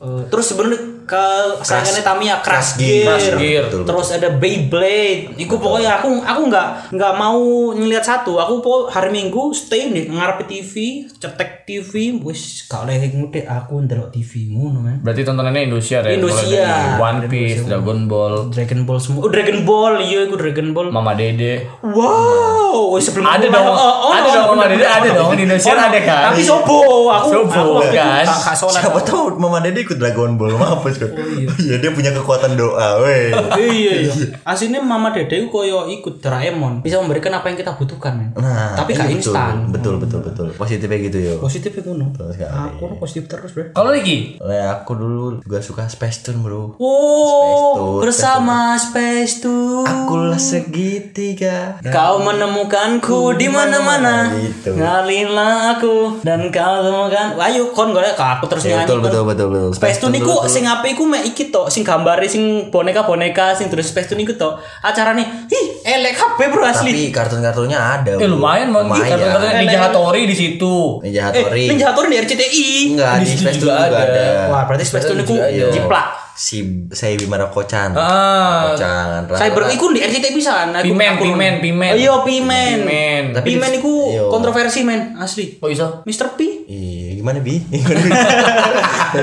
Eh, 0.00 0.22
terus 0.32 0.48
sebenarnya 0.48 0.80
ke 1.04 1.26
sayangannya 1.60 2.00
Tamiya 2.00 2.36
Crash 2.40 2.80
Gear. 2.80 2.88
Gear. 2.88 3.04
Crash 3.04 3.28
Gear. 3.36 3.62
Betul, 3.68 3.82
Terus 3.84 4.08
ada 4.16 4.28
Beyblade. 4.32 5.36
Iku 5.36 5.60
pokoknya 5.60 6.00
aku 6.00 6.24
aku 6.24 6.40
nggak 6.48 6.68
nggak 6.96 7.12
mau 7.20 7.42
ngeliat 7.76 8.00
satu. 8.00 8.40
Aku 8.40 8.64
pokok 8.64 8.94
hari 8.94 9.12
Minggu 9.12 9.52
stay 9.52 9.92
nih 9.92 10.08
ngarep 10.08 10.48
TV, 10.48 11.04
cetek 11.20 11.68
TV, 11.68 12.16
wis 12.24 12.64
gak 12.64 12.88
oleh 12.88 12.96
ngudek 13.12 13.44
aku 13.44 13.82
ndelok 13.84 14.08
TV 14.14 14.48
ngono 14.54 14.78
men. 14.80 14.96
Berarti 15.04 15.20
tontonannya 15.20 15.68
Indosiar 15.68 16.06
ya. 16.06 16.16
dari 16.16 16.96
One 16.96 17.20
Piece, 17.28 17.68
Dragon 17.68 18.08
Ball, 18.08 18.48
Dragon 18.48 18.80
Ball 18.88 18.98
semua. 19.02 19.26
Oh, 19.26 19.30
Dragon 19.30 19.66
Ball, 19.68 20.00
iya 20.00 20.24
iku 20.24 20.40
Dragon 20.40 20.72
Ball. 20.72 20.88
Mama 20.88 21.12
Dede. 21.12 21.66
Wow, 21.84 22.94
oh, 22.94 22.98
sebelum 23.02 23.26
Ada 23.26 23.50
aku- 23.50 23.54
dong. 23.58 23.66
oh, 23.66 23.94
oh, 24.08 24.12
Ada 24.14 24.28
oh, 24.30 24.32
dong, 24.32 24.46
Mama 24.54 24.64
Dede 24.70 24.86
ada 24.86 25.08
dong, 25.12 25.30
di 25.34 25.42
Indonesia 25.44 25.72
ada 25.76 25.98
kan? 26.00 26.22
Tapi 26.32 26.40
sobo, 26.46 27.10
aku 27.10 27.28
Sobo, 27.34 27.82
aku 27.82 27.90
kan? 27.92 28.24
Siapa 28.54 29.00
tahu 29.02 29.34
Mama 29.36 29.58
Dede 29.58 29.89
ikut 29.90 29.98
Dragon 29.98 30.38
Ball 30.38 30.54
mampus 30.54 31.02
kan. 31.02 31.10
Iya 31.58 31.82
dia 31.82 31.90
punya 31.90 32.14
kekuatan 32.14 32.54
doa, 32.54 33.02
weh. 33.02 33.34
iya 33.74 34.06
iya. 34.06 34.12
Aslinya 34.46 34.78
Mama 34.78 35.10
Dede 35.10 35.42
itu 35.42 35.50
koyo 35.50 35.90
ikut 35.90 36.22
Doraemon, 36.22 36.86
bisa 36.86 37.02
memberikan 37.02 37.34
apa 37.34 37.50
yang 37.50 37.58
kita 37.58 37.74
butuhkan, 37.74 38.14
men. 38.14 38.30
Nah, 38.38 38.78
tapi 38.78 38.94
iya, 38.94 39.02
gak 39.02 39.08
betul. 39.10 39.18
instan. 39.18 39.54
Betul 39.74 39.94
betul 39.98 40.20
betul. 40.22 40.46
Positifnya 40.54 40.98
gitu 41.10 41.18
yo. 41.18 41.34
Positif 41.42 41.74
itu 41.74 41.90
no. 41.90 42.14
Betul 42.14 42.30
sekali. 42.38 42.54
Aku 42.54 42.82
no 42.86 42.94
positif 43.02 43.26
terus, 43.26 43.50
Bro. 43.50 43.74
Kalau? 43.74 43.90
Oleh 43.90 44.62
aku 44.70 44.92
dulu 44.94 45.24
juga 45.42 45.58
suka 45.58 45.90
Space 45.90 46.22
Tune, 46.22 46.38
Bro. 46.38 46.78
Oh, 46.78 47.98
bersama 47.98 48.78
Space 48.78 49.42
Tune. 49.42 49.82
Akulah 49.82 50.38
segitiga. 50.38 51.82
Kau 51.90 52.22
menemukanku 52.22 53.34
di 53.34 53.50
mana-mana. 53.50 54.30
Gitu. 54.38 54.78
Ngalilah 54.78 55.74
aku 55.74 56.22
dan 56.22 56.46
kau 56.54 56.76
temukan. 56.86 57.34
Ayo 57.40 57.74
kon 57.74 57.90
golek 57.90 58.14
aku 58.14 58.46
terus 58.46 58.62
Ya, 58.68 58.84
nyanyi. 58.84 58.86
betul, 58.86 58.98
betul, 59.02 59.22
betul, 59.26 59.46
betul. 59.50 59.70
Space 59.80 59.96
Tune 59.96 60.12
Tune 60.12 60.20
iku 60.20 60.34
dulu, 60.36 60.46
sing 60.46 60.64
apik 60.64 60.92
iku 60.92 61.04
mek 61.04 61.24
iki 61.24 61.48
tok, 61.48 61.66
sing 61.66 61.80
gambare 61.80 62.28
sing 62.28 62.68
boneka-boneka 62.68 63.52
sing 63.52 63.66
terus 63.66 63.88
Space 63.88 64.06
Tune 64.06 64.20
iku 64.20 64.34
tok. 64.34 64.60
Acarane 64.80 65.48
ih 65.48 65.64
elek 65.82 66.12
kabeh 66.12 66.46
bro 66.48 66.62
asli. 66.62 66.92
Tapi 66.92 67.08
kartun-kartunnya 67.10 67.78
ada. 67.78 68.12
Eh 68.12 68.20
Bro. 68.20 68.36
lumayan 68.36 68.68
mau 68.68 68.84
kartu-kartu 68.84 69.48
Ninja 69.56 69.80
Hattori 69.80 70.22
di 70.24 70.36
situ. 70.36 71.00
Ninja 71.00 71.20
Eh, 71.26 71.40
Hattori. 71.40 71.64
Ninja 71.66 71.86
Hattori 71.88 72.08
di 72.08 72.18
RCTI. 72.18 72.68
Enggak, 72.92 73.12
Di 73.18 73.32
di 73.32 73.56
juga 73.56 73.74
ada. 73.80 73.98
ada. 73.98 74.24
Wah, 74.48 74.62
berarti 74.64 74.84
Space 74.84 75.06
Tune 75.06 75.22
iku 75.22 75.34
Iya. 75.34 75.72
jiplak. 75.72 76.08
Si 76.32 76.56
saya 76.88 77.16
Bimara 77.16 77.48
Kocan. 77.48 77.92
Ah, 77.92 78.72
Kocan. 78.72 79.28
Cyber 79.30 79.68
iku 79.70 79.92
di 79.92 80.00
RCTI 80.00 80.32
pisan. 80.32 80.72
Aku- 80.72 80.88
Pimen, 80.88 81.10
aku- 81.14 81.24
pimen, 81.26 81.54
pimen. 81.60 81.92
Iya, 81.94 82.24
pimen. 82.24 82.76
Pimen. 82.80 83.22
Tapi 83.32 83.46
Pimen 83.50 83.70
iku 83.76 83.92
Iya. 84.08 84.24
kontroversi 84.26 84.80
men, 84.80 85.16
asli. 85.16 85.56
Kok 85.56 85.68
bisa? 85.68 85.86
Mr. 86.00 86.32
P. 86.34 86.64
Iya, 86.64 86.99
gimana 87.20 87.38
bi? 87.44 87.60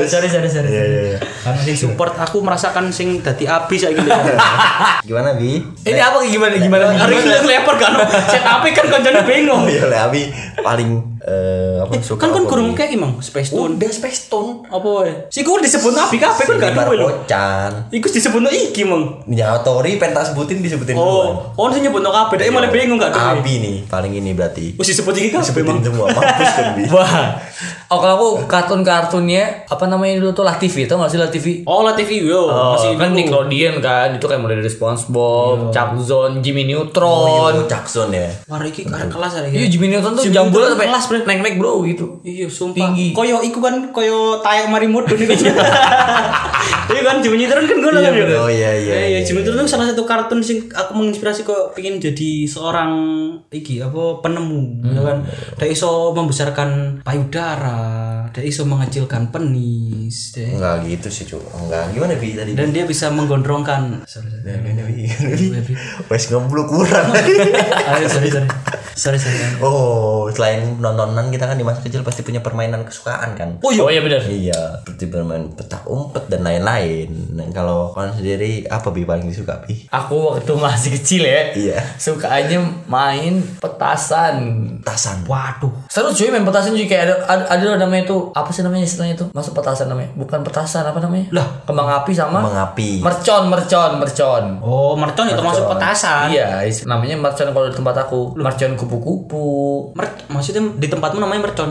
sorry 0.05 0.29
sorry 0.29 0.45
sorry. 0.45 0.69
Iya, 0.69 0.83
iya, 0.85 1.01
iya. 1.13 1.19
Karena 1.41 1.59
sing 1.65 1.73
support 1.73 2.13
aku 2.13 2.45
merasakan 2.45 2.93
sing 2.93 3.25
dadi 3.25 3.49
abis 3.49 3.89
saiki. 3.89 4.05
Gimana 5.09 5.33
bi? 5.33 5.57
Ini 5.81 5.99
apa 5.99 6.21
gimana 6.29 6.53
gimana? 6.61 6.93
Ini 6.93 7.41
leper 7.41 7.75
kan. 7.81 7.97
Set 8.29 8.45
api 8.45 8.69
kan 8.77 8.85
koncone 8.85 9.25
bingung. 9.25 9.65
Oh 9.65 9.69
iya, 9.69 9.89
Le, 9.89 9.97
Abi 9.97 10.29
paling 10.61 11.16
eh, 11.19 11.77
apa 11.79 11.93
suka 11.97 12.19
Kan 12.19 12.31
kan 12.31 12.43
Bi? 12.43 12.73
kayak 12.73 12.91
emang 12.93 13.17
Space 13.19 13.49
Tune. 13.49 13.73
Udah 13.73 13.89
Space 13.89 14.27
Tune. 14.27 14.65
Apa 14.65 14.87
wae? 15.01 15.13
Si 15.27 15.41
ku 15.41 15.57
disebut 15.57 15.93
abi 15.93 16.17
kabeh 16.17 16.43
kan 16.43 16.55
gak 16.57 16.73
duwe 16.75 16.95
lho. 16.95 17.07
Kocan. 17.07 17.71
Iku 17.89 18.07
disebut 18.07 18.41
iki 18.47 18.81
mong. 18.83 19.25
Ninja 19.25 19.53
Hattori 19.53 19.95
pentas 19.95 20.29
sebutin 20.29 20.59
disebutin 20.59 20.93
Oh, 20.93 21.53
oh 21.53 21.67
sing 21.69 21.81
nyebut 21.81 22.01
kabeh. 22.01 22.35
Dek 22.37 22.49
malah 22.49 22.69
bingung 22.69 22.97
gak 22.97 23.09
duwe. 23.09 23.23
Abi 23.39 23.53
nih 23.57 23.75
paling 23.85 24.11
ini 24.11 24.31
berarti. 24.31 24.75
Wis 24.75 24.87
disebut 24.87 25.13
iki 25.13 25.29
kabeh 25.31 25.45
Sebutin 25.45 25.81
semua. 25.81 26.05
Mampus 26.09 26.51
kan 26.51 26.65
bi. 26.73 26.83
Wah. 26.93 27.39
Oh 27.87 27.97
kalau 27.97 28.13
aku 28.13 28.27
kartun-kartunnya 28.45 29.65
apa 29.65 29.85
namanya 29.85 30.19
dulu 30.19 30.31
tuh 30.33 30.43
lah 30.43 30.55
TV 30.55 30.85
tau 30.85 30.99
gak 30.99 31.09
sih 31.09 31.17
lah 31.17 31.27
TV? 31.27 31.63
Oh, 31.63 31.81
lah 31.81 31.95
TV 31.95 32.19
yo. 32.21 32.45
Oh, 32.45 32.75
Masih 32.75 32.93
kan. 32.95 33.11
Nickelodeon 33.11 33.79
kan 33.79 34.11
itu 34.11 34.25
kayak 34.25 34.37
mulai 34.37 34.55
dari 34.55 34.67
SpongeBob, 34.67 35.71
Chuck 35.71 35.95
Zone, 35.99 36.39
Jimmy 36.39 36.67
Oh, 36.67 36.83
Neutron. 36.83 37.53
iya, 37.55 37.63
Jackson 37.65 38.11
ya. 38.11 38.27
Wah, 38.45 38.59
iki 38.61 38.83
kelas 38.83 39.31
arek. 39.35 39.49
Iya 39.49 39.67
Jimmy 39.67 39.87
Neutron 39.87 40.13
tuh 40.13 40.27
jambul 40.27 40.61
sampai 40.63 40.87
kelas, 40.87 41.05
Bre. 41.09 41.23
naik-naik 41.23 41.55
bro 41.55 41.81
gitu. 41.83 42.19
Iya, 42.21 42.47
sumpah. 42.47 42.91
Tinggi. 42.91 43.11
Koyo 43.11 43.39
iku 43.41 43.59
kan 43.59 43.89
koyo 43.89 44.39
tayak 44.39 44.67
mari 44.67 44.85
mudun 44.85 45.15
iku. 45.15 45.33
Iya 46.87 47.03
kan 47.03 47.19
Jimmy 47.19 47.35
Neutron 47.37 47.67
kan 47.67 47.77
ngono 47.77 47.99
kan 47.99 48.11
ya. 48.11 48.25
Oh 48.37 48.47
iya 48.47 48.71
iya. 48.73 48.95
Iya, 49.07 49.19
Jimmy 49.21 49.43
Neutron 49.43 49.59
itu 49.61 49.69
salah 49.69 49.85
satu 49.85 50.07
kartun 50.07 50.39
sing 50.39 50.71
aku 50.71 50.95
menginspirasi 50.95 51.43
kok 51.43 51.75
pengen 51.75 51.99
jadi 51.99 52.47
seorang 52.47 52.91
iki 53.49 53.83
apa 53.83 54.23
penemu, 54.23 54.87
ya 54.87 55.01
kan. 55.03 55.17
Dia 55.59 55.67
iso 55.67 56.15
membesarkan 56.15 57.03
payudara, 57.03 57.83
dia 58.31 58.39
iso 58.41 58.63
mengecilkan 58.63 59.29
penis, 59.29 60.31
dia- 60.31 60.47
Enggak 60.49 60.87
gitu 60.87 61.07
sih, 61.11 61.25
Cuk. 61.27 61.43
Enggak. 61.59 61.91
Gimana 61.91 62.15
bi 62.15 62.33
tadi? 62.33 62.51
dan 62.55 62.71
dia 62.71 62.83
bisa 62.83 63.11
menggondrongkan. 63.11 64.07
Sorry, 64.07 64.31
sorry. 64.31 64.47
Bi? 65.61 65.73
Wes 66.07 66.23
ngeblok 66.25 66.67
kurang. 66.67 67.07
Sorry, 68.07 68.31
sorry. 68.31 68.47
Sorry, 68.97 69.19
sorry. 69.19 69.37
Oh, 69.59 70.25
selain 70.31 70.73
nontonan 70.97 71.29
kita 71.29 71.45
kan 71.45 71.53
di 71.53 71.63
masa 71.63 71.79
kecil 71.79 72.01
pasti 72.01 72.21
punya 72.21 72.41
permainan 72.41 72.81
kesukaan 72.81 73.31
kan. 73.31 73.61
Oh 73.61 73.69
iya. 73.69 73.79
Oh 73.79 73.89
iya 73.89 74.01
benar. 74.01 74.21
Iya, 74.23 74.59
seperti 74.81 75.05
bermain 75.07 75.47
petak 75.49 75.85
umpet 75.85 76.25
dan 76.25 76.41
lain-lain. 76.41 77.07
Nah, 77.31 77.45
kalau 77.51 77.93
kalian 77.93 78.13
sendiri 78.13 78.51
apa 78.65 78.89
bi 78.89 79.03
paling 79.03 79.23
disuka 79.23 79.61
bi? 79.61 79.85
Aku 79.87 80.33
waktu 80.33 80.51
masih 80.57 80.89
kecil 80.93 81.21
ya. 81.21 81.53
Iya. 81.53 81.77
Sukanya 81.95 82.57
main 82.85 83.45
petasan. 83.59 84.35
Tasan. 84.81 85.23
Waduh. 85.23 85.71
Seru 85.87 86.09
cuy 86.09 86.29
main 86.29 86.43
petasan 86.43 86.73
cuy 86.73 86.85
kayak 86.85 87.03
ada 87.03 87.15
ada, 87.27 87.43
ada 87.49 87.63
loh 87.65 87.77
namanya 87.77 88.03
itu 88.03 88.17
apa 88.31 88.49
sih 88.49 88.61
namanya 88.61 88.83
istilahnya 88.83 89.15
itu 89.15 89.25
masuk 89.31 89.53
petasan 89.53 89.87
namanya 89.87 90.09
bukan 90.13 90.39
petasan 90.41 90.83
apa 90.83 90.97
namanya 90.97 91.27
Lah. 91.31 91.47
kembang 91.63 91.89
api 91.93 92.11
sama 92.11 92.39
Kembang 92.39 92.59
api. 92.65 92.89
mercon 92.99 93.43
mercon 93.45 93.91
mercon 93.97 94.43
Oh, 94.59 94.95
mercon 94.95 95.27
itu 95.27 95.35
termasuk 95.35 95.65
petasan. 95.67 96.31
iya 96.31 96.63
namanya 96.85 97.15
mercon 97.19 97.49
kalau 97.49 97.67
di 97.67 97.75
tempat 97.75 97.95
aku 97.99 98.33
mercon 98.35 98.73
kupu-kupu 98.73 99.45
Mer 99.93 100.07
maksudnya 100.27 100.63
di 100.73 100.86
tempatmu 100.91 101.19
namanya 101.23 101.47
mercon. 101.47 101.69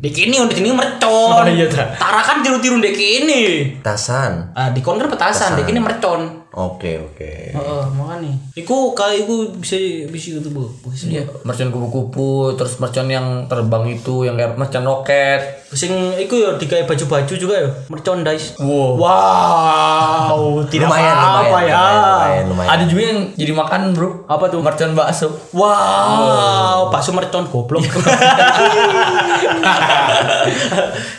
Di 0.00 0.10
kini 0.12 0.36
di 0.36 0.54
sini 0.56 0.70
mercon. 0.72 1.40
Oh, 1.40 1.46
iya, 1.48 1.68
ta. 1.70 1.96
Tarakan 1.96 2.44
tiru-tiru 2.44 2.80
di 2.80 2.90
kini. 2.92 3.42
Tasan. 3.80 4.52
Ah, 4.52 4.68
di 4.72 4.84
kon 4.84 5.00
kan 5.00 5.08
petasan, 5.08 5.56
di 5.56 5.62
kini 5.64 5.80
mercon. 5.80 6.43
Oke, 6.54 7.02
oke. 7.02 7.50
Heeh, 7.50 7.82
makanya. 7.92 8.30
Iku 8.54 8.94
kali 8.94 9.22
iku 9.22 9.50
bisa 9.52 9.74
bisa 10.06 10.38
itu, 10.38 10.48
Bu. 10.48 10.70
Bisa. 10.86 11.10
iya 11.10 11.26
mercon 11.42 11.68
kupu-kupu 11.68 12.54
terus 12.54 12.78
mercon 12.78 13.10
yang 13.10 13.26
terbang 13.44 13.90
itu 13.90 14.22
yang 14.22 14.34
kayak 14.34 14.54
mercon 14.54 14.84
roket 14.84 15.66
Sing 15.68 15.90
iku 16.14 16.38
ya 16.38 16.54
digawe 16.54 16.86
baju-baju 16.86 17.34
juga 17.34 17.54
ya, 17.56 17.66
merchandise. 17.88 18.54
wow 18.56 18.94
Wow, 18.94 20.38
tidak 20.64 20.86
lumayan, 20.86 21.10
apa, 21.12 21.40
lumayan, 21.42 21.66
ya. 21.66 21.74
lumayan, 21.74 22.44
lumayan. 22.46 22.70
ada 22.70 22.84
juga 22.86 23.02
yang 23.04 23.18
jadi 23.34 23.52
makanan 23.52 23.88
bro 23.90 24.08
Apa 24.24 24.44
tuh? 24.46 24.62
mercon 24.62 24.94
bakso 24.94 25.34
Wow, 25.50 26.86
bakso 26.88 27.10
mercon 27.10 27.50
goblok. 27.50 27.82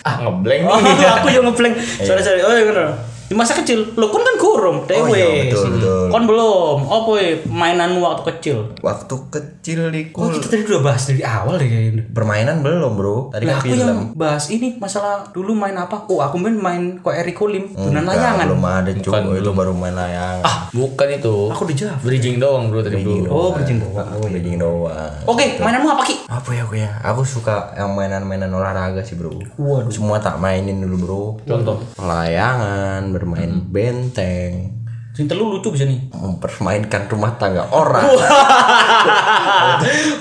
ah 0.02 0.16
ngeblank 0.22 0.62
Oh, 0.66 0.78
nih 0.80 0.96
aku 1.12 1.28
yang 1.30 1.44
ngeblank. 1.44 1.76
Sorry, 2.00 2.22
sorry. 2.22 2.40
Oh, 2.40 2.54
iya 2.54 2.64
bener. 2.64 2.88
Di 3.26 3.34
masa 3.34 3.54
kecil, 3.56 3.82
lo 3.92 4.06
kon 4.08 4.22
kan 4.22 4.36
kurung, 4.36 4.78
dewe. 4.86 5.02
Oh, 5.02 5.10
iya, 5.10 5.28
betul, 5.44 5.66
betul. 5.74 6.06
Kon 6.08 6.24
belum. 6.26 6.78
Apa 6.86 7.12
ya 7.16 7.30
mainanmu 7.44 7.98
waktu 8.00 8.22
kecil? 8.30 8.58
Waktu 8.80 9.16
kecil 9.28 9.80
di 9.90 10.02
Oh, 10.14 10.30
kita 10.30 10.46
tadi 10.48 10.62
udah 10.64 10.82
bahas 10.84 11.04
dari 11.04 11.22
awal 11.22 11.58
deh 11.58 11.66
kayaknya. 11.66 12.04
permainan 12.08 12.62
belum, 12.62 12.94
Bro. 12.94 13.18
Tadi 13.32 13.44
kan 13.44 13.58
aku 13.58 13.66
film. 13.68 13.82
yang 13.82 14.02
bahas 14.14 14.46
ini 14.48 14.78
masalah 14.78 15.26
dulu 15.30 15.52
main 15.52 15.74
apa? 15.74 16.06
Oh, 16.06 16.20
aku 16.20 16.38
main 16.38 16.54
main 16.54 16.84
kok 16.98 17.12
Eriko 17.12 17.46
Lim, 17.46 17.74
tunan 17.74 18.04
Enggak, 18.04 18.14
layangan. 18.16 18.46
belum 18.48 18.64
ada, 18.64 18.90
Cuk. 18.94 19.14
Itu 19.36 19.52
baru 19.52 19.74
main 19.74 19.94
layangan. 19.94 20.46
ah 20.46 20.58
bukan 20.70 21.08
itu 21.12 21.36
Aku 21.50 21.64
dijawab. 21.64 21.98
bridging 22.00 22.38
doang 22.38 22.68
bro 22.68 22.80
tadi 22.80 23.00
bro 23.00 23.26
Oh, 23.26 23.50
berjing 23.52 23.80
doang. 23.80 24.06
Bridging 24.22 24.58
doang. 24.58 25.12
Oke, 25.26 25.58
mainanmu 25.58 25.90
apa 25.90 26.04
Ki? 26.04 26.16
Apa 26.28 26.50
ya 26.52 26.62
aku 26.62 26.76
ya? 26.76 26.90
Aku 27.04 27.22
suka 27.22 27.74
yang 27.74 27.90
mainan-mainan 27.92 28.50
olahraga 28.50 29.02
sih, 29.02 29.16
Bro. 29.16 29.34
Waduh. 29.56 29.90
Semua 29.90 30.20
tak 30.20 30.38
mainin 30.38 30.78
dulu, 30.78 30.96
Bro. 31.00 31.22
contoh 31.44 31.82
Layangan, 31.98 33.15
bermain 33.16 33.64
benteng, 33.72 34.85
Sing 35.16 35.26
telu 35.26 35.50
lucu 35.50 35.72
bisa 35.72 35.84
nih. 35.84 36.00
mempermainkan 36.12 37.08
rumah 37.08 37.32
tangga 37.36 37.64
orang. 37.72 38.04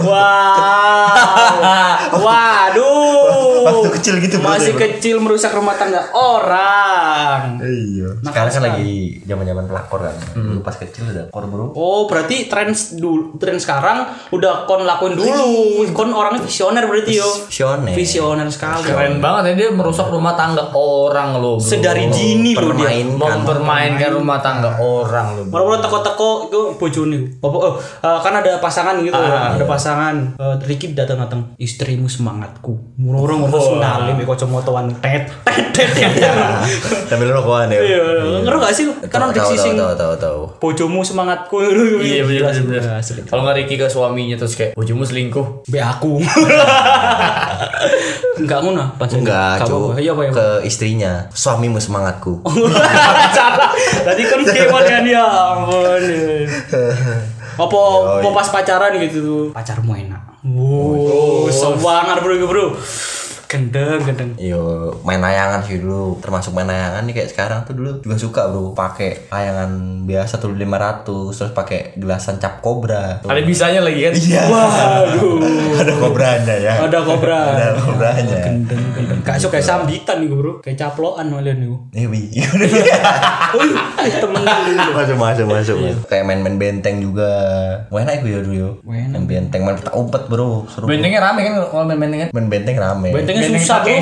Wow. 0.04 2.20
Waduh. 2.20 3.64
Waktu 3.64 3.88
kecil 3.96 4.14
gitu, 4.20 4.36
bro, 4.38 4.52
Masih 4.52 4.72
bro. 4.76 4.80
kecil 4.82 5.16
merusak 5.18 5.50
rumah 5.52 5.74
tangga 5.74 6.04
orang. 6.12 7.56
Iya. 7.58 8.08
Sekarang 8.20 8.50
kan 8.52 8.62
lagi 8.62 9.18
zaman-zaman 9.24 9.64
pelakor 9.64 10.00
kan. 10.04 10.14
Dulu 10.34 10.60
pas 10.60 10.76
kecil 10.76 11.08
udah 11.08 11.24
pelakor 11.28 11.44
bro. 11.48 11.64
Oh, 11.74 12.00
berarti 12.04 12.46
tren 12.46 12.70
dulu 12.94 13.34
tren 13.38 13.56
sekarang 13.56 14.04
udah 14.30 14.66
kon 14.66 14.84
lakuin 14.84 15.16
dulu. 15.16 15.82
Kon 15.90 16.10
orangnya 16.12 16.44
visioner 16.44 16.84
berarti 16.84 17.12
yo. 17.14 17.28
Visioner. 17.48 17.94
Visioner 17.96 18.46
sekali. 18.50 18.84
Keren 18.84 19.18
banget 19.18 19.42
ya 19.50 19.52
dia 19.56 19.68
merusak 19.72 20.06
rumah 20.08 20.34
tangga 20.34 20.68
orang 20.72 21.40
loh. 21.40 21.56
bro. 21.56 21.64
Sedari 21.64 22.06
dini 22.10 22.52
loh 22.52 22.72
dia. 22.74 22.92
Permainkan. 22.92 23.40
mempermainkan 23.40 24.10
rumah 24.12 24.38
tangga 24.38 24.70
orang 24.84 25.26
bro. 25.48 25.52
Moro-moro 25.52 25.78
teko-teko 25.80 26.30
itu 26.48 26.60
bojone. 26.76 27.18
Bapak 27.40 27.60
oh, 27.60 27.74
eh, 27.80 28.18
kan 28.20 28.32
ada 28.38 28.52
pasangan 28.60 29.00
gitu 29.00 29.16
ya. 29.16 29.56
Ada 29.56 29.64
pasangan. 29.64 30.14
Eh, 30.36 30.56
Ricky 30.68 30.92
datang-datang 30.92 31.56
istrimu 31.56 32.06
semangatku. 32.06 33.00
Moro-moro 33.00 33.48
ngono 33.48 33.58
sundalim 33.58 34.20
ya 34.20 34.26
kacamataan 34.28 34.92
tet 35.00 35.32
tet 35.72 35.90
tet. 35.96 36.12
Sambil 37.08 37.32
rokokan 37.32 37.72
ya. 37.72 37.80
Iya, 37.80 38.02
ngerti 38.44 38.58
gak 38.60 38.74
sih? 38.74 38.84
Kan 39.08 39.20
ada 39.28 39.32
tahu 39.32 39.56
sing 39.56 39.74
tahu 39.74 39.92
tahu 39.96 40.14
tahu. 40.20 40.40
bojomu 40.60 41.00
semangatku. 41.00 41.56
Iya 42.04 42.22
bener 42.28 42.40
Jelas, 42.44 42.56
bener. 42.60 42.80
bener. 42.82 43.00
asli. 43.00 43.20
Kalau 43.24 43.42
nggak 43.46 43.56
Ricky 43.64 43.74
ke 43.80 43.86
suaminya 43.88 44.36
terus 44.36 44.54
kayak 44.54 44.72
bojomu 44.76 45.02
selingkuh. 45.06 45.66
Be 45.68 45.80
aku. 45.80 46.20
Enggak 48.34 48.58
ngono, 48.66 48.84
pancen. 48.98 49.22
Enggak. 49.22 49.62
Iya, 49.98 50.10
apa 50.12 50.22
ya? 50.26 50.30
Ke 50.34 50.46
istrinya. 50.66 51.30
Suamimu 51.30 51.78
semangatku. 51.78 52.42
Tadi 54.06 54.22
kan 54.26 54.40
kewan 54.74 54.90
kan 54.90 55.04
ya 55.06 55.22
ampun. 55.22 56.02
Apa 57.54 57.78
apa 58.18 58.28
pas 58.34 58.48
pacaran 58.50 58.98
gitu 58.98 59.18
tuh. 59.22 59.42
Pacarmu 59.54 59.94
enak. 59.94 60.22
Wow, 60.42 61.46
semangat 61.48 62.18
bro 62.20 62.34
bro. 62.50 62.66
Gendeng 63.46 64.00
gendeng. 64.02 64.30
Yo 64.36 64.60
main 65.00 65.18
layangan 65.18 65.62
sih 65.62 65.78
dulu 65.78 66.18
termasuk 66.18 66.50
main 66.50 66.64
layangan 66.64 67.02
nih 67.02 67.14
kayak 67.14 67.30
sekarang 67.30 67.58
tuh 67.62 67.72
dulu 67.72 67.90
juga 68.00 68.16
suka 68.16 68.42
bro 68.46 68.72
pakai 68.72 69.28
layangan 69.28 69.70
biasa 70.02 70.34
tuh 70.36 70.50
500 70.50 71.04
terus 71.04 71.52
pakai 71.52 71.94
gelasan 71.94 72.36
cap 72.36 72.58
kobra 72.58 73.20
Ada 73.20 73.40
bisanya 73.40 73.80
lagi 73.80 74.00
kan? 74.02 74.12
iya 74.12 74.42
Waduh. 74.44 75.38
ada 75.76 75.92
kobranya 75.94 76.54
ya 76.56 76.74
Ada 76.80 76.98
kobra. 77.00 77.40
ada 77.52 77.72
kobranya 77.76 78.36
Gendeng 78.40 78.82
gendeng. 78.92 79.18
Gak 79.22 79.36
iso 79.36 79.48
kayak 79.48 79.64
sambitan 79.64 80.16
nih 80.18 80.28
bro. 80.30 80.52
Kayak 80.58 80.78
caploan 80.82 81.26
malah 81.28 81.54
nih. 81.54 81.70
Iya, 81.92 82.06
Bi. 82.06 82.22
Wih, 83.54 83.72
temen 84.14 84.40
dulu. 84.40 84.90
masuk 84.94 85.16
masuk 85.16 85.46
masuk 85.46 85.76
kayak 86.06 86.24
main-main 86.24 86.56
benteng 86.56 86.98
juga 86.98 87.30
main 87.88 88.04
aja 88.04 88.20
ya 88.20 88.40
dulu 88.40 88.54
yo 88.54 88.70
Main. 88.82 89.10
benteng 89.24 89.62
main 89.62 89.74
petak 89.74 89.94
umpet 89.94 90.22
bro 90.26 90.64
seru 90.66 90.84
Bentengnya 90.84 91.20
rame 91.20 91.40
kan 91.42 91.52
kalau 91.64 91.84
main 91.84 91.98
benteng 91.98 92.20
kan? 92.20 92.30
main 92.30 92.46
benteng 92.46 92.76
rame 92.76 93.08
Bentengnya 93.10 93.33
Benteng 93.34 93.58
susah 93.58 93.78
bro. 93.82 93.98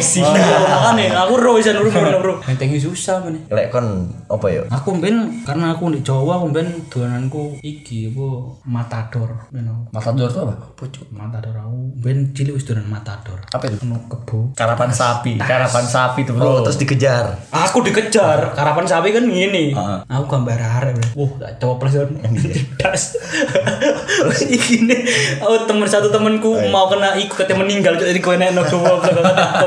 Wah, 0.69 0.93
nih, 0.93 1.09
aku 1.09 1.33
ro 1.41 1.51
bisa 1.57 1.71
nurut 1.73 1.93
bro 1.97 2.19
bro. 2.21 2.35
Bentengnya 2.45 2.79
susah 2.79 3.25
mana. 3.25 3.41
lek 3.49 3.73
kon 3.73 4.09
apa 4.29 4.47
yo 4.49 4.63
Aku 4.69 4.97
ben 5.01 5.45
karena 5.45 5.73
aku 5.73 5.93
di 5.93 6.01
Jawa 6.05 6.41
aku 6.41 6.53
ben 6.53 6.69
dolananku 6.93 7.57
iki 7.65 8.13
apa 8.13 8.29
matador, 8.69 9.31
you 9.53 9.65
know. 9.65 9.89
Matador 9.93 10.29
tuh 10.29 10.41
apa? 10.45 10.55
Pucuk 10.77 11.09
matador 11.13 11.57
aku 11.57 11.97
ben 12.01 12.33
cilik 12.37 12.57
wis 12.57 12.65
dolan 12.69 12.85
matador. 12.89 13.41
Apa 13.49 13.65
itu? 13.69 13.81
Penuh 13.81 14.01
kebo. 14.09 14.53
Karapan 14.53 14.91
sapi. 14.93 15.41
Karapan 15.41 15.85
sapi 15.85 16.21
tuh 16.29 16.37
oh 16.37 16.61
bro. 16.61 16.69
terus 16.69 16.79
dikejar 16.81 17.25
Aku 17.53 17.81
dikejar, 17.81 18.53
karapan 18.53 18.85
sapi 18.85 19.13
kan 19.13 19.25
gini. 19.25 19.73
Aku 20.09 20.25
gambar 20.29 20.59
arek. 20.59 20.93
bro. 20.99 21.09
Wah, 21.25 21.31
tak 21.41 21.53
coples 21.61 21.95
kan. 21.97 22.09
Das. 22.81 23.17
Iki 24.43 24.85
nih, 24.89 25.01
oh 25.41 25.65
temen 25.65 25.87
satu 25.89 26.09
temenku 26.13 26.53
mau 26.69 26.89
kena 26.89 27.17
ikut 27.17 27.33
katanya 27.33 27.65
meninggal 27.65 27.97
jadi 27.97 28.21
kowe 28.21 28.37
nek 28.37 28.53
kata 28.53 29.22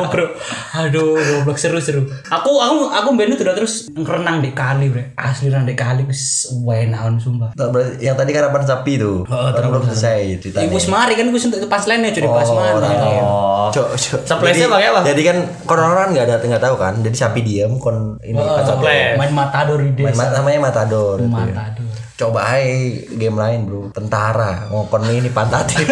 bro. 0.07 0.27
Aduh, 0.75 1.15
goblok 1.15 1.55
seru-seru. 1.55 2.03
Aku 2.25 2.51
aku 2.55 2.75
aku 2.87 3.07
ben 3.13 3.29
itu 3.29 3.41
udah 3.41 3.55
terus 3.55 3.87
renang 3.89 4.39
di 4.39 4.51
kali, 4.51 4.87
Bre. 4.87 5.15
Asli 5.15 5.47
renang 5.47 5.65
di 5.65 5.73
kali 5.73 6.03
wis 6.03 6.47
enakan 6.51 7.15
sumpah. 7.15 7.49
Yang 7.97 8.15
tadi 8.17 8.31
karapan 8.31 8.61
sapi 8.61 8.93
tuh 8.95 9.23
Oh, 9.25 9.49
belum 9.49 9.83
selesai 9.85 10.39
ceritanya 10.39 10.65
Ibu 10.65 10.77
semari 10.77 11.13
kan 11.13 11.25
gue 11.25 11.37
sentuh 11.37 11.59
pas 11.65 11.83
lainnya 11.85 12.11
jadi 12.11 12.27
pas 12.27 12.47
mana. 12.47 12.87
Oh. 13.19 13.67
Cok, 13.71 13.87
cok. 13.93 14.21
Saplesnya 14.25 14.67
Jadi- 14.67 14.73
pakai 14.73 14.87
apa? 14.89 14.99
Jadi 15.03 15.21
kan 15.23 15.37
kon 15.63 15.79
orang 15.79 16.09
nggak 16.11 16.25
ada 16.25 16.35
nggak 16.39 16.63
tahu 16.63 16.75
kan. 16.75 16.93
Jadi 16.99 17.15
sapi 17.15 17.39
diam 17.41 17.77
kon 17.77 18.19
ini. 18.21 18.37
Saples. 18.37 19.15
Main 19.17 19.31
matador 19.31 19.79
di 19.81 19.91
Main 19.95 20.11
desa. 20.11 20.21
ma- 20.21 20.33
namanya 20.33 20.59
matador. 20.61 21.17
itu 21.17 21.25
ya. 21.25 21.31
Matador. 21.31 21.94
Coba 22.15 22.47
aja 22.47 22.71
game 23.11 23.35
lain 23.35 23.67
bro. 23.67 23.91
Tentara 23.91 24.71
ngokon 24.71 25.03
ini 25.11 25.27
pantatin. 25.35 25.83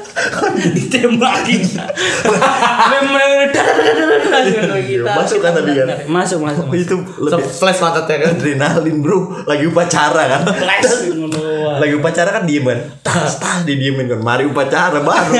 Ditembakin. 0.80 1.60
Memang 2.88 3.52
Masuk 5.12 5.44
kan 5.44 5.52
tadi 5.52 5.76
kan? 5.76 5.86
Masuk 6.08 6.40
masuk. 6.40 6.64
masuk. 6.72 6.80
itu 6.80 6.96
lebih 7.20 7.44
Flash 7.52 7.84
pantatnya 7.84 8.16
kan? 8.24 8.32
adrenalin 8.32 8.96
bro. 9.04 9.44
Lagi 9.44 9.68
upacara 9.68 10.22
kan. 10.24 10.42
Flash. 10.56 11.12
Lagi 11.84 11.94
upacara 12.00 12.30
kan 12.32 12.42
diem 12.48 12.64
kan. 12.64 12.80
Tas 13.04 13.36
tas 13.36 13.68
didiemin 13.68 14.08
kan. 14.08 14.24
Mari 14.24 14.48
upacara 14.48 15.04
baru. 15.04 15.36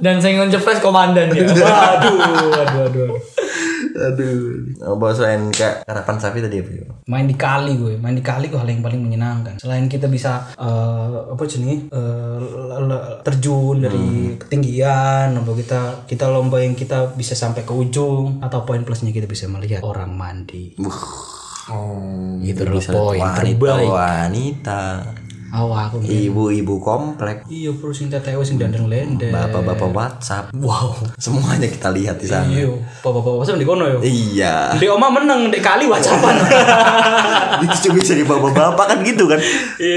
Dan 0.00 0.24
saya 0.24 0.40
ngejepres 0.40 0.80
komandan 0.80 1.28
ya. 1.36 1.44
Waduh, 1.52 2.16
waduh, 2.48 2.80
waduh. 2.88 3.20
Aduh. 3.92 4.72
Oh, 4.82 4.96
selain 5.12 5.52
kayak 5.52 5.84
karapan 5.84 6.16
sapi 6.16 6.38
tadi 6.40 6.64
apa? 6.64 6.94
Main 7.08 7.26
di 7.28 7.36
kali 7.36 7.76
gue, 7.76 7.94
main 8.00 8.16
di 8.16 8.24
kali 8.24 8.48
gue 8.48 8.56
hal 8.56 8.68
yang 8.68 8.80
paling 8.80 9.00
menyenangkan. 9.00 9.60
Selain 9.60 9.84
kita 9.86 10.08
bisa 10.08 10.52
eh, 10.56 11.16
apa 11.32 11.42
jenis 11.44 11.92
terjun 13.22 13.76
dari 13.84 14.36
ketinggian, 14.40 15.36
lomba 15.36 15.52
kita 15.54 15.80
kita 16.08 16.26
lomba 16.28 16.62
yang 16.62 16.72
kita 16.72 17.12
bisa 17.14 17.36
sampai 17.36 17.62
ke 17.62 17.72
ujung 17.72 18.40
atau 18.40 18.64
poin 18.64 18.82
plusnya 18.82 19.12
kita 19.12 19.28
bisa 19.28 19.46
melihat 19.48 19.84
orang 19.84 20.12
mandi. 20.16 20.74
Oh, 21.70 22.42
Itu 22.42 22.66
adalah 22.66 22.82
poin 22.90 23.22
wanita, 23.22 23.38
terbaik. 23.38 23.86
wanita, 23.86 24.80
Oh, 25.52 25.68
aku 25.76 26.00
ibu-ibu 26.00 26.80
komplek, 26.80 27.44
Iya, 27.44 27.76
bro 27.76 27.92
sing 27.92 28.08
tetewe 28.08 28.40
sing 28.40 28.56
dandeng 28.56 28.88
lende. 28.88 29.28
bapak-bapak 29.28 29.92
WhatsApp. 29.92 30.48
Wow, 30.56 30.96
semuanya 31.20 31.68
kita 31.68 31.92
lihat 31.92 32.16
di 32.16 32.24
sana. 32.24 32.48
Iya, 32.48 32.72
bapak-bapak 33.04 33.44
sama 33.44 33.60
di 33.60 33.68
kono 33.68 33.84
yo. 33.84 34.00
Iya. 34.00 34.72
Di 34.80 34.88
oma 34.88 35.12
menang 35.12 35.52
di 35.52 35.60
kali 35.60 35.84
whatsappan. 35.84 36.40
itu 37.68 37.76
juga 37.84 38.00
bisa 38.00 38.16
di 38.16 38.24
bapak-bapak 38.24 38.86
kan 38.96 38.98
gitu 39.04 39.28
kan. 39.28 39.36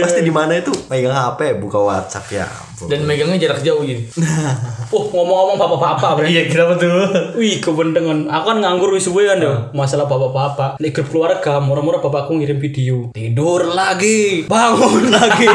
Pasti 0.03 0.27
di 0.27 0.33
mana 0.35 0.59
itu 0.59 0.75
megang 0.91 1.15
HP, 1.15 1.55
buka 1.63 1.79
WhatsApp 1.79 2.27
ya. 2.35 2.45
Dan 2.85 3.07
megangnya 3.07 3.39
jarak 3.39 3.63
jauh 3.63 3.81
gini. 3.81 4.03
Oh, 4.93 5.01
ngomong-ngomong 5.11 5.57
bapak-bapak, 5.57 6.09
bre. 6.15 6.25
Iya, 6.29 6.45
kenapa 6.47 6.77
tuh? 6.77 6.93
Wih, 7.35 7.57
kebendengan. 7.59 8.29
Aku 8.29 8.53
kan 8.53 8.57
nganggur 8.61 8.93
wis 8.93 9.09
suwe 9.09 9.27
kan 9.27 9.41
yo. 9.41 9.67
Masalah 9.73 10.05
bapak-bapak. 10.05 10.77
Di 10.77 10.93
grup 10.93 11.09
keluarga, 11.09 11.57
murah-murah 11.59 11.99
bapakku 11.99 12.37
ngirim 12.37 12.61
video. 12.61 13.09
Tidur 13.11 13.65
lagi, 13.75 14.45
bangun 14.45 15.09
lagi. 15.17 15.49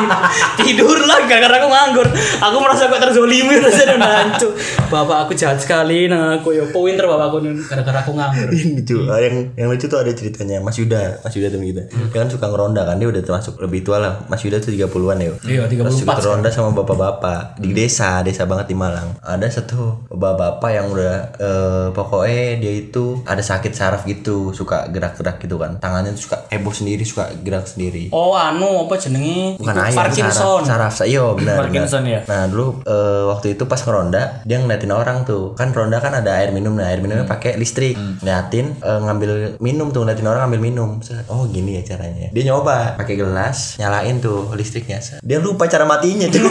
Tidur 0.61 0.99
lagi 1.07 1.31
karena 1.31 1.57
aku 1.57 1.69
nganggur. 1.73 2.07
Aku 2.43 2.57
merasa 2.59 2.91
kok 2.91 3.01
terzolimi 3.01 3.55
rasanya 3.65 3.97
udah 3.97 4.13
hancur. 4.13 4.51
Bapak 4.91 5.17
aku 5.25 5.33
jahat 5.39 5.63
sekali 5.63 6.11
nah 6.11 6.43
aku 6.43 6.53
yo 6.53 6.67
pinter 6.75 7.07
bapakku 7.07 7.41
gara-gara 7.71 8.03
aku 8.03 8.13
nganggur. 8.19 8.51
Ini 8.51 8.83
lucu. 8.83 8.99
Ah, 9.07 9.23
yang 9.23 9.55
yang 9.57 9.69
lucu 9.71 9.87
tuh 9.87 10.03
ada 10.03 10.11
ceritanya 10.11 10.59
Mas 10.59 10.77
Yuda, 10.77 11.23
Mas 11.23 11.33
Yuda 11.33 11.49
temen 11.55 11.71
kita. 11.71 11.83
Dia 11.87 12.19
kan 12.19 12.29
suka 12.29 12.51
ngeronda 12.51 12.83
kan, 12.83 12.99
dia 12.99 13.09
udah 13.09 13.23
termasuk 13.23 13.57
lebih 13.63 13.87
tua 13.87 14.03
lah. 14.03 14.13
Mas 14.27 14.43
Yuda 14.43 14.59
tuh 14.59 14.75
30-an 14.75 15.17
ya. 15.23 15.33
Iya, 15.47 15.63
34 15.71 15.87
Terus 15.87 15.97
suka 16.03 16.15
ronda 16.27 16.51
sama 16.51 16.75
bapak-bapak 16.75 17.10
di 17.59 17.75
desa, 17.75 18.21
desa 18.23 18.47
banget 18.47 18.71
di 18.71 18.77
Malang. 18.79 19.19
Ada 19.25 19.63
satu 19.63 20.07
bapak-bapak 20.11 20.71
yang 20.71 20.87
udah 20.93 21.15
eh, 21.41 21.87
pokoknya 21.91 22.61
dia 22.61 22.73
itu 22.77 23.25
ada 23.27 23.41
sakit 23.43 23.73
saraf 23.75 24.07
gitu, 24.07 24.53
suka 24.55 24.87
gerak-gerak 24.93 25.43
gitu 25.43 25.57
kan. 25.59 25.81
Tangannya 25.81 26.15
tuh 26.15 26.31
suka 26.31 26.37
heboh 26.53 26.75
sendiri, 26.75 27.03
suka 27.03 27.31
gerak 27.43 27.67
sendiri. 27.67 28.09
Oh, 28.13 28.37
anu 28.37 28.87
apa 28.87 28.95
jenenge? 28.97 29.59
Bukan 29.59 29.75
Itu 29.75 29.83
ayam, 29.83 29.99
Parkinson. 29.99 30.61
saraf, 30.63 30.93
saraf. 30.95 31.09
Iya 31.09 31.25
benar. 31.35 31.57
Parkinson 31.67 32.03
benar. 32.07 32.23
ya? 32.23 32.31
Nah 32.31 32.43
dulu 32.47 32.67
eh, 32.85 33.23
waktu 33.31 33.47
itu 33.57 33.65
pas 33.67 33.81
ngeronda 33.81 34.43
dia 34.45 34.59
ngeliatin 34.61 34.93
orang 34.93 35.19
tuh 35.25 35.55
kan 35.55 35.71
ronda 35.71 36.03
kan 36.03 36.13
ada 36.15 36.43
air 36.43 36.51
minum 36.51 36.75
nah 36.75 36.91
air 36.91 36.99
minumnya 36.99 37.25
pakai 37.25 37.57
listrik 37.57 37.95
ngeliatin 38.21 38.77
eh, 38.83 39.01
ngambil 39.07 39.31
minum 39.63 39.91
tuh 39.95 40.03
ngeliatin 40.05 40.27
orang 40.27 40.47
ngambil 40.49 40.61
minum 40.61 40.91
oh 41.31 41.47
gini 41.47 41.81
ya 41.81 41.95
caranya 41.95 42.29
dia 42.31 42.43
nyoba 42.51 42.99
pakai 42.99 43.15
gelas 43.19 43.79
nyalain 43.79 44.19
tuh 44.19 44.51
listriknya 44.55 44.99
dia 45.23 45.39
lupa 45.39 45.71
cara 45.71 45.87
matinya 45.87 46.27
cuy 46.29 46.51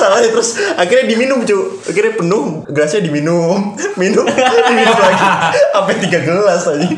salahnya 0.00 0.28
terus 0.30 0.50
akhirnya 0.76 1.04
diminum 1.08 1.42
cuy 1.42 1.62
akhirnya 1.88 2.12
penuh 2.18 2.44
gelasnya 2.68 3.00
diminum 3.04 3.74
minum 4.00 4.24
diminum 4.68 4.96
lagi 4.96 5.28
sampai 5.72 5.94
tiga 6.02 6.18
gelas 6.22 6.62
aja 6.68 6.88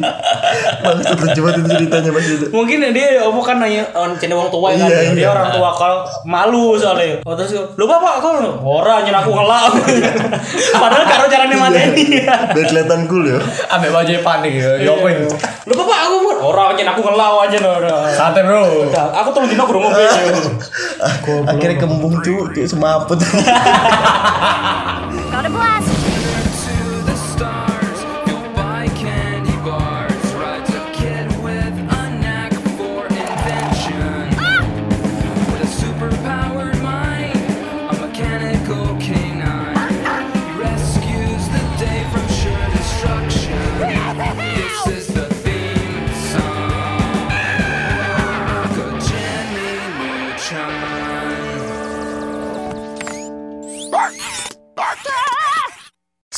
maksud 0.83 1.19
lucu 1.21 1.41
banget 1.43 1.57
itu 1.63 1.69
ceritanya 1.77 2.11
mas 2.13 2.27
itu 2.27 2.47
Mungkin 2.57 2.79
dia 2.95 3.21
apa 3.21 3.41
kan 3.45 3.57
nanya 3.61 3.85
on 3.93 4.17
channel 4.17 4.41
orang 4.41 4.51
tua 4.51 4.69
kan. 4.73 4.89
Iya, 4.89 5.13
dia 5.13 5.23
iya. 5.23 5.29
orang 5.29 5.49
tua 5.53 5.71
kalau 5.77 5.99
malu 6.25 6.73
soalnya. 6.79 7.21
Oh, 7.29 7.37
terus 7.37 7.53
lu 7.53 7.85
bapak 7.85 8.25
kau 8.25 8.33
ora 8.65 9.05
nyen 9.05 9.13
aku 9.13 9.31
ngelak. 9.35 9.71
Padahal 10.83 11.05
karo 11.05 11.25
carane 11.29 11.57
mateni. 11.59 12.25
biar 12.27 12.67
kelihatan 12.67 13.05
cool 13.11 13.29
ya 13.29 13.39
Ambek 13.77 13.91
baju 13.93 14.11
panik 14.25 14.53
ya. 14.57 14.71
Yokoin. 14.83 15.29
Lu 15.69 15.75
bapak 15.77 15.99
aku 16.09 16.15
mau 16.25 16.35
ora 16.49 16.73
nyen 16.73 16.89
aku 16.89 17.01
ngelak 17.05 17.31
aja 17.45 17.59
ora. 17.63 17.97
Santai 18.11 18.43
bro. 18.47 18.89
Udah, 18.89 19.07
Aku 19.21 19.29
tolong 19.37 19.49
dino 19.51 19.65
guru 19.69 19.79
mobil. 19.85 20.07
akhirnya 21.47 21.77
kembung 22.07 22.23
cuy 22.23 22.67
semaput 22.67 23.19
a 25.47 25.51
blast! 25.51 25.96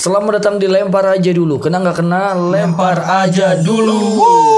Selamat 0.08 0.40
datang 0.40 0.56
di 0.56 0.64
lempar 0.64 1.04
aja 1.04 1.36
dulu. 1.36 1.60
Kena 1.60 1.84
nggak 1.84 2.00
kena 2.00 2.32
lempar 2.32 2.96
aja 3.04 3.60
dulu. 3.60 4.00
Dari 4.16 4.57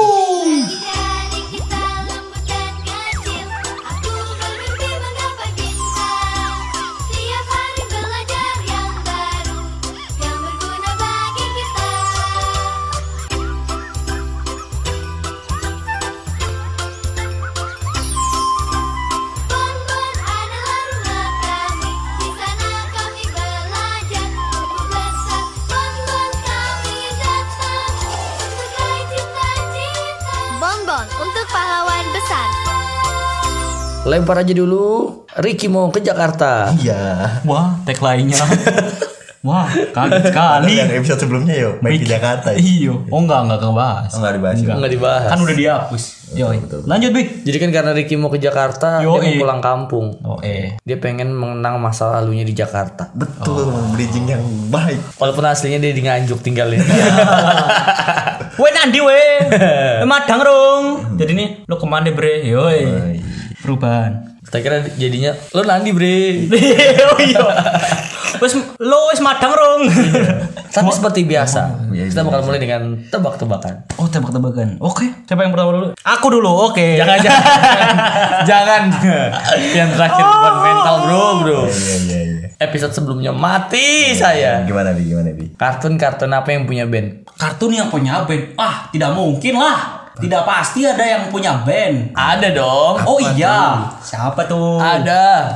Lempar 34.20 34.36
aja 34.44 34.52
dulu. 34.52 35.24
Ricky 35.40 35.72
mau 35.72 35.88
ke 35.88 36.04
Jakarta. 36.04 36.76
Iya. 36.76 37.40
Wah, 37.48 37.80
tagline-nya. 37.88 38.36
Wah, 39.40 39.64
kaget 39.72 40.28
sekali. 40.28 40.76
Yang 40.76 41.00
episode 41.00 41.20
sebelumnya 41.24 41.56
yo, 41.56 41.80
main 41.80 41.96
di 41.96 42.04
Jakarta. 42.04 42.52
ya. 42.52 42.60
Iyo. 42.60 43.08
Oh 43.08 43.24
enggak, 43.24 43.48
enggak 43.48 43.64
kebahas. 43.64 44.12
Oh, 44.12 44.20
nggak 44.20 44.34
dibahas. 44.36 44.56
Enggak. 44.60 44.76
Nggak 44.76 44.92
dibahas. 44.92 45.30
Kan 45.32 45.38
udah 45.40 45.56
dihapus. 45.56 46.02
Yoi. 46.36 46.56
Lanjut, 46.84 47.10
Bik. 47.16 47.28
Jadi 47.48 47.56
kan 47.56 47.70
karena 47.72 47.90
Ricky 47.96 48.14
mau 48.20 48.28
ke 48.28 48.36
Jakarta, 48.36 49.00
Yoi. 49.00 49.16
dia 49.16 49.28
mau 49.32 49.40
pulang 49.48 49.60
kampung. 49.64 50.06
Oh, 50.20 50.36
eh. 50.44 50.76
Dia 50.84 51.00
pengen 51.00 51.32
mengenang 51.32 51.80
masa 51.80 52.12
lalunya 52.12 52.44
di 52.44 52.52
Jakarta. 52.52 53.08
Betul, 53.16 53.72
bridging 53.96 54.28
yang 54.28 54.44
baik. 54.68 55.00
Walaupun 55.16 55.48
aslinya 55.48 55.80
dia 55.80 55.96
di 55.96 56.04
Nganjuk 56.04 56.44
tinggalnya. 56.44 56.84
Weh 58.60 58.72
nanti 58.76 59.00
weh. 59.00 59.40
Madang 60.10 60.44
rong. 60.44 60.84
Jadi 61.16 61.32
nih 61.32 61.48
lo 61.64 61.80
ke 61.80 61.86
mana 61.88 62.12
bre? 62.12 62.44
Yoi. 62.44 62.84
Perubahan. 63.70 64.42
Kita 64.42 64.66
kira 64.66 64.82
jadinya 64.98 65.30
lo 65.54 65.62
nandi 65.62 65.94
bre. 65.94 66.50
oh 67.14 67.18
iya. 67.22 67.38
Wes 68.42 68.58
lo 68.82 68.98
wes 69.14 69.22
madang 69.22 69.54
rong. 69.54 69.86
Tapi 70.74 70.90
seperti 70.90 71.22
biasa, 71.22 71.86
kita 71.94 72.26
bakal 72.26 72.50
mulai 72.50 72.58
dengan 72.58 72.98
tebak-tebakan. 73.14 73.94
Oh 73.94 74.10
tebak-tebakan. 74.10 74.82
Oke. 74.82 75.06
Siapa 75.22 75.46
yang 75.46 75.54
pertama 75.54 75.70
dulu? 75.78 75.88
Aku 76.02 76.26
dulu. 76.34 76.50
Oke. 76.66 76.98
Jangan 76.98 77.22
jangan 77.22 77.42
jangan. 78.50 78.82
Yang 79.70 79.90
terakhir 79.94 80.24
bukan 80.26 80.54
mental 80.66 80.94
bro 81.06 81.26
bro. 81.46 81.60
Iya, 81.70 81.94
iya, 82.10 82.20
iya. 82.26 82.48
Episode 82.58 82.90
sebelumnya 82.90 83.30
mati 83.30 84.10
saya. 84.18 84.66
Gimana 84.66 84.90
bi? 84.98 85.06
Gimana 85.06 85.30
bi? 85.30 85.46
Kartun-kartun 85.54 86.34
apa 86.34 86.50
yang 86.50 86.66
punya 86.66 86.90
band? 86.90 87.22
Kartun 87.38 87.70
yang 87.70 87.86
punya 87.86 88.26
band. 88.26 88.58
Ah 88.58 88.90
tidak 88.90 89.14
mungkin 89.14 89.62
lah. 89.62 89.99
Tidak 90.16 90.42
pasti 90.42 90.82
ada 90.82 91.00
yang 91.00 91.30
punya 91.30 91.62
band. 91.62 92.10
Ada 92.12 92.50
dong. 92.50 92.98
Oh 93.06 93.18
iya. 93.22 93.86
Siapa 94.00 94.44
tuh? 94.44 94.76
Ada. 94.76 95.46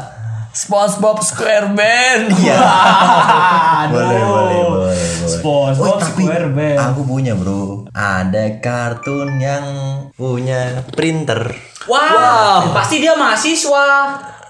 SpongeBob 0.54 1.18
SquareBand. 1.18 2.30
Iya. 2.38 2.54
Aduh. 3.84 3.98
Boleh, 3.98 4.22
boleh, 4.22 4.60
boleh, 4.62 4.62
boleh. 4.62 5.26
SpongeBob 5.26 5.98
Oh, 5.98 6.00
SquareBand. 6.00 6.78
aku 6.78 7.00
punya 7.02 7.34
bro. 7.34 7.90
Ada 7.90 8.62
kartun 8.62 9.42
yang 9.42 9.66
punya 10.14 10.86
printer. 10.94 11.50
Wow. 11.90 12.70
Pasti 12.70 13.02
dia 13.02 13.18
mahasiswa. 13.18 13.86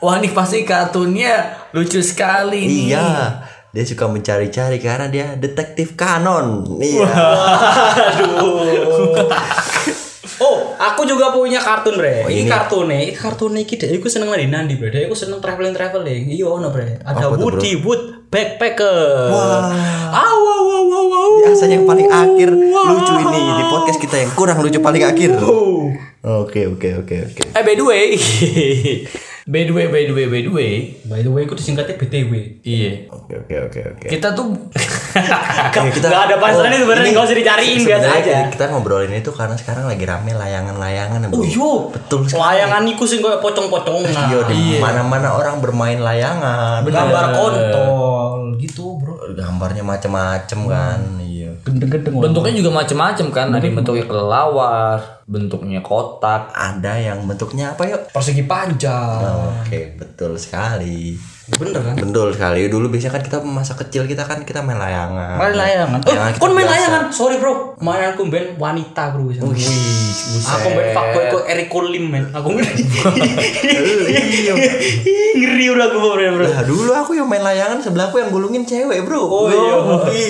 Wah 0.04 0.20
ini 0.20 0.28
pasti 0.36 0.68
kartunnya 0.68 1.56
lucu 1.72 2.04
sekali 2.04 2.68
nih. 2.68 2.92
Iya. 2.92 3.08
Dia 3.74 3.82
suka 3.82 4.06
mencari-cari 4.06 4.78
karena 4.78 5.10
dia 5.10 5.26
detektif 5.34 5.98
kanon. 5.98 6.78
Iya. 6.78 7.10
Oh, 10.38 10.74
aku 10.78 11.02
juga 11.06 11.30
punya 11.34 11.58
kartun 11.58 11.98
bre. 11.98 12.26
Oh, 12.26 12.30
ini 12.30 12.46
kartunnya, 12.46 13.02
ini 13.02 13.14
kartunnya 13.14 13.62
iki 13.62 13.74
deh. 13.74 13.90
Aku 13.98 14.06
seneng 14.06 14.30
nadi 14.30 14.46
nandi 14.46 14.78
bre. 14.78 15.10
Aku 15.10 15.18
seneng 15.18 15.42
traveling 15.42 15.74
traveling. 15.74 16.30
Iya 16.30 16.46
ono 16.46 16.70
bre. 16.70 17.02
Ada? 17.02 17.34
Woody 17.34 17.82
Wood 17.82 18.30
Backpacker. 18.30 19.30
Wah. 19.30 19.70
Aw, 20.10 20.36
wow, 20.38 20.62
wow, 20.66 20.82
wow, 20.90 21.04
wow. 21.10 21.30
Biasanya 21.42 21.78
yang 21.78 21.86
paling 21.86 22.08
akhir 22.10 22.48
lucu 22.54 23.14
ini 23.14 23.40
di 23.58 23.64
podcast 23.70 23.98
kita 23.98 24.16
yang 24.22 24.30
kurang 24.34 24.58
lucu 24.62 24.78
paling 24.78 25.02
akhir. 25.02 25.34
Oke 26.22 26.66
oke 26.70 26.88
oke 27.04 27.16
oke. 27.30 27.42
Eh 27.54 27.62
by 27.62 27.74
the 27.74 27.84
way, 27.86 28.06
by 29.44 29.62
the 29.68 29.72
way, 29.72 29.86
by 29.92 30.02
the 30.08 30.14
way, 30.16 30.26
by 30.26 30.40
the 30.40 30.48
way, 30.48 30.72
By 31.04 31.20
the 31.20 31.28
way, 31.28 31.44
aku 31.44 31.52
disingkatnya 31.54 32.00
BTW. 32.00 32.32
iya. 32.64 33.04
Oke 33.12 33.36
oke 33.44 33.56
oke 33.68 33.80
oke. 33.92 34.06
Kita 34.08 34.32
tuh 34.32 34.48
Oke, 35.14 35.78
kita 35.94 36.06
Gak 36.10 36.22
ada 36.26 36.36
pasalnya 36.42 36.74
Oh, 36.74 36.82
sebenarnya 36.82 37.10
nggak 37.14 37.26
usah 37.28 37.38
dicariin 37.38 37.80
biasa 37.86 38.08
aja. 38.08 38.34
Kita 38.50 38.64
ngobrolin 38.72 39.14
itu 39.14 39.30
karena 39.30 39.54
sekarang 39.54 39.86
lagi 39.86 40.02
rame 40.02 40.34
layangan-layangan 40.34 41.18
ya, 41.22 41.28
bro. 41.30 41.38
Oh 41.38 41.44
iya, 41.44 41.70
betul 41.92 42.20
sekali. 42.26 42.40
Layangan 42.42 42.82
iku 42.90 43.04
sing 43.06 43.20
koyo 43.22 43.38
pocong-pocongan. 43.38 44.12
Iya, 44.24 44.40
di 44.48 44.62
mana-mana 44.80 45.36
orang 45.36 45.60
bermain 45.60 46.00
layangan. 46.00 46.82
Gambar 46.82 47.26
kontol 47.36 48.56
gitu, 48.56 48.96
Bro. 48.98 49.36
Gambarnya 49.36 49.84
macem-macem 49.84 50.60
kan. 50.66 51.00
Iya. 51.20 51.33
Gendeng-gendeng. 51.62 52.14
bentuknya 52.18 52.54
juga 52.58 52.70
macem-macem 52.82 53.26
kan. 53.30 53.54
Ada 53.54 53.64
yang 53.64 53.76
bentuknya 53.78 54.04
kelelawar, 54.10 54.98
bentuknya 55.28 55.80
kotak. 55.84 56.50
Ada 56.50 56.92
yang 56.98 57.22
bentuknya 57.28 57.78
apa 57.78 57.86
yuk? 57.86 58.10
Persegi 58.10 58.44
panjang. 58.48 59.62
Oke, 59.62 59.94
betul 59.94 60.34
sekali. 60.40 61.14
Bener 61.44 61.76
kan? 61.76 61.92
Betul 61.92 62.32
sekali. 62.32 62.66
Dulu 62.66 62.88
biasanya 62.88 63.12
kan 63.12 63.22
kita 63.22 63.36
masa 63.44 63.76
kecil 63.76 64.08
kita 64.08 64.24
kan 64.24 64.40
kita 64.42 64.64
main 64.64 64.80
layangan. 64.80 65.36
Main 65.36 65.52
layangan. 65.52 66.00
Oh, 66.00 66.08
Layangan 66.08 66.32
kita 66.32 66.40
kon 66.40 66.52
main 66.52 66.64
biasa. 66.64 66.72
layangan. 66.80 67.02
Sorry, 67.12 67.36
Bro. 67.36 67.52
Mainanku 67.78 68.24
band 68.26 68.56
wanita, 68.56 69.12
Bro. 69.12 69.28
Wih, 69.28 69.36
Aku 70.40 70.68
band 70.72 70.90
fuckboy 70.90 71.24
kok 71.28 71.44
Eric 71.44 71.68
Lim, 71.68 72.04
men. 72.08 72.24
Aku 72.32 72.48
ngeri. 72.48 72.72
ngeri 75.36 75.66
udah 75.68 75.84
aku, 75.84 75.98
Bro. 76.00 76.16
bro. 76.16 76.44
Lah 76.46 76.64
dulu 76.64 76.90
aku 76.90 77.12
yang 77.12 77.28
main 77.28 77.42
layangan 77.42 77.76
sebelahku 77.76 78.16
yang 78.16 78.30
gulungin 78.30 78.64
cewek, 78.64 79.04
Bro. 79.04 79.20
Oh 79.20 79.52
iya. 79.52 79.76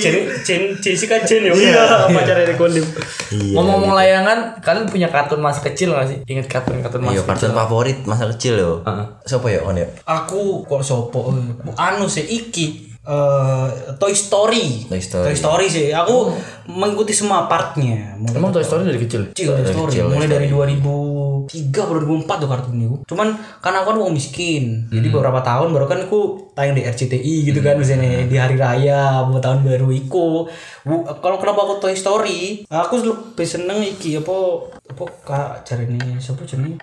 Jen, 0.02 0.14
Jen, 0.42 0.62
Jessica 0.78 1.22
Jen 1.22 1.46
ya. 1.46 1.52
Iya, 1.54 2.10
pacar 2.10 2.36
Eric 2.38 2.58
Lim. 2.58 2.82
Iya. 3.30 3.54
Ngomong-ngomong 3.54 3.94
layangan, 3.94 4.38
kalian 4.58 4.86
punya 4.88 5.08
kartun 5.08 5.38
masa 5.38 5.62
kecil 5.62 5.94
gak 5.94 6.10
sih? 6.10 6.18
Ingat 6.26 6.46
kartun-kartun 6.48 7.00
masa 7.02 7.14
Iya, 7.14 7.22
kartun 7.22 7.50
kecil? 7.50 7.54
favorit 7.56 7.98
masa 8.04 8.24
kecil 8.34 8.54
yo. 8.58 8.72
Heeh. 8.82 9.06
Siapa 9.24 9.46
ya 9.46 9.60
on 9.62 9.78
ya? 9.78 9.86
Aku 10.04 10.62
kok 10.64 10.82
sopo? 11.04 11.30
eh, 11.30 11.76
Anu 11.76 12.08
sih 12.08 12.24
iki 12.24 12.66
eh, 13.04 13.68
Toy 14.00 14.14
Story. 14.16 14.88
Toy 14.88 15.00
Story. 15.36 15.66
sih. 15.68 15.92
Aku 15.92 16.32
mengikuti 16.64 17.12
semua 17.12 17.44
partnya. 17.44 18.16
Mulai 18.16 18.32
Emang 18.34 18.50
Toy 18.50 18.64
Story 18.64 18.88
dari 18.88 18.96
kecil? 18.96 19.28
kecil 19.30 19.52
Toy 19.52 19.66
Story. 19.68 19.90
kecil, 19.92 20.08
Mulai 20.08 20.24
Toy 20.24 20.32
dari 20.40 20.46
2003 20.48 21.84
atau 21.84 21.92
2004 22.00 22.40
tuh 22.40 22.48
kartun 22.48 22.76
itu. 22.80 22.96
Cuman 23.04 23.28
karena 23.60 23.84
aku 23.84 23.88
kan 23.92 23.98
wong 24.00 24.12
miskin. 24.16 24.88
Jadi 24.88 25.06
beberapa 25.12 25.44
tahun 25.44 25.68
baru 25.70 25.84
kan 25.84 25.98
aku 26.08 26.20
tayang 26.56 26.72
di 26.72 26.82
RCTI 26.82 27.34
gitu 27.44 27.60
kan 27.60 27.76
misalnya 27.76 28.24
di 28.24 28.36
hari 28.40 28.56
raya 28.56 29.28
mau 29.28 29.36
tahun 29.36 29.60
baru 29.60 29.92
iku. 29.92 30.48
Bu- 30.84 31.04
Kalau 31.18 31.40
kenapa 31.40 31.64
aku 31.64 31.74
Toy 31.80 31.96
Story? 31.96 32.68
Aku 32.68 33.00
lebih 33.00 33.42
seneng 33.42 33.80
iki 33.80 34.20
apa 34.20 34.36
apa 34.84 35.04
kak 35.24 35.50
cari 35.64 35.88
ini 35.88 36.20
siapa 36.20 36.44
cari 36.44 36.76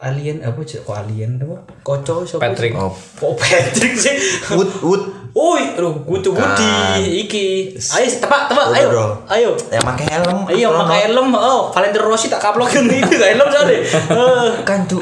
alien 0.00 0.40
apa 0.40 0.62
kok 0.62 0.94
alien 0.94 1.36
apa 1.36 1.58
koco 1.82 2.22
siapa 2.22 2.48
Patrick. 2.48 2.72
Oh. 2.72 2.94
kok 2.94 3.34
Patrick 3.36 3.92
sih 3.92 4.14
Wood 4.54 4.70
Wood 4.80 5.04
Oi, 5.38 5.76
aduh, 5.76 6.02
Gutu 6.02 6.34
Budi, 6.34 6.66
iki. 7.22 7.70
Ayo, 7.76 8.06
tebak, 8.10 8.50
tebak, 8.50 8.74
ayo, 8.74 8.86
bro. 8.90 9.06
ayo. 9.28 9.50
yang 9.70 9.84
pakai 9.86 10.06
helm. 10.10 10.38
Iya, 10.50 10.66
astronot. 10.66 10.82
pakai 10.82 10.98
helm. 11.06 11.28
Oh, 11.30 11.62
Valentino 11.70 12.04
Rossi 12.10 12.26
tak 12.26 12.42
kaplokin 12.42 12.90
itu 12.90 13.14
helm 13.14 13.46
soalnya. 13.46 13.78
Eh. 14.18 14.48
kan 14.66 14.82
tuh 14.90 14.98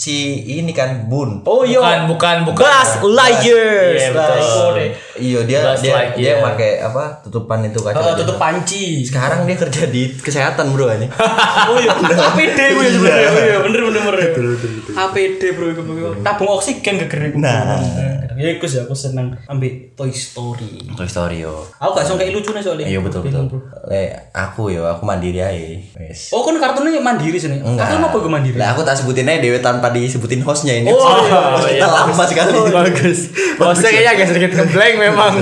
si 0.00 0.48
ini 0.48 0.72
kan 0.72 1.12
Bun. 1.12 1.44
Oh 1.44 1.60
iya. 1.60 1.76
Bukan, 1.76 2.00
bukan, 2.16 2.36
bukan. 2.48 2.64
Buzz 2.64 3.04
Lightyear. 3.04 3.92
Iya, 3.92 4.08
betul. 4.16 4.74
Iya 5.20 5.40
dia 5.44 5.58
Buzz 5.60 5.84
dia 5.84 5.92
Lightyear. 5.92 6.16
dia 6.16 6.32
pakai 6.40 6.70
apa 6.80 7.04
tutupan 7.20 7.60
itu 7.68 7.76
kaca. 7.84 8.00
Eh, 8.00 8.16
tutup 8.24 8.40
panci. 8.40 9.04
Sekarang 9.04 9.44
dia 9.44 9.60
kerja 9.60 9.84
di 9.92 10.08
kesehatan 10.16 10.72
bro 10.72 10.88
ini. 10.96 11.04
Oh 11.70 11.76
iya, 11.76 11.92
APD 11.92 12.58
gue 12.72 12.86
sebenarnya. 12.88 13.28
Oh 13.28 13.42
iya, 13.44 13.58
bener 13.60 13.80
bener 13.92 14.00
bener. 14.00 14.24
APD 14.96 15.42
bro 15.52 15.66
itu 15.68 15.82
tabung 16.24 16.48
oksigen 16.56 16.96
gegere. 17.04 17.36
Nah. 17.36 17.76
Ya 18.40 18.56
iku 18.56 18.64
sih 18.64 18.80
aku 18.80 18.96
seneng 18.96 19.36
ambil 19.44 19.92
Toy 19.92 20.08
Story. 20.16 20.80
Toy 20.96 21.04
Story 21.04 21.44
yo. 21.44 21.60
Aku 21.76 21.92
gak 21.92 22.08
sangka 22.08 22.24
lucu 22.32 22.56
nih 22.56 22.64
soalnya. 22.64 22.88
Iya 22.88 23.04
betul 23.04 23.28
betul. 23.28 23.52
bro. 23.52 23.60
Le 23.92 24.32
aku 24.32 24.72
yo 24.72 24.88
aku 24.88 25.04
mandiri 25.04 25.44
aja. 25.44 25.76
Wes. 26.00 26.32
Oh 26.32 26.40
kan 26.40 26.56
kartunnya 26.56 27.04
mandiri 27.04 27.36
sini. 27.36 27.60
Enggak. 27.60 27.92
Kartun 27.92 28.08
apa 28.08 28.16
gue 28.16 28.32
mandiri? 28.32 28.56
Lah 28.56 28.72
aku 28.72 28.80
tak 28.80 28.96
sebutin 28.96 29.28
aja 29.28 29.44
Dewe 29.44 29.60
tanpa 29.60 29.89
disebutin 29.92 30.42
hostnya 30.42 30.74
ini. 30.74 30.90
Oh, 30.90 31.60
Kita 31.60 31.86
lama 31.86 32.24
sekali. 32.26 32.52
Bagus. 32.78 33.30
Bosnya 33.56 33.90
kayaknya 33.90 34.10
agak 34.16 34.26
sedikit 34.30 34.50
ngeblank 34.56 34.94
memang. 34.98 35.32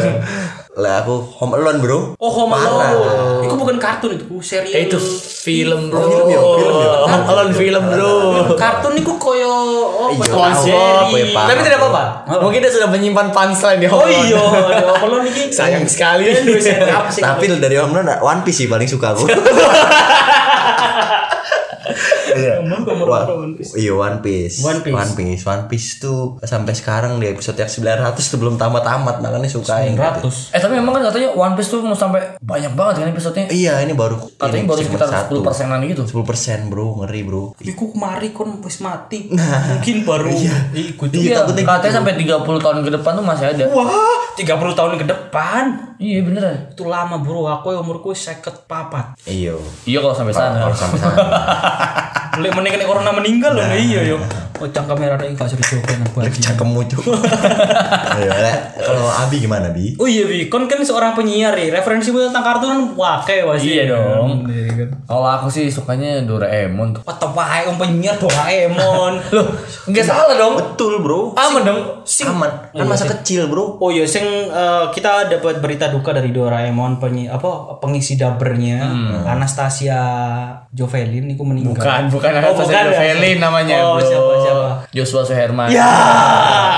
Lah 0.79 1.03
aku 1.03 1.19
Home 1.43 1.59
Alone, 1.59 1.83
Bro. 1.83 1.99
Oh, 2.23 2.31
Home 2.31 2.55
Alone. 2.55 3.43
Itu 3.43 3.59
bukan 3.59 3.83
kartun 3.83 4.15
itu, 4.15 4.39
serial. 4.39 4.79
Eh, 4.79 4.87
itu 4.87 4.95
film 5.43 5.91
bro. 5.91 6.07
film 6.07 6.27
ya, 6.31 6.39
film 6.39 6.75
ya. 6.79 6.91
Home 7.03 7.27
Alone 7.27 7.51
film 7.51 7.83
bro. 7.83 8.15
kartun 8.55 8.95
itu 8.95 9.13
koyo 9.19 9.51
oh, 9.91 10.15
Iya, 10.15 10.23
koyo 10.31 10.55
tahu, 10.55 10.63
seri. 10.63 11.11
koyo 11.11 11.27
paham. 11.35 11.49
Tapi 11.51 11.61
tidak 11.67 11.79
apa-apa. 11.83 12.03
Mungkin 12.39 12.59
dia 12.63 12.71
sudah 12.71 12.89
menyimpan 12.95 13.27
punchline 13.35 13.81
di 13.83 13.89
Home 13.91 13.99
Oh 13.99 14.07
Alone. 14.07 14.23
iya, 14.23 14.45
di 14.71 14.85
Home 14.87 15.03
Alone 15.03 15.27
iki 15.27 15.43
Sayang 15.59 15.83
sekali. 15.91 16.31
Tapi 17.19 17.45
dari 17.59 17.75
Home 17.83 17.99
Alone 17.99 18.23
One 18.23 18.41
Piece 18.47 18.63
sih 18.63 18.71
paling 18.71 18.87
suka 18.87 19.19
aku. 19.19 19.27
Iya. 22.29 22.58
Wah, 23.09 23.25
Iya 23.75 23.93
One 23.97 24.19
Piece. 24.21 24.61
One 24.61 24.81
Piece. 24.85 24.95
One 24.95 25.13
Piece. 25.17 25.43
One 25.49 25.65
Piece 25.67 25.89
tuh 25.99 26.37
sampai 26.45 26.73
sekarang 26.77 27.17
di 27.19 27.27
episode 27.29 27.57
yang 27.57 27.71
900 27.71 28.19
tuh 28.19 28.39
belum 28.39 28.61
tamat-tamat 28.61 29.25
makanya 29.25 29.49
suka 29.49 29.81
yang 29.83 29.97
gitu. 29.97 30.29
100. 30.29 30.57
Eh 30.57 30.61
tapi 30.61 30.75
memang 30.77 31.01
kan 31.01 31.11
katanya 31.11 31.33
One 31.35 31.55
Piece 31.57 31.71
tuh 31.73 31.81
mau 31.83 31.97
sampai 31.97 32.37
banyak 32.43 32.73
banget 32.77 32.95
kan 33.05 33.09
episodenya. 33.11 33.49
Iya, 33.49 33.75
ini 33.83 33.93
baru 33.97 34.17
Katanya 34.39 34.63
ini 34.65 34.71
baru 34.71 34.81
sekitar 34.85 35.09
satu. 35.09 35.41
10 35.43 35.49
persenan 35.49 35.79
gitu. 35.89 36.03
10% 36.05 36.71
bro, 36.71 36.87
ngeri 37.03 37.21
bro. 37.25 37.57
Iku 37.59 37.95
kemari 37.97 38.31
kon 38.37 38.61
wis 38.63 38.79
mati. 38.85 39.33
Mungkin 39.33 39.97
baru 40.05 40.33
ikut. 40.75 41.09
Iya, 41.15 41.43
takutnya 41.43 41.65
katanya 41.65 41.95
sampai 42.03 42.15
30 42.21 42.45
tahun 42.45 42.79
ke 42.85 42.91
depan 43.01 43.13
tuh 43.19 43.25
masih 43.25 43.47
ada. 43.51 43.65
Wah, 43.73 44.35
30 44.37 44.79
tahun 44.79 44.93
ke 45.01 45.07
depan. 45.07 45.63
Iya 45.99 46.23
beneran. 46.23 46.71
Itu 46.71 46.87
lama 46.87 47.19
bro, 47.19 47.51
aku 47.51 47.75
umurku 47.75 48.15
seket 48.15 48.67
papat. 48.71 49.19
Iya. 49.27 49.59
Iya 49.83 49.99
kalau 49.99 50.15
sampai 50.15 50.35
sana. 50.35 50.71
Kalau 50.71 50.77
sampai 50.79 50.99
sana. 51.03 51.19
Meninggal 52.61 52.87
corona 52.87 53.11
meninggal 53.15 53.55
loh, 53.55 53.67
iya 53.75 54.03
yo. 54.03 54.19
Oh 54.59 54.69
cang 54.75 54.87
kamera 54.91 55.15
ada 55.15 55.25
gak 55.31 55.47
suruh 55.47 55.63
jokin 55.63 56.03
aku 56.03 56.19
cuk. 56.91 57.03
Iya, 58.19 58.33
lah. 58.35 58.57
kalau 58.83 59.07
Abi 59.07 59.39
gimana, 59.39 59.71
Bi? 59.71 59.95
Oh 59.95 60.11
iya 60.11 60.27
bi, 60.27 60.51
kon 60.51 60.67
kan 60.67 60.83
seorang 60.83 61.15
penyiar 61.15 61.55
ya. 61.55 61.71
Referensi 61.79 62.11
tentang 62.11 62.43
kartun 62.43 62.69
kan 62.69 62.81
wake 62.99 63.47
pasti. 63.47 63.79
Iya 63.79 63.95
dong. 63.95 64.49
Iya 64.51 64.73
kan. 64.75 64.89
Kalau 65.07 65.29
aku 65.29 65.47
sih 65.47 65.71
sukanya 65.71 66.27
Doraemon 66.27 66.99
tuh. 66.99 67.03
What 67.07 67.23
wae 67.23 67.71
om 67.71 67.79
penyiar 67.79 68.19
Doraemon. 68.19 69.13
Loh, 69.37 69.47
enggak 69.87 70.05
salah 70.07 70.35
dong. 70.35 70.59
Betul, 70.59 70.99
Bro. 70.99 71.39
Aman 71.39 71.63
dong. 71.63 71.81
Aman. 72.27 72.51
Kan 72.75 72.87
masa 72.91 73.07
kecil, 73.07 73.47
Bro. 73.47 73.79
Oh 73.79 73.95
iya, 73.95 74.03
sing 74.03 74.27
eh, 74.51 74.85
kita 74.91 75.31
dapat 75.31 75.63
berita 75.63 75.87
duka 75.95 76.11
dari 76.11 76.35
Doraemon 76.35 76.99
penyi 76.99 77.31
apa 77.31 77.79
pengisi 77.79 78.19
dabernya 78.19 78.91
Anastasia 79.23 80.01
Jovelin 80.75 81.31
itu 81.31 81.43
meninggal. 81.47 81.79
Bukan, 81.79 82.03
bukan 82.11 82.31
Oh, 82.35 82.39
Anastasia 82.43 82.67
bukan 82.67 82.85
ya? 82.85 82.93
Jovelin 82.93 83.39
namanya, 83.39 83.77
Oh, 83.85 83.97
bro. 83.99 84.48
Siapa? 84.49 84.69
Joshua 84.97 85.23
Suherman. 85.23 85.69
Ya, 85.69 85.93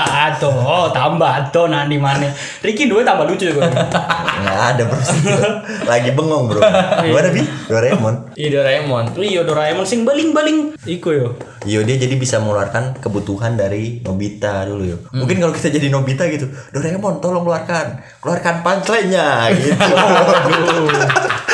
aduh, 0.05 0.51
oh, 0.51 0.87
tambah 0.91 1.27
aduh 1.27 1.71
nanti 1.71 1.95
mana? 1.95 2.27
Ricky 2.59 2.91
dua 2.91 3.07
tambah 3.07 3.25
lucu 3.25 3.47
juga. 3.47 3.71
Nggak 3.71 4.59
ada, 4.75 4.81
Bro. 4.83 5.01
Lagi 5.91 6.11
bengong, 6.11 6.43
Bro. 6.51 6.59
Gimana, 7.07 7.29
Bi? 7.31 7.41
Doraemon. 7.71 8.15
Iya 8.35 8.49
Doraemon. 8.59 9.05
iya 9.21 9.41
Doraemon 9.47 9.85
sing 9.87 10.03
baling-baling 10.03 10.75
iku 10.83 11.15
yo. 11.15 11.27
Iya 11.63 11.85
dia 11.87 11.95
jadi 12.01 12.17
bisa 12.17 12.41
mengeluarkan 12.41 12.99
kebutuhan 12.99 13.55
dari 13.55 14.03
Nobita 14.03 14.67
dulu 14.67 14.83
yo. 14.83 14.97
Mungkin 15.15 15.39
kalau 15.39 15.53
kita 15.55 15.71
jadi 15.71 15.87
Nobita 15.87 16.27
gitu, 16.27 16.51
Doraemon 16.75 17.23
tolong 17.23 17.47
keluarkan, 17.47 18.01
keluarkan 18.19 18.65
punchline-nya 18.65 19.55
gitu. 19.55 19.77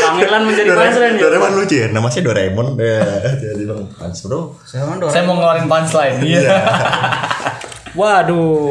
Pangelan 0.08 0.42
menjadi 0.44 0.70
punchline 0.72 1.16
ya. 1.16 1.22
Doraemon 1.22 1.52
lucu 1.54 1.76
ya, 1.76 1.88
namanya 1.92 2.20
Doraemon. 2.24 2.68
Ya, 2.80 3.04
jadi 3.36 3.64
bang 3.68 3.82
punch 3.92 4.20
bro. 4.24 4.40
Saya 4.64 4.82
Doraemon. 4.88 5.12
Saya 5.12 5.24
mau 5.24 5.36
ngeluarin 5.36 5.66
punchline. 5.68 6.18
Iya. 6.24 6.56
Waduh, 7.98 8.70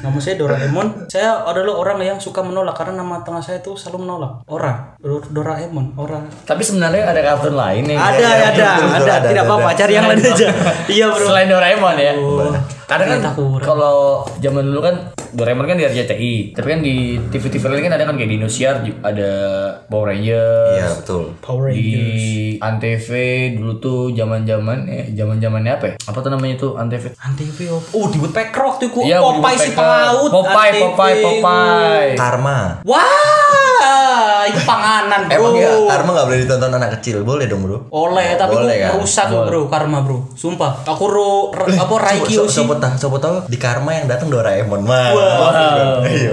nama 0.00 0.16
saya 0.16 0.40
Doraemon. 0.40 1.04
Saya 1.04 1.44
adalah 1.44 1.76
orang 1.76 2.00
yang 2.00 2.16
suka 2.16 2.40
menolak 2.40 2.72
karena 2.72 3.04
nama 3.04 3.20
tengah 3.20 3.44
saya 3.44 3.60
itu 3.60 3.76
selalu 3.76 4.08
menolak. 4.08 4.48
Orang, 4.48 4.96
Dor- 4.96 5.28
Doraemon, 5.28 5.92
orang. 6.00 6.24
Tapi 6.48 6.64
sebenarnya 6.64 7.04
ada 7.04 7.20
kartun 7.20 7.52
lain 7.52 7.84
yang 7.84 8.00
Ada, 8.00 8.16
iya, 8.16 8.28
ada, 8.32 8.48
betul, 8.48 8.88
ada. 8.88 8.96
ada, 8.96 9.28
Tidak 9.28 9.28
ada, 9.28 9.42
apa-apa, 9.44 9.68
ada. 9.68 9.76
cari 9.76 9.92
yang 9.92 10.06
lain 10.08 10.24
aja. 10.24 10.46
Iya 10.88 11.04
bro. 11.12 11.26
Selain 11.28 11.48
Doraemon 11.52 11.96
ya. 12.00 12.12
Karena 12.92 13.04
kan 13.08 13.18
Ternyata 13.24 13.30
kurang. 13.40 13.64
kalau 13.64 13.96
zaman 14.36 14.62
dulu 14.68 14.80
kan 14.84 14.96
Doraemon 15.32 15.64
kan 15.64 15.80
di 15.80 15.88
RCTI, 15.88 16.52
tapi 16.52 16.68
kan 16.76 16.80
di 16.84 17.16
TV-TV 17.32 17.64
lain 17.64 17.88
kan 17.88 17.96
ada 17.96 18.04
kan 18.04 18.20
kayak 18.20 18.28
di 18.28 18.36
Indosiar 18.36 18.84
ada 19.00 19.30
Power 19.88 20.12
Rangers. 20.12 20.76
Iya 20.76 20.88
betul. 21.00 21.22
Power 21.40 21.72
Di 21.72 22.60
Antv 22.60 23.08
dulu 23.56 23.72
tuh 23.80 24.00
zaman-zaman 24.12 24.92
eh 24.92 25.08
zaman-zamannya 25.16 25.72
apa 25.72 25.84
ya? 25.88 25.94
Apa 26.04 26.20
tuh 26.20 26.36
namanya 26.36 26.60
tuh 26.60 26.76
Antv? 26.76 27.16
Antv 27.16 27.58
Oh, 27.96 28.12
di 28.12 28.20
Woodpecker 28.20 28.60
waktu 28.60 28.92
itu. 28.92 29.08
Iya, 29.08 29.24
Popeye 29.24 29.56
si 29.56 29.72
pelaut. 29.72 30.28
Popeye. 30.28 30.72
Popeye, 30.84 31.14
Popeye. 31.24 32.12
Karma. 32.12 32.84
Wah, 32.84 33.31
itu 35.14 35.28
panganan 35.28 35.28
bro. 35.28 35.36
Emang 35.38 35.54
ya 35.54 35.70
Karma 35.86 36.10
nggak 36.12 36.26
boleh 36.26 36.38
ditonton 36.40 36.72
anak 36.72 36.90
kecil, 36.94 37.16
boleh 37.22 37.44
dong 37.44 37.60
bro? 37.62 37.78
Oleh, 37.90 38.28
tapi 38.34 38.52
Boleh 38.54 38.76
kan? 38.78 38.90
rusak 38.96 39.26
loh, 39.28 39.42
bro, 39.44 39.60
karma 39.68 39.98
bro. 40.00 40.18
Sumpah, 40.32 40.72
aku 40.82 41.04
ro, 41.06 41.30
ro- 41.50 41.68
apa 41.68 41.94
Raikyo 41.94 42.48
sih. 42.48 42.62
Sopo 42.62 42.74
tahu, 42.76 42.94
sopo 42.96 43.16
tahu 43.18 43.44
di 43.46 43.56
Karma 43.56 43.92
yang 43.92 44.06
datang 44.06 44.28
Doraemon 44.28 44.82
mah. 44.82 45.12
Iya. 46.04 46.32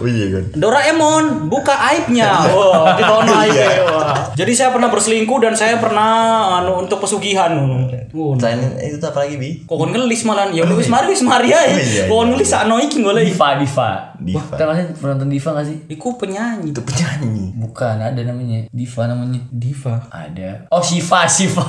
Oh 0.00 0.08
iya 0.08 0.26
kan. 0.32 0.44
Doraemon 0.56 1.24
buka 1.46 1.76
aibnya. 1.76 2.40
Wah, 2.48 2.96
ditono 2.96 3.32
aibnya. 3.36 3.68
Wah. 3.84 4.16
Jadi 4.32 4.52
saya 4.52 4.72
pernah 4.72 4.88
berselingkuh 4.88 5.38
dan 5.38 5.52
saya 5.52 5.76
pernah 5.76 6.10
anu 6.58 6.80
untuk 6.80 6.98
pesugihan. 6.98 7.52
Wah, 8.10 8.34
Selain 8.36 8.58
itu 8.80 9.04
apa 9.04 9.22
lagi 9.22 9.36
bi? 9.36 9.50
Kok 9.62 9.76
kon 9.76 9.92
ngelis 9.92 10.24
malah 10.24 10.48
ya 10.50 10.64
wis 10.66 10.88
mari 10.88 11.06
wis 11.12 11.22
mari 11.22 11.52
ae. 11.52 11.76
iya, 11.76 12.02
Kok 12.08 12.16
kon 12.16 12.28
ngelis 12.32 12.48
sakno 12.48 12.80
iki 12.80 13.04
golek. 13.04 13.28
Diva, 13.28 13.48
Diva. 13.60 13.90
Diva. 14.16 14.52
Kita 14.52 14.64
masih 14.66 14.84
penonton 14.96 15.28
Diva 15.28 15.50
gak 15.54 15.64
sih? 15.64 15.76
Iku 15.86 16.16
penyanyi. 16.16 16.72
Itu 16.72 16.80
penyanyi. 16.80 17.56
Bukan, 17.56 17.96
ada 17.96 18.20
namanya. 18.20 18.68
Diva 18.68 19.02
namanya. 19.04 19.40
Diva. 19.48 19.96
Ada. 20.08 20.68
Oh, 20.68 20.80
Shiva, 20.80 21.24
Shiva. 21.24 21.64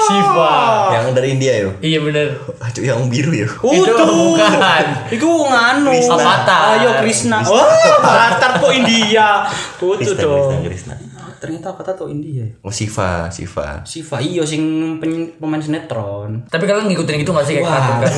Shiva. 0.00 0.52
Yang 0.92 1.04
dari 1.12 1.28
India 1.32 1.52
yo. 1.58 1.70
Iya 1.80 1.98
bener. 2.00 2.28
Aduh 2.60 2.82
yang 2.82 3.00
biru 3.08 3.32
yo. 3.32 3.48
Itu 3.48 3.92
bukan. 4.04 4.84
Iku 5.10 5.28
nganu. 5.44 5.92
Avatar. 5.92 6.80
Ayo 6.80 6.90
Krishna. 7.00 7.44
Wah, 7.54 8.02
Avatar 8.02 8.58
kok 8.58 8.72
India. 8.74 9.46
Kutu 9.78 10.02
Krishna, 10.02 10.22
dong. 10.26 10.66
Krishna, 10.66 10.98
Krishna. 10.98 11.13
Ternyata 11.44 11.68
kata 11.70 11.92
tuh 11.92 12.08
India. 12.08 12.40
ya. 12.40 12.48
Oh 12.60 12.70
Siva, 12.70 13.28
Siva. 13.28 13.84
Siva 13.84 14.16
iya 14.18 14.40
sing 14.42 14.64
pen- 14.96 15.36
pemain 15.36 15.60
sinetron. 15.60 16.48
Tapi 16.48 16.64
kalian 16.64 16.88
ngikutin 16.88 17.20
gitu 17.20 17.30
gak 17.30 17.44
sih 17.44 17.54
kayak 17.54 17.68
kartun 17.68 17.96
kan? 18.00 18.12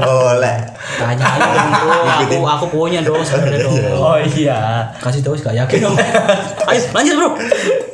Oh 0.00 0.32
le. 0.34 0.54
Tanya 0.96 1.24
aja 1.28 1.46
dong, 1.46 1.68
bro. 1.70 2.00
Aku 2.24 2.40
aku 2.42 2.66
punya 2.70 3.00
dong 3.00 3.20
sebenarnya 3.20 3.60
dong. 3.60 3.76
Oh 3.98 4.16
iya. 4.16 4.88
Kasih 4.96 5.20
tahu 5.20 5.36
gak 5.36 5.52
yakin 5.54 5.78
dong. 5.82 5.96
Ayo 6.68 6.80
lanjut 6.90 7.14
bro. 7.14 7.30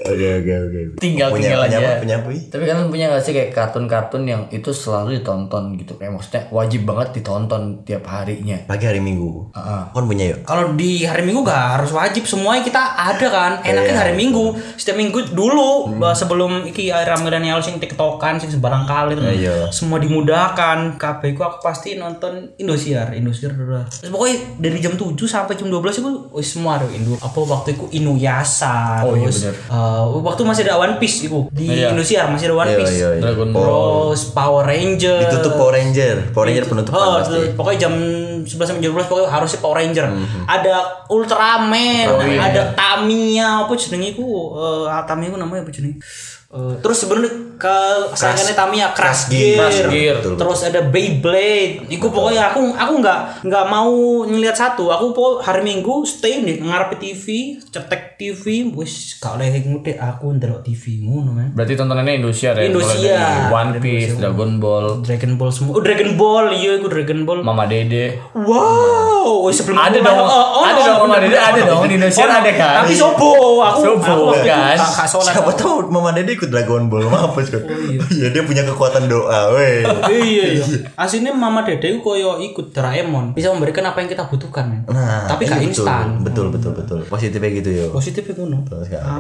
Oke 0.05 0.27
oke 0.37 0.53
oke. 0.63 0.81
Tinggal 1.01 1.33
punya, 1.33 1.49
tinggal 1.49 1.63
punya 1.65 1.73
aja. 1.73 1.79
apa? 1.81 1.93
Punya 1.99 2.15
apa? 2.19 2.27
Wi? 2.29 2.39
Tapi 2.47 2.63
kalian 2.63 2.89
punya 2.89 3.07
gak 3.09 3.25
sih 3.25 3.33
kayak 3.33 3.51
kartun-kartun 3.51 4.23
yang 4.23 4.43
itu 4.51 4.69
selalu 4.69 5.17
ditonton 5.17 5.75
gitu 5.75 5.97
Kayak 5.97 6.13
maksudnya 6.13 6.43
wajib 6.51 6.85
banget 6.85 7.09
ditonton 7.17 7.63
tiap 7.83 8.05
harinya 8.05 8.61
Pagi 8.65 8.85
hari 8.85 9.01
Minggu. 9.01 9.51
Heeh. 9.51 9.83
Kon 9.91 10.05
punya 10.05 10.25
yuk. 10.31 10.45
Kalau 10.45 10.77
di 10.77 11.03
hari 11.03 11.25
Minggu 11.25 11.41
gak 11.43 11.81
harus 11.81 11.91
wajib 11.91 12.25
semuanya 12.25 12.61
kita 12.63 12.83
ada 12.95 13.27
kan. 13.27 13.53
Enaknya. 13.65 13.93
Hari 14.05 14.15
Minggu. 14.15 14.45
Setiap 14.75 14.95
minggu 14.95 15.19
dulu 15.31 15.71
bah, 15.97 16.13
sebelum 16.13 16.65
iki 16.65 16.89
era 16.89 17.17
milenial 17.17 17.59
sing 17.59 17.77
tiktokan 17.77 18.37
sing 18.37 18.49
sembarang 18.49 18.85
kali 18.85 19.15
tuh. 19.15 19.25
Iya. 19.25 19.69
Semua 19.69 19.99
dimudahkan. 19.99 20.97
Ku 20.97 21.41
aku 21.41 21.59
pasti 21.61 21.95
nonton 21.95 22.53
Indosiar. 22.57 23.11
Indosiar 23.11 23.53
udah. 23.53 23.89
Terus 23.89 24.09
pokoknya 24.09 24.37
dari 24.59 24.79
jam 24.79 24.93
7 24.93 25.15
sampai 25.21 25.55
jam 25.55 25.67
12 25.67 25.81
itu 25.97 26.11
wis 26.31 26.49
semua 26.49 26.77
ada 26.77 26.87
Indo. 26.87 27.17
Apa 27.17 27.39
waktu 27.41 27.73
itu 27.73 27.85
Inuyasha 27.95 29.03
Oh, 29.03 29.13
iya 29.13 29.27
terus 29.27 29.39
bener. 29.43 29.55
eh, 29.57 30.03
waktu 30.21 30.43
masih 30.43 30.63
ada 30.65 30.77
One 30.77 30.97
Piece 30.97 31.25
itu 31.25 31.49
di 31.51 31.67
Iya. 31.67 31.91
Indosiar 31.91 32.29
masih 32.29 32.49
ada 32.49 32.57
One 32.57 32.69
Iya, 32.69 32.79
Piece. 32.79 32.95
iya, 32.95 33.09
iya. 33.15 33.23
Dragon 33.23 33.49
Ball. 33.51 33.65
Terus 34.11 34.23
Power 34.31 34.65
Ranger. 34.65 35.19
Ditutup 35.23 35.53
Power 35.55 35.73
Ranger. 35.73 36.15
Power 36.31 36.47
Ranger 36.47 36.65
penutupan 36.67 36.99
Oh, 37.01 37.15
pasti. 37.19 37.41
pokoknya 37.53 37.79
jam 37.81 37.95
11 38.45 38.69
sampai 38.69 38.83
jam 38.83 38.93
12 38.93 39.09
pokoknya 39.09 39.29
harusnya 39.29 39.59
Power 39.61 39.77
Ranger. 39.81 40.07
Mhm. 40.13 40.41
Ada 40.47 40.75
Ultraman, 41.09 42.07
Oh, 42.09 42.21
iya. 42.23 42.41
ada 42.53 42.63
Tamiya, 42.73 43.65
apa 43.65 43.73
jenenge 43.75 44.13
iku? 44.13 44.29
Eh 44.55 44.85
ah, 44.87 45.03
Tamiya 45.05 45.33
iku 45.33 45.39
namanya 45.41 45.65
apa 45.65 45.73
jenenge? 45.73 45.99
Eh, 46.55 46.75
terus 46.79 47.03
sebenarnya 47.03 47.59
ke 47.59 47.77
sayangannya 48.15 48.55
Tamiya 48.55 48.89
Crash 48.95 49.27
Gear. 49.27 49.59
Crash 49.59 49.81
Gear. 49.91 50.15
Betul, 50.23 50.39
Terus 50.39 50.61
ada 50.71 50.81
Beyblade. 50.87 51.87
Iku 51.91 52.07
pokoknya 52.11 52.55
aku 52.55 52.71
aku 52.71 52.93
nggak 53.03 53.21
nggak 53.43 53.65
mau 53.67 54.23
ngeliat 54.23 54.55
satu. 54.55 54.91
Aku 54.95 55.11
po 55.11 55.43
hari 55.43 55.67
Minggu 55.67 56.07
stay 56.07 56.47
nih 56.47 56.63
ngarep 56.63 56.95
TV, 56.99 57.59
cetek 57.59 58.15
TV, 58.15 58.71
wis 58.71 59.19
gak 59.19 59.35
oleh 59.35 59.51
ngudek 59.67 59.99
aku 59.99 60.31
ndelok 60.31 60.63
TV 60.63 61.03
ngono 61.03 61.35
men. 61.35 61.51
Berarti 61.59 61.75
tontonannya 61.75 62.23
Indosiar 62.23 62.55
ya? 62.55 62.71
Dari 62.71 63.51
One 63.51 63.73
Piece, 63.83 64.15
Dragon 64.15 64.63
Ball, 64.63 65.03
Dragon 65.03 65.33
Ball 65.35 65.51
semua. 65.51 65.73
Oh, 65.75 65.83
Dragon 65.83 66.15
Ball, 66.15 66.55
iya 66.55 66.79
iku 66.79 66.87
Dragon 66.87 67.27
Ball. 67.27 67.43
Mama 67.43 67.67
Dede 67.67 68.15
Wow, 68.31 69.43
oh, 69.43 69.51
sebelum 69.51 69.79
Ada 69.79 69.99
aku- 69.99 70.07
dong, 70.07 70.19
oh, 70.23 70.31
oh, 70.31 70.63
ada 70.63 70.79
oh, 70.79 70.85
dong, 70.87 70.99
Mama 71.11 71.17
Dede 71.19 71.39
ada 71.39 71.61
dong, 71.67 71.83
di 71.91 71.95
Indonesia 71.99 72.23
Oh, 72.23 72.31
ada 72.31 72.53
kan? 72.55 72.75
Tapi 72.85 72.93
sobo, 72.95 73.33
aku 73.59 73.81
Sobo, 73.83 74.31
aku 74.31 74.39
itu 74.39 74.47
kan? 74.47 74.77
Siapa 75.11 75.53
tahu 75.59 75.91
Mama 75.91 76.15
Dede 76.15 76.37
ikut 76.45 76.53
Dragon 76.53 76.93
Ball 76.93 77.09
mampus 77.09 77.49
kan. 77.49 77.65
Iya 78.13 78.29
dia 78.29 78.43
punya 78.45 78.69
kekuatan 78.69 79.09
doa, 79.09 79.57
weh. 79.57 79.81
iya 80.13 80.61
iya. 80.61 80.65
Aslinya 80.95 81.33
mama 81.33 81.65
dede 81.65 81.97
itu 81.97 82.05
koyo 82.05 82.37
ikut 82.39 82.77
Doraemon, 82.77 83.33
bisa 83.33 83.49
memberikan 83.49 83.89
apa 83.89 84.05
yang 84.05 84.13
kita 84.13 84.29
butuhkan. 84.29 84.69
men. 84.69 84.81
Nah, 84.89 85.25
tapi 85.25 85.49
iya, 85.49 85.57
gak 85.57 85.61
betul. 85.61 85.69
instan. 85.73 86.07
Betul 86.21 86.47
betul 86.53 86.73
betul. 86.77 86.99
Positifnya 87.09 87.51
gitu 87.57 87.71
yo. 87.73 87.87
Positif 87.89 88.25
itu 88.29 88.43
no. 88.45 88.61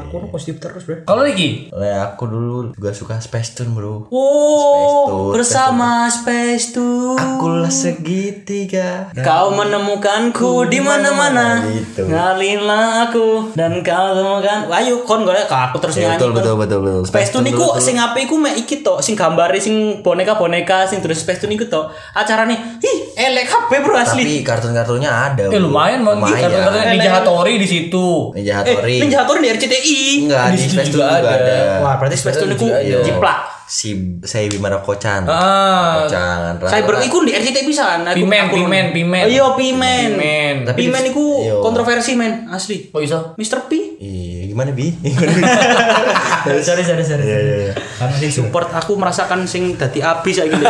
Aku 0.04 0.20
no 0.20 0.26
positif 0.28 0.60
terus, 0.60 0.84
Bro. 0.84 1.04
Kalau 1.04 1.24
Nah, 1.24 2.12
aku 2.12 2.24
dulu 2.28 2.56
juga 2.72 2.90
suka 2.92 3.16
Space 3.18 3.56
Tune, 3.56 3.72
Bro. 3.72 4.12
Wow, 4.12 5.32
bersama 5.32 6.06
Space 6.08 6.72
Tune. 6.72 7.16
Akulah 7.16 7.70
segitiga. 7.72 9.08
Kau 9.16 9.54
menemukanku 9.54 10.66
di 10.68 10.78
mana-mana. 10.80 11.64
Gitu. 11.64 12.04
Ngalilah 12.08 13.08
aku 13.08 13.52
dan 13.54 13.80
kau 13.80 14.08
temukan. 14.12 14.68
Ayo 14.70 15.02
kon 15.04 15.22
golek 15.22 15.46
ke 15.46 15.56
aku 15.56 15.76
terus 15.78 15.96
Ya, 15.96 16.14
nyanyi. 16.14 16.18
betul, 16.18 16.30
betul, 16.34 16.54
betul, 16.58 16.78
betul. 16.82 17.02
Space 17.16 17.30
Tune 17.30 17.40
Tune 17.40 17.50
iku 17.52 17.66
betul. 17.68 17.80
sing 17.80 17.96
apik 17.96 18.22
iku 18.24 18.36
mek 18.36 18.54
iki 18.56 18.76
to, 18.80 18.98
sing 18.98 19.14
gambare 19.14 19.56
sing 19.56 19.74
boneka-boneka 20.00 20.84
sing 20.84 20.98
terus 20.98 21.18
Space 21.18 21.38
Tune 21.38 21.52
iku 21.52 21.64
to. 21.64 21.82
Acarane, 22.12 22.52
ih, 22.78 22.96
elek 23.14 23.46
kabeh 23.46 23.78
bro 23.80 23.94
asli. 23.94 24.22
Tapi 24.22 24.42
kartun-kartunnya 24.42 25.10
ada. 25.10 25.44
eh 25.46 25.58
lumayan 25.58 26.00
Lumayan. 26.00 26.50
karena 26.50 26.90
Ninja 26.90 27.10
Hattori 27.14 27.54
di 27.56 27.66
situ. 27.66 28.32
Ninja 28.32 28.60
Eh, 28.60 28.74
Hattori. 28.74 28.96
Ninja 28.98 29.16
Hattori 29.20 29.40
di 29.40 29.50
RCTI. 29.50 29.98
Enggak, 30.22 30.44
Di 30.50 30.58
Space 30.60 30.88
Tune 30.88 30.98
juga 31.00 31.06
ada. 31.14 31.30
ada. 31.32 31.56
Wah, 31.80 31.94
berarti 31.96 32.16
Space 32.16 32.36
Tune 32.36 32.52
iku 32.52 32.66
juga 32.66 32.76
ada. 32.76 33.02
jiplak. 33.02 33.38
Si 33.64 33.96
saya 34.20 34.44
Bimara 34.46 34.76
Kocan. 34.78 35.24
Ah, 35.24 36.04
Kocan. 36.04 36.60
Cyber 36.60 37.00
iku 37.00 37.24
di 37.24 37.32
RCTI 37.32 37.64
pisan. 37.64 38.04
Aku- 38.04 38.12
Pimen, 38.14 38.44
pimen, 38.46 38.84
pimen. 38.92 39.24
Oh, 39.24 39.30
Iya, 39.30 39.46
pimen. 39.54 40.08
Pimen. 40.12 40.54
Tapi 40.64 40.78
pimen 40.82 41.02
iku 41.06 41.24
Iya. 41.40 41.54
kontroversi 41.58 42.12
men, 42.12 42.44
asli. 42.46 42.92
kok 42.92 43.00
bisa? 43.00 43.32
Mr. 43.34 43.64
P. 43.64 43.96
Iya, 43.96 44.34
gimana 44.55 44.70
bi? 44.70 44.86
sorry, 46.62 46.86
sorry, 46.86 47.02
sorry. 47.02 47.26
Iya, 47.26 47.38
iya, 47.42 47.57
iya. 47.66 47.72
Karena 47.74 48.14
sing 48.22 48.30
support 48.30 48.70
aku 48.70 48.94
merasakan 48.94 49.50
sing 49.50 49.74
dadi 49.74 49.98
abis 49.98 50.38
kayak 50.38 50.55
gitu. 50.55 50.64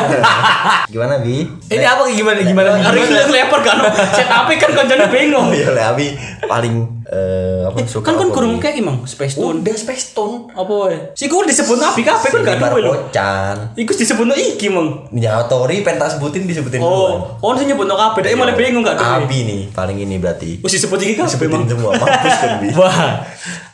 Gimana 0.97 1.21
bi? 1.21 1.45
Ini 1.69 1.85
apa 1.85 2.09
gimana 2.09 2.41
gimana? 2.41 2.81
Hari 2.81 3.05
ini 3.05 3.29
leper 3.29 3.61
kan, 3.61 3.85
set 4.17 4.25
api 4.25 4.57
kan 4.57 4.73
koncone 4.73 5.05
bingung. 5.13 5.53
Lah 5.53 5.93
Abi 5.93 6.17
paling 6.49 6.94
eh, 7.07 7.63
apa 7.63 7.79
suka 7.85 8.05
Kan 8.05 8.17
kan 8.17 8.29
kurung 8.29 8.57
kayak 8.57 8.79
emang 8.79 9.05
Space 9.05 9.35
Tune. 9.35 9.61
Udah 9.61 9.75
Space 9.75 10.13
Tune. 10.13 10.49
Apa 10.51 10.73
wae? 10.85 10.97
Si 11.13 11.27
ku 11.27 11.41
disebut 11.41 11.77
abi 11.77 12.01
kabeh 12.01 12.29
kan 12.31 12.41
gak 12.43 12.57
duwe 12.59 12.81
lho. 12.81 12.91
Kocan. 12.91 13.57
Iku 13.75 13.93
disebut 13.93 14.27
iki 14.33 14.69
mong. 14.69 15.11
Ninja 15.11 15.37
Hattori 15.37 15.81
pentas 15.81 16.17
sebutin 16.17 16.45
disebutin. 16.45 16.81
Oh, 16.81 17.37
oh 17.37 17.53
sing 17.55 17.67
nyebut 17.67 17.87
kabeh, 17.87 18.21
dek 18.21 18.35
malah 18.35 18.55
bingung 18.55 18.81
gak 18.81 18.97
duwe. 18.97 19.09
Abi 19.21 19.39
nih 19.43 19.61
paling 19.71 19.97
ini 19.97 20.17
berarti. 20.17 20.61
Wis 20.61 20.73
disebut 20.75 20.99
iki 20.99 21.15
kabeh 21.15 21.47
emang. 21.47 21.65
semua 21.65 21.91
mampus 21.93 22.35
kan 22.37 22.51
bi. 22.59 22.69
Wah. 22.79 23.21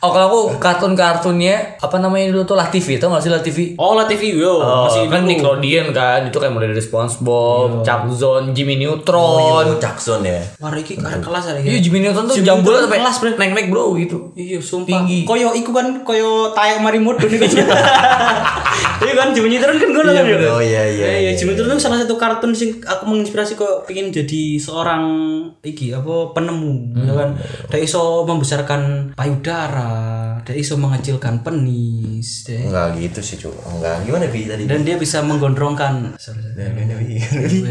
Oh 0.01 0.09
kalau 0.09 0.25
aku 0.27 0.39
kartun-kartunnya 0.57 1.77
apa 1.77 1.95
namanya 1.95 2.33
dulu 2.33 2.43
tuh 2.43 2.57
Lah 2.57 2.67
TV 2.67 2.97
tau 2.97 3.13
gak 3.13 3.21
sih 3.21 3.29
Lah 3.29 3.39
TV? 3.39 3.77
Oh, 3.77 3.93
lah 3.93 4.03
TV 4.03 4.33
yo, 4.33 4.57
Oh, 4.57 4.89
masih 4.89 5.05
kan. 5.07 5.23
Nickelodeon 5.23 5.87
kan 5.91 6.25
itu 6.25 6.35
kayak 6.35 6.51
mulai 6.51 6.67
dari 6.67 6.81
SpongeBob, 6.81 7.85
Chuck 7.85 8.09
Zone, 8.11 8.51
Jimmy 8.51 8.81
Oh, 8.81 8.97
Neutron. 8.97 9.65
iya, 9.69 9.77
Jackson 9.77 10.25
ya. 10.25 10.41
Wah, 10.57 10.73
iki 10.73 10.97
kelas 10.97 11.43
ada 11.47 11.59
Iya 11.61 11.77
ya. 11.77 11.79
Jimmy 11.79 12.01
Neutron 12.01 12.25
tuh 12.25 12.41
jambul 12.41 12.73
sampai 12.75 12.97
kelas, 12.97 13.15
Bre. 13.21 13.37
naik-naik 13.37 13.67
bro 13.69 13.93
gitu. 13.95 14.33
Iya, 14.33 14.59
sumpah. 14.59 15.05
Tinggi. 15.05 15.23
Koyo 15.29 15.53
iku 15.53 15.71
kan 15.71 16.01
koyo 16.01 16.51
tayak 16.57 16.81
mari 16.81 16.97
mudun 16.97 17.29
iku. 17.29 17.45
Iya 19.01 19.13
kan 19.15 19.27
Jimmy 19.31 19.49
Neutron 19.49 19.75
kan 19.75 19.89
ngono 19.89 20.11
kan 20.11 20.23
ya. 20.23 20.37
Oh 20.47 20.61
iya 20.61 20.83
iya. 20.85 21.05
Eh, 21.07 21.19
iya, 21.23 21.31
Jimmy 21.33 21.51
Neutron 21.51 21.73
itu 21.73 21.81
salah 21.81 21.97
satu 21.97 22.15
kartun 22.15 22.51
sing 22.51 22.77
aku 22.79 23.03
menginspirasi 23.05 23.53
kok 23.53 23.83
pengen 23.83 24.09
jadi 24.09 24.41
seorang 24.57 25.03
iki 25.59 25.89
apa 25.89 26.31
penemu 26.31 26.73
ya 26.99 27.13
kan. 27.15 27.29
Dia 27.67 27.79
iso 27.79 28.21
membesarkan 28.23 29.13
payudara, 29.13 29.93
dia 30.41 30.55
iso 30.55 30.75
mengecilkan 30.75 31.41
penis, 31.41 32.45
dia- 32.45 32.61
Enggak 32.63 32.93
gitu 32.95 33.19
sih, 33.19 33.37
Cuk. 33.37 33.57
Enggak. 33.67 34.05
Gimana 34.05 34.25
bi 34.27 34.45
tadi? 34.45 34.63
dan 34.63 34.81
dia 34.81 34.95
bisa 34.95 35.21
menggondrongkan. 35.21 36.13
Sorry, 36.15 36.41
sorry. 36.41 37.17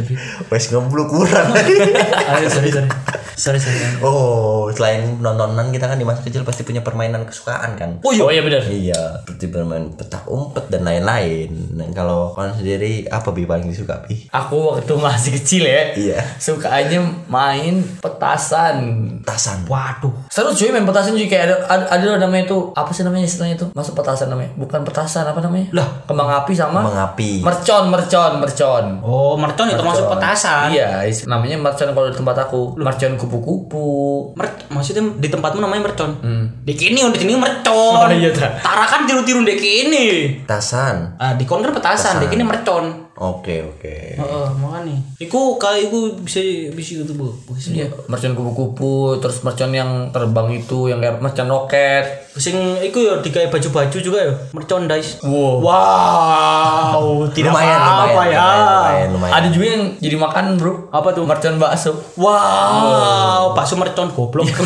Bi? 0.00 0.14
Wes 0.48 0.66
ngeblok 0.68 1.08
kurang. 1.08 1.54
Ayo, 2.30 2.46
sorry, 2.48 2.70
sorry. 2.70 2.90
Sorry, 3.32 3.56
sorry. 3.56 3.80
Oh, 4.00 4.68
selain 4.68 5.16
nontonan 5.16 5.70
kita 5.70 5.88
kan 5.88 5.96
di 5.96 6.04
masa 6.04 6.20
kecil 6.20 6.44
pasti 6.44 6.60
punya 6.60 6.80
permainan 6.80 7.24
kesukaan 7.24 7.72
kan? 7.72 7.96
Oh 8.02 8.12
iya, 8.12 8.20
oh, 8.20 8.28
iya 8.28 8.42
benar. 8.42 8.60
Iya, 8.62 9.00
seperti 9.18 9.48
bermain 9.48 9.88
petak 9.90 10.28
umpet 10.28 10.68
dan 10.68 10.84
lain-lain. 11.02 11.50
Dan 11.72 11.88
kalau 11.90 12.30
kalian 12.30 12.54
sendiri 12.54 12.92
apa 13.06 13.28
bi 13.30 13.44
paling 13.44 13.66
disuka 13.66 13.96
bi? 14.02 14.28
Aku 14.28 14.76
waktu 14.76 14.92
masih 14.94 15.32
kecil 15.34 15.64
ya. 15.64 15.82
Iya. 15.92 16.20
Sukanya 16.36 17.00
main 17.26 17.80
petasan. 18.00 18.76
Tasan. 19.20 19.64
Waduh. 19.64 20.12
Seru 20.28 20.50
cuy 20.50 20.70
main 20.70 20.84
petasan 20.84 21.12
cuy 21.12 21.24
kayak 21.24 21.44
ada 21.46 21.56
ada, 21.66 21.84
ada 21.88 22.04
loh 22.06 22.18
namanya 22.18 22.44
itu 22.44 22.58
apa 22.72 22.90
sih 22.90 23.00
namanya 23.00 23.24
istilahnya 23.24 23.56
itu 23.56 23.66
masuk 23.72 23.94
petasan 23.94 24.28
namanya 24.28 24.52
bukan 24.54 24.80
petasan 24.82 25.24
apa 25.24 25.40
namanya 25.40 25.66
Lah. 25.72 25.88
kembang 26.04 26.28
api 26.28 26.52
sama 26.52 26.80
Kembang 26.80 27.00
api. 27.08 27.30
mercon 27.40 27.84
mercon 27.88 28.32
mercon 28.36 28.84
Oh, 29.00 29.34
mercon 29.34 29.66
itu 29.66 29.80
masuk 29.80 30.06
petasan. 30.10 30.70
iya 30.70 31.02
namanya 31.26 31.56
mercon 31.56 31.90
kalau 31.90 32.08
di 32.08 32.16
tempat 32.16 32.36
aku 32.40 32.76
mercon 32.76 33.16
kupu-kupu 33.16 33.82
Mer 34.32 34.48
maksudnya 34.68 35.02
di 35.16 35.28
tempatmu 35.28 35.58
namanya 35.58 35.82
mercon. 35.84 36.10
Di 36.60 36.72
kini 36.72 37.00
di 37.06 37.18
sini 37.18 37.34
mercon. 37.34 37.70
Oh, 38.00 38.06
iya, 38.08 38.30
ta. 38.30 38.48
Tarakan 38.56 39.04
tiru-tiru 39.04 39.42
di 39.42 39.54
kini. 39.54 40.06
Tasan. 40.44 40.89
Ah, 41.18 41.34
di 41.34 41.44
konter 41.44 41.70
petasan, 41.74 42.22
di 42.22 42.26
kini 42.26 42.42
mercon. 42.42 43.09
Oke, 43.20 43.60
oke. 43.60 44.16
Heeh, 44.16 44.46
makanya. 44.56 44.96
Iku 45.20 45.54
kali 45.54 45.86
iku 45.86 46.16
bisa 46.18 46.40
bisa 46.72 47.04
gitu, 47.04 47.12
Bu. 47.12 47.28
Bisa. 47.52 47.68
iya 47.70 47.86
mercon 48.08 48.32
kupu-kupu 48.32 49.20
terus 49.20 49.44
mercon 49.44 49.68
yang 49.70 50.08
terbang 50.08 50.48
itu 50.50 50.88
yang 50.88 50.96
kayak 50.98 51.20
mercon 51.20 51.44
roket 51.44 52.24
Sing 52.32 52.56
iku 52.80 53.02
ya 53.02 53.14
digawe 53.18 53.50
baju-baju 53.50 53.98
juga 53.98 54.18
ya, 54.22 54.32
merchandise. 54.50 55.20
wow 55.20 55.60
Wow, 55.60 57.28
tidak 57.28 57.52
lumayan, 57.52 57.76
apa, 57.76 57.92
lumayan, 58.06 58.32
ya. 58.32 58.40
lumayan, 58.40 59.08
lumayan. 59.12 59.32
ada 59.34 59.48
juga 59.50 59.66
yang 59.68 59.82
jadi 59.98 60.16
makan 60.16 60.44
bro 60.56 60.72
Apa 60.88 61.08
tuh? 61.12 61.28
mercon 61.28 61.58
bakso 61.58 61.92
Wow, 62.16 63.52
bakso 63.52 63.76
mercon 63.76 64.08
goblok. 64.08 64.48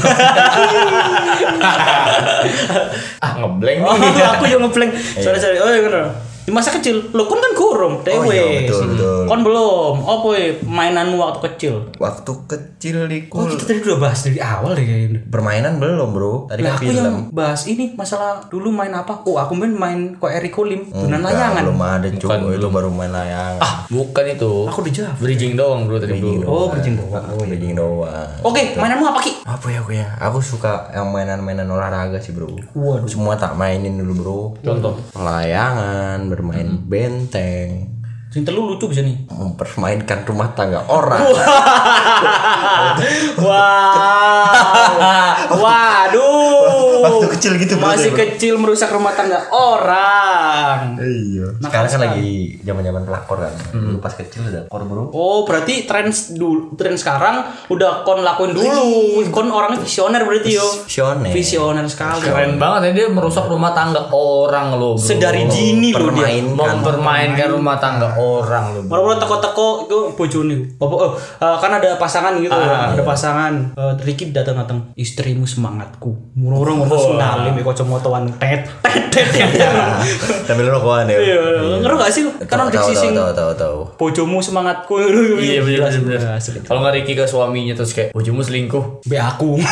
ah 3.19 3.33
ngeblank 3.37 3.79
oh, 3.83 3.95
nih 3.97 4.13
aku 4.31 4.45
yang 4.47 4.61
ngeblank. 4.63 4.93
Sorry, 5.17 5.39
sorry. 5.39 5.59
Oh, 5.59 5.67
iya 5.67 5.83
bener. 5.83 6.05
Di 6.45 6.53
masa 6.53 6.69
kecil, 6.71 7.09
lo 7.11 7.25
kon 7.25 7.41
kan 7.41 7.53
kurung, 7.55 7.95
dewe. 8.01 8.21
Oh, 8.21 8.29
iya, 8.29 8.45
betul, 8.63 8.93
betul. 8.93 9.25
Kon 9.25 9.41
belum. 9.41 9.95
Apa 9.99 10.29
ya 10.31 10.47
mainanmu 10.61 11.17
waktu 11.17 11.41
kecil? 11.43 11.75
Waktu 11.97 12.33
kecil 12.45 12.97
di 13.09 13.19
Oh, 13.31 13.49
kita 13.49 13.65
tadi 13.65 13.81
udah 13.81 13.97
bahas 13.99 14.21
dari 14.21 14.37
awal 14.39 14.77
deh 14.77 14.85
kayaknya. 14.85 15.25
permainan 15.25 15.81
belum, 15.81 16.13
Bro. 16.13 16.35
Tadi 16.47 16.61
Lah 16.61 16.71
kan 16.71 16.77
aku 16.77 16.85
film. 16.87 17.01
yang 17.03 17.19
bahas 17.31 17.65
ini 17.65 17.97
masalah 17.97 18.45
dulu 18.47 18.69
main 18.69 18.93
apa? 18.93 19.25
Oh, 19.25 19.35
aku 19.35 19.57
main 19.57 19.73
main 19.73 19.99
kok 20.15 20.29
Eri 20.29 20.49
Kulim, 20.49 20.85
dunan 20.87 21.17
Enggak, 21.19 21.33
layangan. 21.33 21.63
Belum 21.65 21.81
ada, 21.81 22.07
Oh, 22.37 22.53
itu 22.53 22.69
baru 22.69 22.89
main 22.89 23.09
layangan. 23.09 23.59
ah 23.59 23.75
bukan 23.87 24.25
itu 24.27 24.53
Aku 24.67 24.81
dijawab. 24.81 25.17
bridging 25.17 25.55
doang 25.55 25.85
bro 25.85 25.97
tadi 25.97 26.13
bro 26.15 26.45
Oh, 26.45 26.67
berjing 26.69 26.95
doang. 26.95 27.25
Aku 27.25 27.41
bridging 27.43 27.73
doang. 27.73 28.29
Oke, 28.43 28.77
mainanmu 28.77 29.05
apa 29.07 29.19
Ki? 29.19 29.33
Apa 29.43 29.67
ya 29.67 29.81
aku 29.81 29.93
ya? 29.95 30.05
Aku 30.21 30.39
suka 30.39 30.93
yang 30.93 31.09
mainan-mainan 31.09 31.65
olahraga 31.65 32.21
sih, 32.21 32.37
Bro. 32.37 32.53
Waduh. 32.75 33.09
Semua 33.09 33.33
tak 33.35 33.57
mainin 33.57 33.97
dulu, 33.97 34.13
Bro. 34.15 34.39
contoh 34.61 34.93
Layangan, 35.17 36.29
bermain 36.35 36.83
benteng, 36.83 37.95
Sing 38.35 38.43
telu 38.43 38.67
lucu 38.67 38.91
bisa 38.91 38.99
nih. 39.07 39.31
mempermainkan 39.31 40.27
rumah 40.27 40.51
tangga 40.59 40.83
orang. 40.91 41.23
Wow. 43.39 44.99
Waduh. 45.63 46.94
Waktu 47.05 47.27
kecil 47.39 47.53
gitu, 47.61 47.75
Bro. 47.77 47.87
Masih 47.93 48.13
kecil 48.17 48.55
merusak 48.57 48.91
rumah 48.91 49.13
tangga 49.13 49.45
orang. 49.53 50.97
Iya. 50.99 51.47
Sekarang 51.61 51.91
kan 51.91 52.01
lagi 52.11 52.59
zaman-zaman 52.65 53.03
pelakor 53.05 53.39
kan. 53.45 53.55
Dulu 53.73 53.99
pas 54.01 54.15
kecil 54.17 54.49
udah 54.49 54.65
pelakor, 54.67 54.83
Bro. 54.89 55.03
Oh, 55.13 55.45
berarti 55.45 55.85
tren 55.85 56.09
dulu 56.35 56.75
tren 56.75 56.97
sekarang 56.97 57.45
udah 57.69 58.03
kon 58.03 58.25
lakuin 58.25 58.57
dulu. 58.57 59.23
Kon 59.29 59.49
orangnya 59.53 59.81
visioner 59.81 60.25
berarti 60.25 60.51
yo. 60.57 60.67
Visioner. 60.85 61.31
Visioner 61.31 61.87
sekali. 61.87 62.23
keren 62.25 62.57
banget 62.57 62.91
ya 62.91 62.91
dia 62.95 63.07
merusak 63.13 63.47
rumah 63.47 63.77
tangga 63.77 64.09
orang 64.11 64.75
loh 64.79 64.97
bro. 64.97 65.05
Sedari 65.05 65.45
dini 65.47 65.93
loh 65.93 66.11
dia. 66.11 66.27
Permainkan. 66.27 66.57
mempermainkan 66.57 67.49
rumah 67.53 67.77
tangga 67.79 68.09
orang 68.17 68.65
loh 68.75 68.83
bro. 68.87 68.91
Mula-mula 68.91 69.17
teko-teko 69.21 69.69
itu 69.87 69.99
bojone. 70.17 70.57
Bapak 70.81 70.99
oh, 70.99 71.13
eh, 71.19 71.57
kan 71.61 71.71
ada 71.77 71.91
pasangan 72.01 72.33
gitu 72.41 72.55
ya. 72.55 72.97
Ada 72.97 73.03
pasangan. 73.03 73.53
Eh, 73.77 73.95
Ricky 74.03 74.31
datang-datang. 74.31 74.95
Istrimu 74.97 75.45
semangatku. 75.45 76.35
Murung 76.39 76.87
ngurus 76.95 77.19
ngalim 77.19 77.53
ya 77.59 77.63
kacamataan 77.67 78.23
tet 78.39 78.63
tet 79.11 79.11
tet. 79.11 79.51
tet. 79.51 79.75
Sambil 80.47 80.71
rokokan 80.71 81.11
ya. 81.11 81.19
Iya, 81.19 81.39
ngerti 81.83 81.97
gak 81.99 82.13
sih? 82.15 82.23
Kan 82.47 82.71
tahu 82.71 82.95
sing 82.95 83.11
tahu 83.13 83.31
tahu 83.35 83.51
tahu. 83.59 83.79
bojomu 83.99 84.39
semangatku. 84.39 84.95
iya 85.43 85.61
bener 85.63 85.91
bener 85.91 86.21
kalau 86.63 86.79
nggak 86.85 86.95
Ricky 87.03 87.19
ke 87.19 87.25
suaminya 87.27 87.75
terus 87.75 87.93
kayak 87.93 88.15
bojomu 88.15 88.41
selingkuh 88.41 89.03
Be 89.05 89.19
aku. 89.19 89.59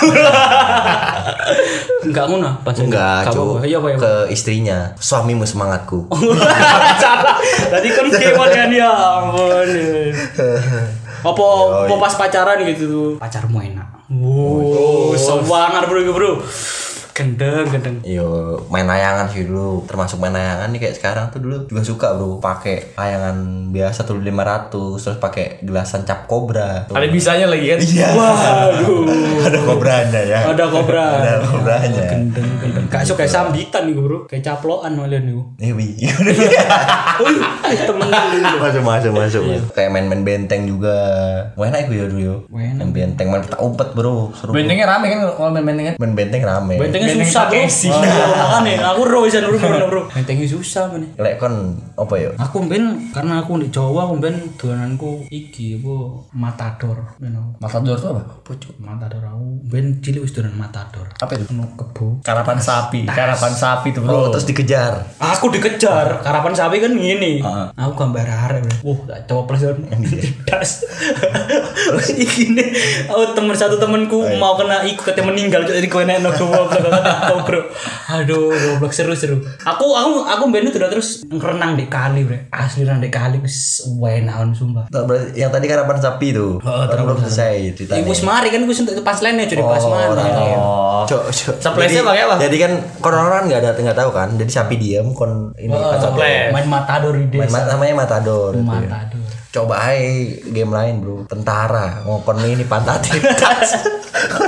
Enggak 2.02 2.24
ngono, 2.26 2.50
pancen. 2.66 2.90
Enggak, 2.90 3.30
Cuk. 3.30 3.62
Iya, 3.62 3.78
apa 3.78 3.88
ya? 3.94 3.96
Ke 3.96 4.12
istrinya. 4.34 4.90
Suamimu 4.98 5.46
semangatku. 5.46 6.10
Salah. 7.02 7.38
Tadi 7.70 7.88
kan 7.94 8.06
kewan 8.12 8.50
kan 8.50 8.70
ya 8.74 8.90
ampun. 8.90 9.68
Apa 11.22 11.44
apa 11.86 11.94
pas 12.02 12.14
pacaran 12.18 12.58
gitu 12.66 12.84
tuh. 12.90 13.10
Pacarmu 13.22 13.62
enak. 13.62 14.02
Wow, 14.12 15.16
semangat 15.16 15.88
bro 15.88 16.04
bro. 16.12 16.32
Gendeng 17.12 17.68
gendeng. 17.68 17.96
Yo 18.02 18.28
main 18.66 18.84
layangan 18.84 19.28
sih 19.28 19.44
dulu. 19.44 19.84
Termasuk 19.84 20.16
main 20.16 20.32
layangan 20.32 20.68
nih 20.68 20.80
kayak 20.80 20.96
sekarang 20.96 21.24
tuh 21.28 21.38
dulu 21.38 21.56
juga 21.66 21.82
suka 21.82 22.06
bro. 22.12 22.36
Pakai 22.38 22.92
layangan 22.92 23.36
biasa 23.68 24.02
tuh 24.02 24.16
500 24.16 24.72
terus 24.98 25.18
pakai 25.18 25.60
gelasan 25.60 26.02
cap 26.02 26.24
kobra 26.24 26.84
Ada 26.86 27.08
bisanya 27.08 27.46
lagi 27.46 27.68
kan? 27.68 27.78
iya. 27.80 28.08
Waduh. 28.10 29.04
Ada 29.46 29.58
kobranya 29.60 30.20
ya. 30.22 30.38
Ada 30.46 30.64
kobra 30.66 31.04
ada 31.18 31.32
kobranya. 31.42 32.04
Gendeng 32.08 32.48
gendeng 32.58 32.84
gak 32.88 33.02
suka 33.02 33.24
kayak 33.24 33.32
sambitan 33.32 33.82
nih 33.84 33.94
bro. 33.94 34.18
Kayak 34.24 34.42
caploan 34.48 34.92
malah 34.94 35.18
nih 35.18 35.36
Eh, 35.60 35.72
wi. 35.72 35.88
temen 37.82 38.08
masuk 38.58 38.82
masuk 38.82 39.12
masuk. 39.12 39.42
Kayak 39.72 39.90
main-main 39.90 40.22
benteng 40.22 40.64
juga. 40.64 40.94
Enak 41.56 41.88
gue 41.88 41.96
ya 41.96 42.06
dulu 42.06 42.20
yo. 42.20 42.36
Main 42.48 42.78
benteng 42.92 43.28
main 43.28 43.42
petak 43.42 43.58
umpet 43.58 43.88
bro. 43.92 44.30
Seru 44.32 44.54
Bentengnya 44.54 44.86
rame 44.86 45.06
kan 45.08 45.18
kalau 45.28 45.50
main 45.50 45.64
benteng 45.64 45.86
kan? 45.90 45.94
main 45.98 46.12
benteng 46.14 46.42
rame. 46.42 46.74
Bentengnya 46.78 47.01
Benteng 47.02 47.26
susah 47.26 47.44
bro. 47.48 48.24
Wah, 48.32 48.60
nih 48.62 48.74
aku 48.78 49.00
ro 49.02 49.18
bisa 49.22 49.38
bro 49.40 49.56
gimana 49.56 49.86
bro 49.86 50.02
bentengnya 50.08 50.46
susah 50.46 50.82
mana 50.88 51.06
lek 51.16 51.34
kon 51.36 51.54
apa 51.94 52.14
yo 52.16 52.30
aku 52.36 52.62
ben 52.64 53.10
karena 53.10 53.40
aku 53.40 53.58
di 53.58 53.68
Jawa 53.68 54.06
aku 54.06 54.14
ben 54.18 54.36
dolananku 54.54 55.26
iki 55.28 55.76
apa 55.76 55.94
matador 56.32 56.98
you 57.18 57.28
know. 57.28 57.54
Matador 57.58 57.94
tuh 57.94 58.08
apa? 58.12 58.22
Pucuk 58.42 58.74
matador 58.78 59.22
aku 59.22 59.46
ben 59.66 59.98
cilik 59.98 60.22
wis 60.22 60.32
dolan 60.32 60.54
matador 60.54 61.06
Apa 61.16 61.34
itu? 61.34 61.46
kebo 61.48 62.20
Karapan 62.20 62.58
sapi, 62.58 63.06
karapan 63.06 63.52
sapi 63.52 63.90
tuh 63.90 64.02
oh 64.02 64.28
bro. 64.28 64.32
terus 64.32 64.44
dikejar 64.44 65.02
Aku 65.18 65.48
dikejar, 65.48 66.20
karapan 66.20 66.52
sapi 66.52 66.78
kan 66.78 66.92
gini. 66.92 67.38
Aku 67.72 67.92
gambar 67.94 68.26
arek. 68.26 68.62
bro. 68.62 68.74
Wah, 68.84 68.98
gak 69.08 69.20
coba 69.24 69.42
plus. 69.48 69.62
Das. 70.44 70.82
Iki 72.12 72.52
nih, 72.52 72.68
aku 73.06 73.32
temen 73.32 73.54
satu 73.54 73.76
temenku 73.76 74.18
mau 74.36 74.54
kena 74.54 74.82
ikut 74.82 75.02
katanya 75.02 75.30
meninggal 75.30 75.62
jadi 75.62 75.86
kowe 75.86 76.02
nek 76.02 76.20
goblok 76.22 76.68
goblok 76.68 76.91
bro. 77.46 77.60
Aduh, 78.12 78.50
goblok 78.50 78.92
seru-seru. 78.92 79.40
Aku 79.62 79.86
aku 79.90 80.22
aku 80.22 80.42
ben 80.48 80.64
itu 80.64 80.76
udah 80.76 80.90
terus 80.90 81.22
renang 81.24 81.74
di 81.74 81.86
kali, 81.86 82.22
Bre. 82.22 82.48
Asli 82.48 82.82
renang 82.82 83.00
di 83.00 83.08
kali 83.08 83.38
wis 83.38 83.82
enak 83.86 84.52
sumpah. 84.52 84.86
Tak, 84.88 85.02
berarti 85.04 85.34
yang 85.34 85.48
tadi 85.48 85.66
karapan 85.66 85.96
sapi 85.98 86.28
tuh 86.30 86.58
Oh, 86.58 86.84
belum 86.84 87.18
selesai 87.20 87.74
ceritanya 87.74 88.00
Ibu 88.00 88.12
semari 88.12 88.48
kan 88.48 88.60
gue 88.62 88.74
sentuh 88.74 88.94
pas 89.00 89.18
lainnya 89.18 89.46
jadi 89.46 89.62
pas 89.62 89.82
mana. 89.82 90.22
Oh. 90.54 91.02
Cok, 91.02 91.22
cok. 91.28 91.56
Surprise-nya 91.58 92.00
Jadi- 92.00 92.08
pakai 92.08 92.22
apa? 92.22 92.34
Jadi 92.38 92.56
kan 92.58 92.72
kon 92.98 93.14
orang 93.14 93.42
nggak 93.48 93.60
ada 93.60 93.70
nggak 93.74 93.98
tahu 93.98 94.10
kan. 94.12 94.28
Jadi 94.36 94.50
sapi 94.50 94.74
diam 94.76 95.10
kon 95.12 95.50
ini 95.56 95.72
Oh. 95.72 96.14
Main 96.52 96.68
matador 96.68 97.14
di 97.16 97.26
main 97.32 97.48
desa. 97.48 97.58
ma- 97.58 97.68
namanya 97.68 97.94
matador. 97.98 98.52
itu 98.52 98.62
ya. 98.62 98.88
Matador. 98.88 99.41
Coba 99.52 99.76
aja 99.92 100.00
game 100.48 100.72
lain 100.72 101.04
bro. 101.04 101.28
Tentara 101.28 102.00
mau 102.08 102.24
kon 102.24 102.40
ini 102.40 102.64
pantatin. 102.64 103.20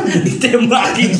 ditembakin 0.04 1.12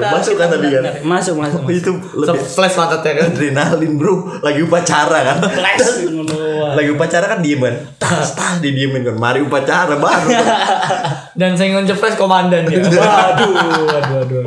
Masuk 0.00 0.34
kan 0.38 0.48
tadi 0.50 0.68
kan? 0.74 0.82
masuk 1.06 1.34
masuk 1.38 1.62
itu 1.70 1.92
lebih 2.18 2.42
Flash 2.42 2.74
pantatnya 2.74 3.22
kan? 3.22 3.30
adrenalin 3.30 3.94
bro. 3.94 4.42
Lagi 4.42 4.66
upacara 4.66 5.18
kan. 5.22 5.38
flash 5.54 5.86
Lagi 6.78 6.90
upacara 6.90 7.24
kan 7.30 7.38
diem 7.46 7.62
kan. 7.62 7.76
Tas 8.02 8.34
tas 8.34 8.58
didiemin 8.58 9.06
kan. 9.06 9.14
Mari 9.22 9.46
upacara 9.46 9.94
baru. 10.02 10.34
Dan 11.40 11.54
saya 11.54 11.78
ngejepres 11.78 12.18
komandan 12.18 12.66
ya. 12.66 12.82
waduh 12.90 13.54
waduh 13.86 14.14
waduh 14.18 14.44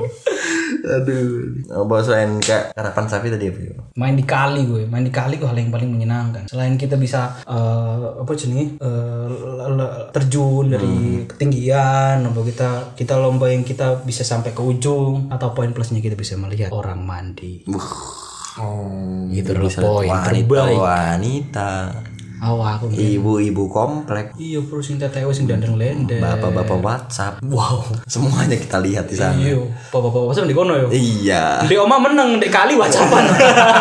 Aduh. 0.83 1.63
Oh, 1.71 1.83
bawa 1.83 1.99
selain 1.99 2.37
kayak 2.37 2.71
karapan 2.71 3.05
sapi 3.05 3.27
tadi 3.27 3.47
apa 3.47 3.59
ya? 3.61 3.73
main 3.93 4.13
di 4.13 4.25
kali 4.25 4.65
gue 4.65 4.83
main 4.83 5.01
di 5.01 5.09
kali 5.09 5.37
gue 5.37 5.45
hal 5.45 5.55
yang 5.55 5.69
paling 5.69 5.85
menyenangkan 5.87 6.43
selain 6.45 6.75
kita 6.75 6.97
bisa 6.97 7.39
eh, 7.39 8.05
apa 8.19 8.31
jenis 8.33 8.75
eh, 8.75 9.25
l- 9.69 10.09
terjun 10.09 10.65
dari 10.67 10.93
ketinggian 11.23 12.19
lomba 12.19 12.41
kita 12.41 12.69
kita 12.93 13.15
lomba 13.15 13.47
yang 13.47 13.61
kita 13.61 14.01
bisa 14.01 14.21
sampai 14.21 14.49
ke 14.49 14.59
ujung 14.59 15.29
atau 15.29 15.53
poin 15.53 15.69
plusnya 15.69 15.99
kita 15.99 16.13
bisa 16.13 16.35
melihat 16.35 16.67
orang 16.69 16.99
mandi 16.99 17.63
Oh, 18.53 19.25
Itu 19.29 19.57
loh 19.57 19.65
poin 19.65 20.05
wanita, 20.05 20.29
terbaik. 20.29 20.77
wanita. 20.77 21.69
Awal 22.43 22.75
aku 22.75 22.91
Ibu-ibu 22.91 23.63
komplek. 23.65 24.35
iya 24.35 24.59
bro 24.59 24.77
sing 24.77 24.99
tetewe 24.99 25.31
sing 25.31 25.47
dandeng 25.47 25.73
lende 25.73 26.19
Bapak-bapak 26.19 26.77
WhatsApp. 26.77 27.39
Wow. 27.41 27.87
Semuanya 28.11 28.53
kita 28.53 28.77
lihat 28.77 29.07
di 29.07 29.15
sana. 29.15 29.33
iya 29.33 29.55
bapak-bapak 29.89 30.33
sama 30.33 30.45
di 30.45 30.53
kono 30.53 30.75
yo 30.75 30.87
Iya. 30.91 31.63
di 31.63 31.75
oma 31.75 31.97
menang 31.97 32.37
di 32.37 32.47
kali 32.47 32.75
wacapan 32.75 33.23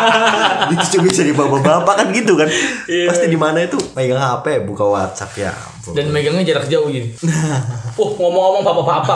itu 0.73 0.85
juga 0.89 1.03
bisa 1.05 1.21
di 1.21 1.33
bapak-bapak 1.33 1.95
kan 1.95 2.07
gitu 2.09 2.33
kan. 2.33 2.47
Pasti 3.05 3.27
di 3.27 3.35
mana 3.35 3.59
itu 3.59 3.75
megang 3.93 4.17
HP, 4.17 4.63
buka 4.63 4.85
WhatsApp 4.85 5.33
ya. 5.37 5.51
Dan 5.91 6.15
megangnya 6.15 6.47
jarak 6.47 6.71
jauh 6.71 6.87
gitu. 6.87 7.27
oh 7.99 8.09
ngomong-ngomong 8.15 8.63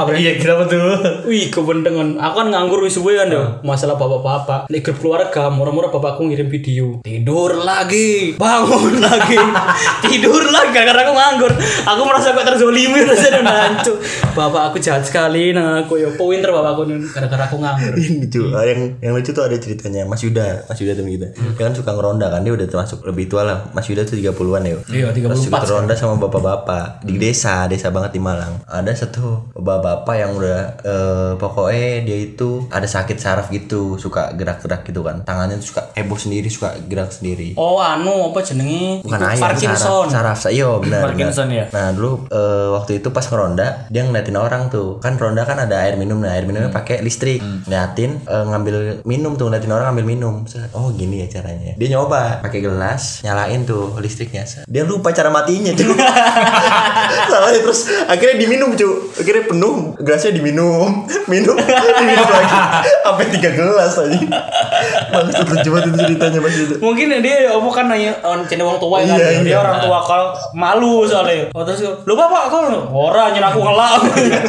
bre 0.03 0.19
Iya, 0.19 0.35
kenapa 0.35 0.67
tuh? 0.67 0.83
Wih 1.23 1.47
kebendengan 1.47 2.19
Aku 2.19 2.43
kan 2.43 2.47
nganggur 2.51 2.83
wis 2.83 2.99
suwe 2.99 3.15
kan 3.15 3.31
yo 3.31 3.63
Masalah 3.63 3.95
bapak-bapak. 3.95 4.67
Di 4.67 4.83
grup 4.83 4.99
keluarga 4.99 5.47
Murah-murah 5.47 5.87
bapakku 5.87 6.27
ngirim 6.27 6.51
video. 6.51 6.99
Tidur 7.07 7.63
lagi. 7.63 8.35
Bangun 8.35 8.99
lagi. 9.07 9.39
Tidur 10.03 10.43
lagi 10.51 10.75
Karena 10.75 11.07
aku 11.07 11.13
nganggur. 11.15 11.51
Aku 11.87 12.01
merasa 12.03 12.35
kok 12.35 12.43
terzolimi 12.43 12.99
Rasanya 13.07 13.39
udah 13.47 13.55
hancur. 13.71 13.95
Bapak 14.35 14.61
aku 14.73 14.77
jahat 14.83 15.07
sekali 15.07 15.55
Nah 15.55 15.87
aku 15.87 15.95
yo 16.03 16.11
Pinter 16.19 16.51
bapakku 16.51 16.83
Gara-gara 17.15 17.47
aku 17.47 17.63
nganggur. 17.63 17.95
Ini 17.95 18.27
lucu 18.27 18.43
Ah, 18.51 18.67
yang 18.67 18.99
yang 18.99 19.13
lucu 19.15 19.31
tuh 19.31 19.47
ada 19.47 19.55
ceritanya. 19.55 20.03
Mas 20.03 20.19
Yuda 20.19 20.67
Mas 20.67 20.79
Yuda 20.83 20.99
temen 20.99 21.15
kita. 21.15 21.27
Dia 21.31 21.63
kan 21.63 21.71
suka 21.71 21.95
ngeronda 21.95 22.27
kan 22.27 22.43
dia 22.43 22.51
udah 22.51 22.67
termasuk 22.67 23.07
lebih 23.07 23.31
tua 23.31 23.47
lah. 23.47 23.57
Mas 23.71 23.87
Yuda 23.87 24.03
tuh 24.03 24.19
30-an 24.19 24.63
ya 24.67 24.75
Iya, 24.91 25.07
34 25.15 25.47
Terus 25.47 25.71
ronda 25.71 25.95
sama 25.95 26.19
bapak-bapak 26.19 26.56
di 27.03 27.19
desa 27.19 27.67
desa 27.67 27.91
banget 27.91 28.17
di 28.17 28.21
Malang. 28.21 28.63
Ada 28.65 29.05
satu 29.05 29.53
bapak-bapak 29.53 30.15
yang 30.17 30.31
udah 30.37 30.59
eh, 30.81 31.31
pokoknya 31.37 32.07
dia 32.07 32.17
itu 32.17 32.65
ada 32.71 32.87
sakit 32.87 33.17
saraf 33.19 33.51
gitu 33.51 33.99
suka 33.99 34.33
gerak-gerak 34.33 34.87
gitu 34.87 35.03
kan. 35.03 35.21
Tangannya 35.27 35.59
tuh 35.61 35.67
suka 35.75 35.81
heboh 35.93 36.17
sendiri 36.17 36.47
suka 36.47 36.77
gerak 36.87 37.11
sendiri. 37.13 37.53
Oh 37.59 37.77
anu 37.81 38.31
apa 38.31 38.39
jenenge? 38.41 39.01
Bukan 39.03 39.19
ayam 39.21 39.43
Parkinson. 39.43 40.07
saraf 40.09 40.39
saraf. 40.41 40.53
Iya 40.53 40.69
benar 40.79 41.11
Parkinson, 41.11 41.51
benar. 41.51 41.67
ya? 41.69 41.75
nah 41.75 41.87
dulu 41.91 42.11
eh, 42.31 42.67
waktu 42.73 42.91
itu 43.03 43.09
pas 43.11 43.25
ngeronda 43.27 43.89
dia 43.91 44.01
ngeliatin 44.05 44.37
orang 44.37 44.63
tuh. 44.71 44.97
Kan 45.03 45.17
ronda 45.17 45.43
kan 45.43 45.57
ada 45.59 45.83
air 45.83 45.97
minum 45.99 46.21
nah 46.21 46.33
air 46.33 46.45
minumnya 46.47 46.69
pakai 46.73 47.01
listrik. 47.03 47.41
Ngeliatin 47.41 48.23
eh, 48.25 48.45
ngambil 48.47 48.75
minum 49.03 49.35
tuh 49.35 49.49
ngeliatin 49.49 49.71
orang 49.73 49.93
ngambil 49.93 50.07
minum. 50.07 50.35
Oh 50.73 50.93
gini 50.93 51.25
ya 51.25 51.39
caranya. 51.39 51.75
Dia 51.75 51.87
nyoba 51.97 52.39
pakai 52.41 52.59
gelas 52.63 53.21
nyalain 53.25 53.63
tuh 53.65 53.97
listriknya. 53.99 54.45
Dia 54.67 54.83
lupa 54.87 55.11
cara 55.11 55.29
matinya 55.33 55.73
salahnya 57.31 57.59
terus 57.61 57.79
akhirnya 58.05 58.35
diminum 58.37 58.73
cuy 58.73 58.91
akhirnya 59.15 59.43
penuh 59.47 59.75
gelasnya 59.99 60.31
diminum 60.33 61.05
minum 61.31 61.55
diminum 61.97 62.27
lagi 62.27 62.57
sampai 63.03 63.25
tiga 63.31 63.49
gelas 63.53 63.93
aja 63.97 64.19
Bagus 65.07 65.33
lucu 65.39 65.69
banget 65.71 65.85
itu 65.87 65.97
ceritanya 66.03 66.39
mas 66.43 66.55
itu 66.55 66.75
Mungkin 66.77 67.07
dia 67.19 67.49
apa 67.49 67.67
kan 67.71 67.85
nanya 67.87 68.11
on 68.21 68.43
channel 68.45 68.69
orang 68.69 68.79
tua 68.79 68.97
kan 68.99 69.05
Iya, 69.07 69.41
dia 69.41 69.55
iya. 69.55 69.57
orang 69.57 69.77
tua 69.79 69.97
kalau 70.03 70.27
malu 70.53 71.07
soalnya. 71.07 71.49
Oh 71.55 71.63
terus 71.63 71.81
lu 71.81 72.13
bapak 72.13 72.51
kau 72.51 72.67
ora 72.91 73.31
nyen 73.31 73.41
aku 73.41 73.59
ngelak. 73.63 73.91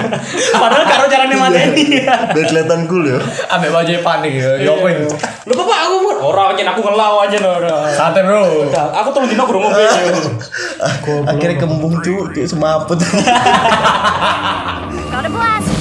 Padahal 0.63 0.85
karo 0.85 1.05
carane 1.07 1.35
mateni. 1.35 2.05
biar 2.05 2.45
kelihatan 2.45 2.85
cool 2.87 3.07
ya 3.07 3.19
Ambek 3.49 3.71
baju 3.71 3.93
panik 4.03 4.33
ya. 4.35 4.51
Iya. 4.59 4.67
Ya 4.67 4.71
apa 4.75 4.87
ini? 4.91 5.07
Lu 5.47 5.53
bapak 5.55 5.79
aku 5.87 5.97
pun 6.03 6.17
ora 6.21 6.45
nyen 6.53 6.69
aku 6.69 6.81
ngelak 6.83 7.11
aja 7.29 7.39
ora. 7.47 7.77
Santai 7.95 8.23
bro. 8.27 8.43
Udah, 8.69 8.87
Aku 9.01 9.09
tolong 9.15 9.31
dino 9.31 9.45
kurang 9.47 9.63
ngopi. 9.69 9.85
akhirnya 11.25 11.57
kembung 11.59 11.88
cuy 11.97 12.29
kayak 12.35 12.49
semaput 12.53 12.99
Got 15.09 15.25
a 15.25 15.31
blast! 15.33 15.78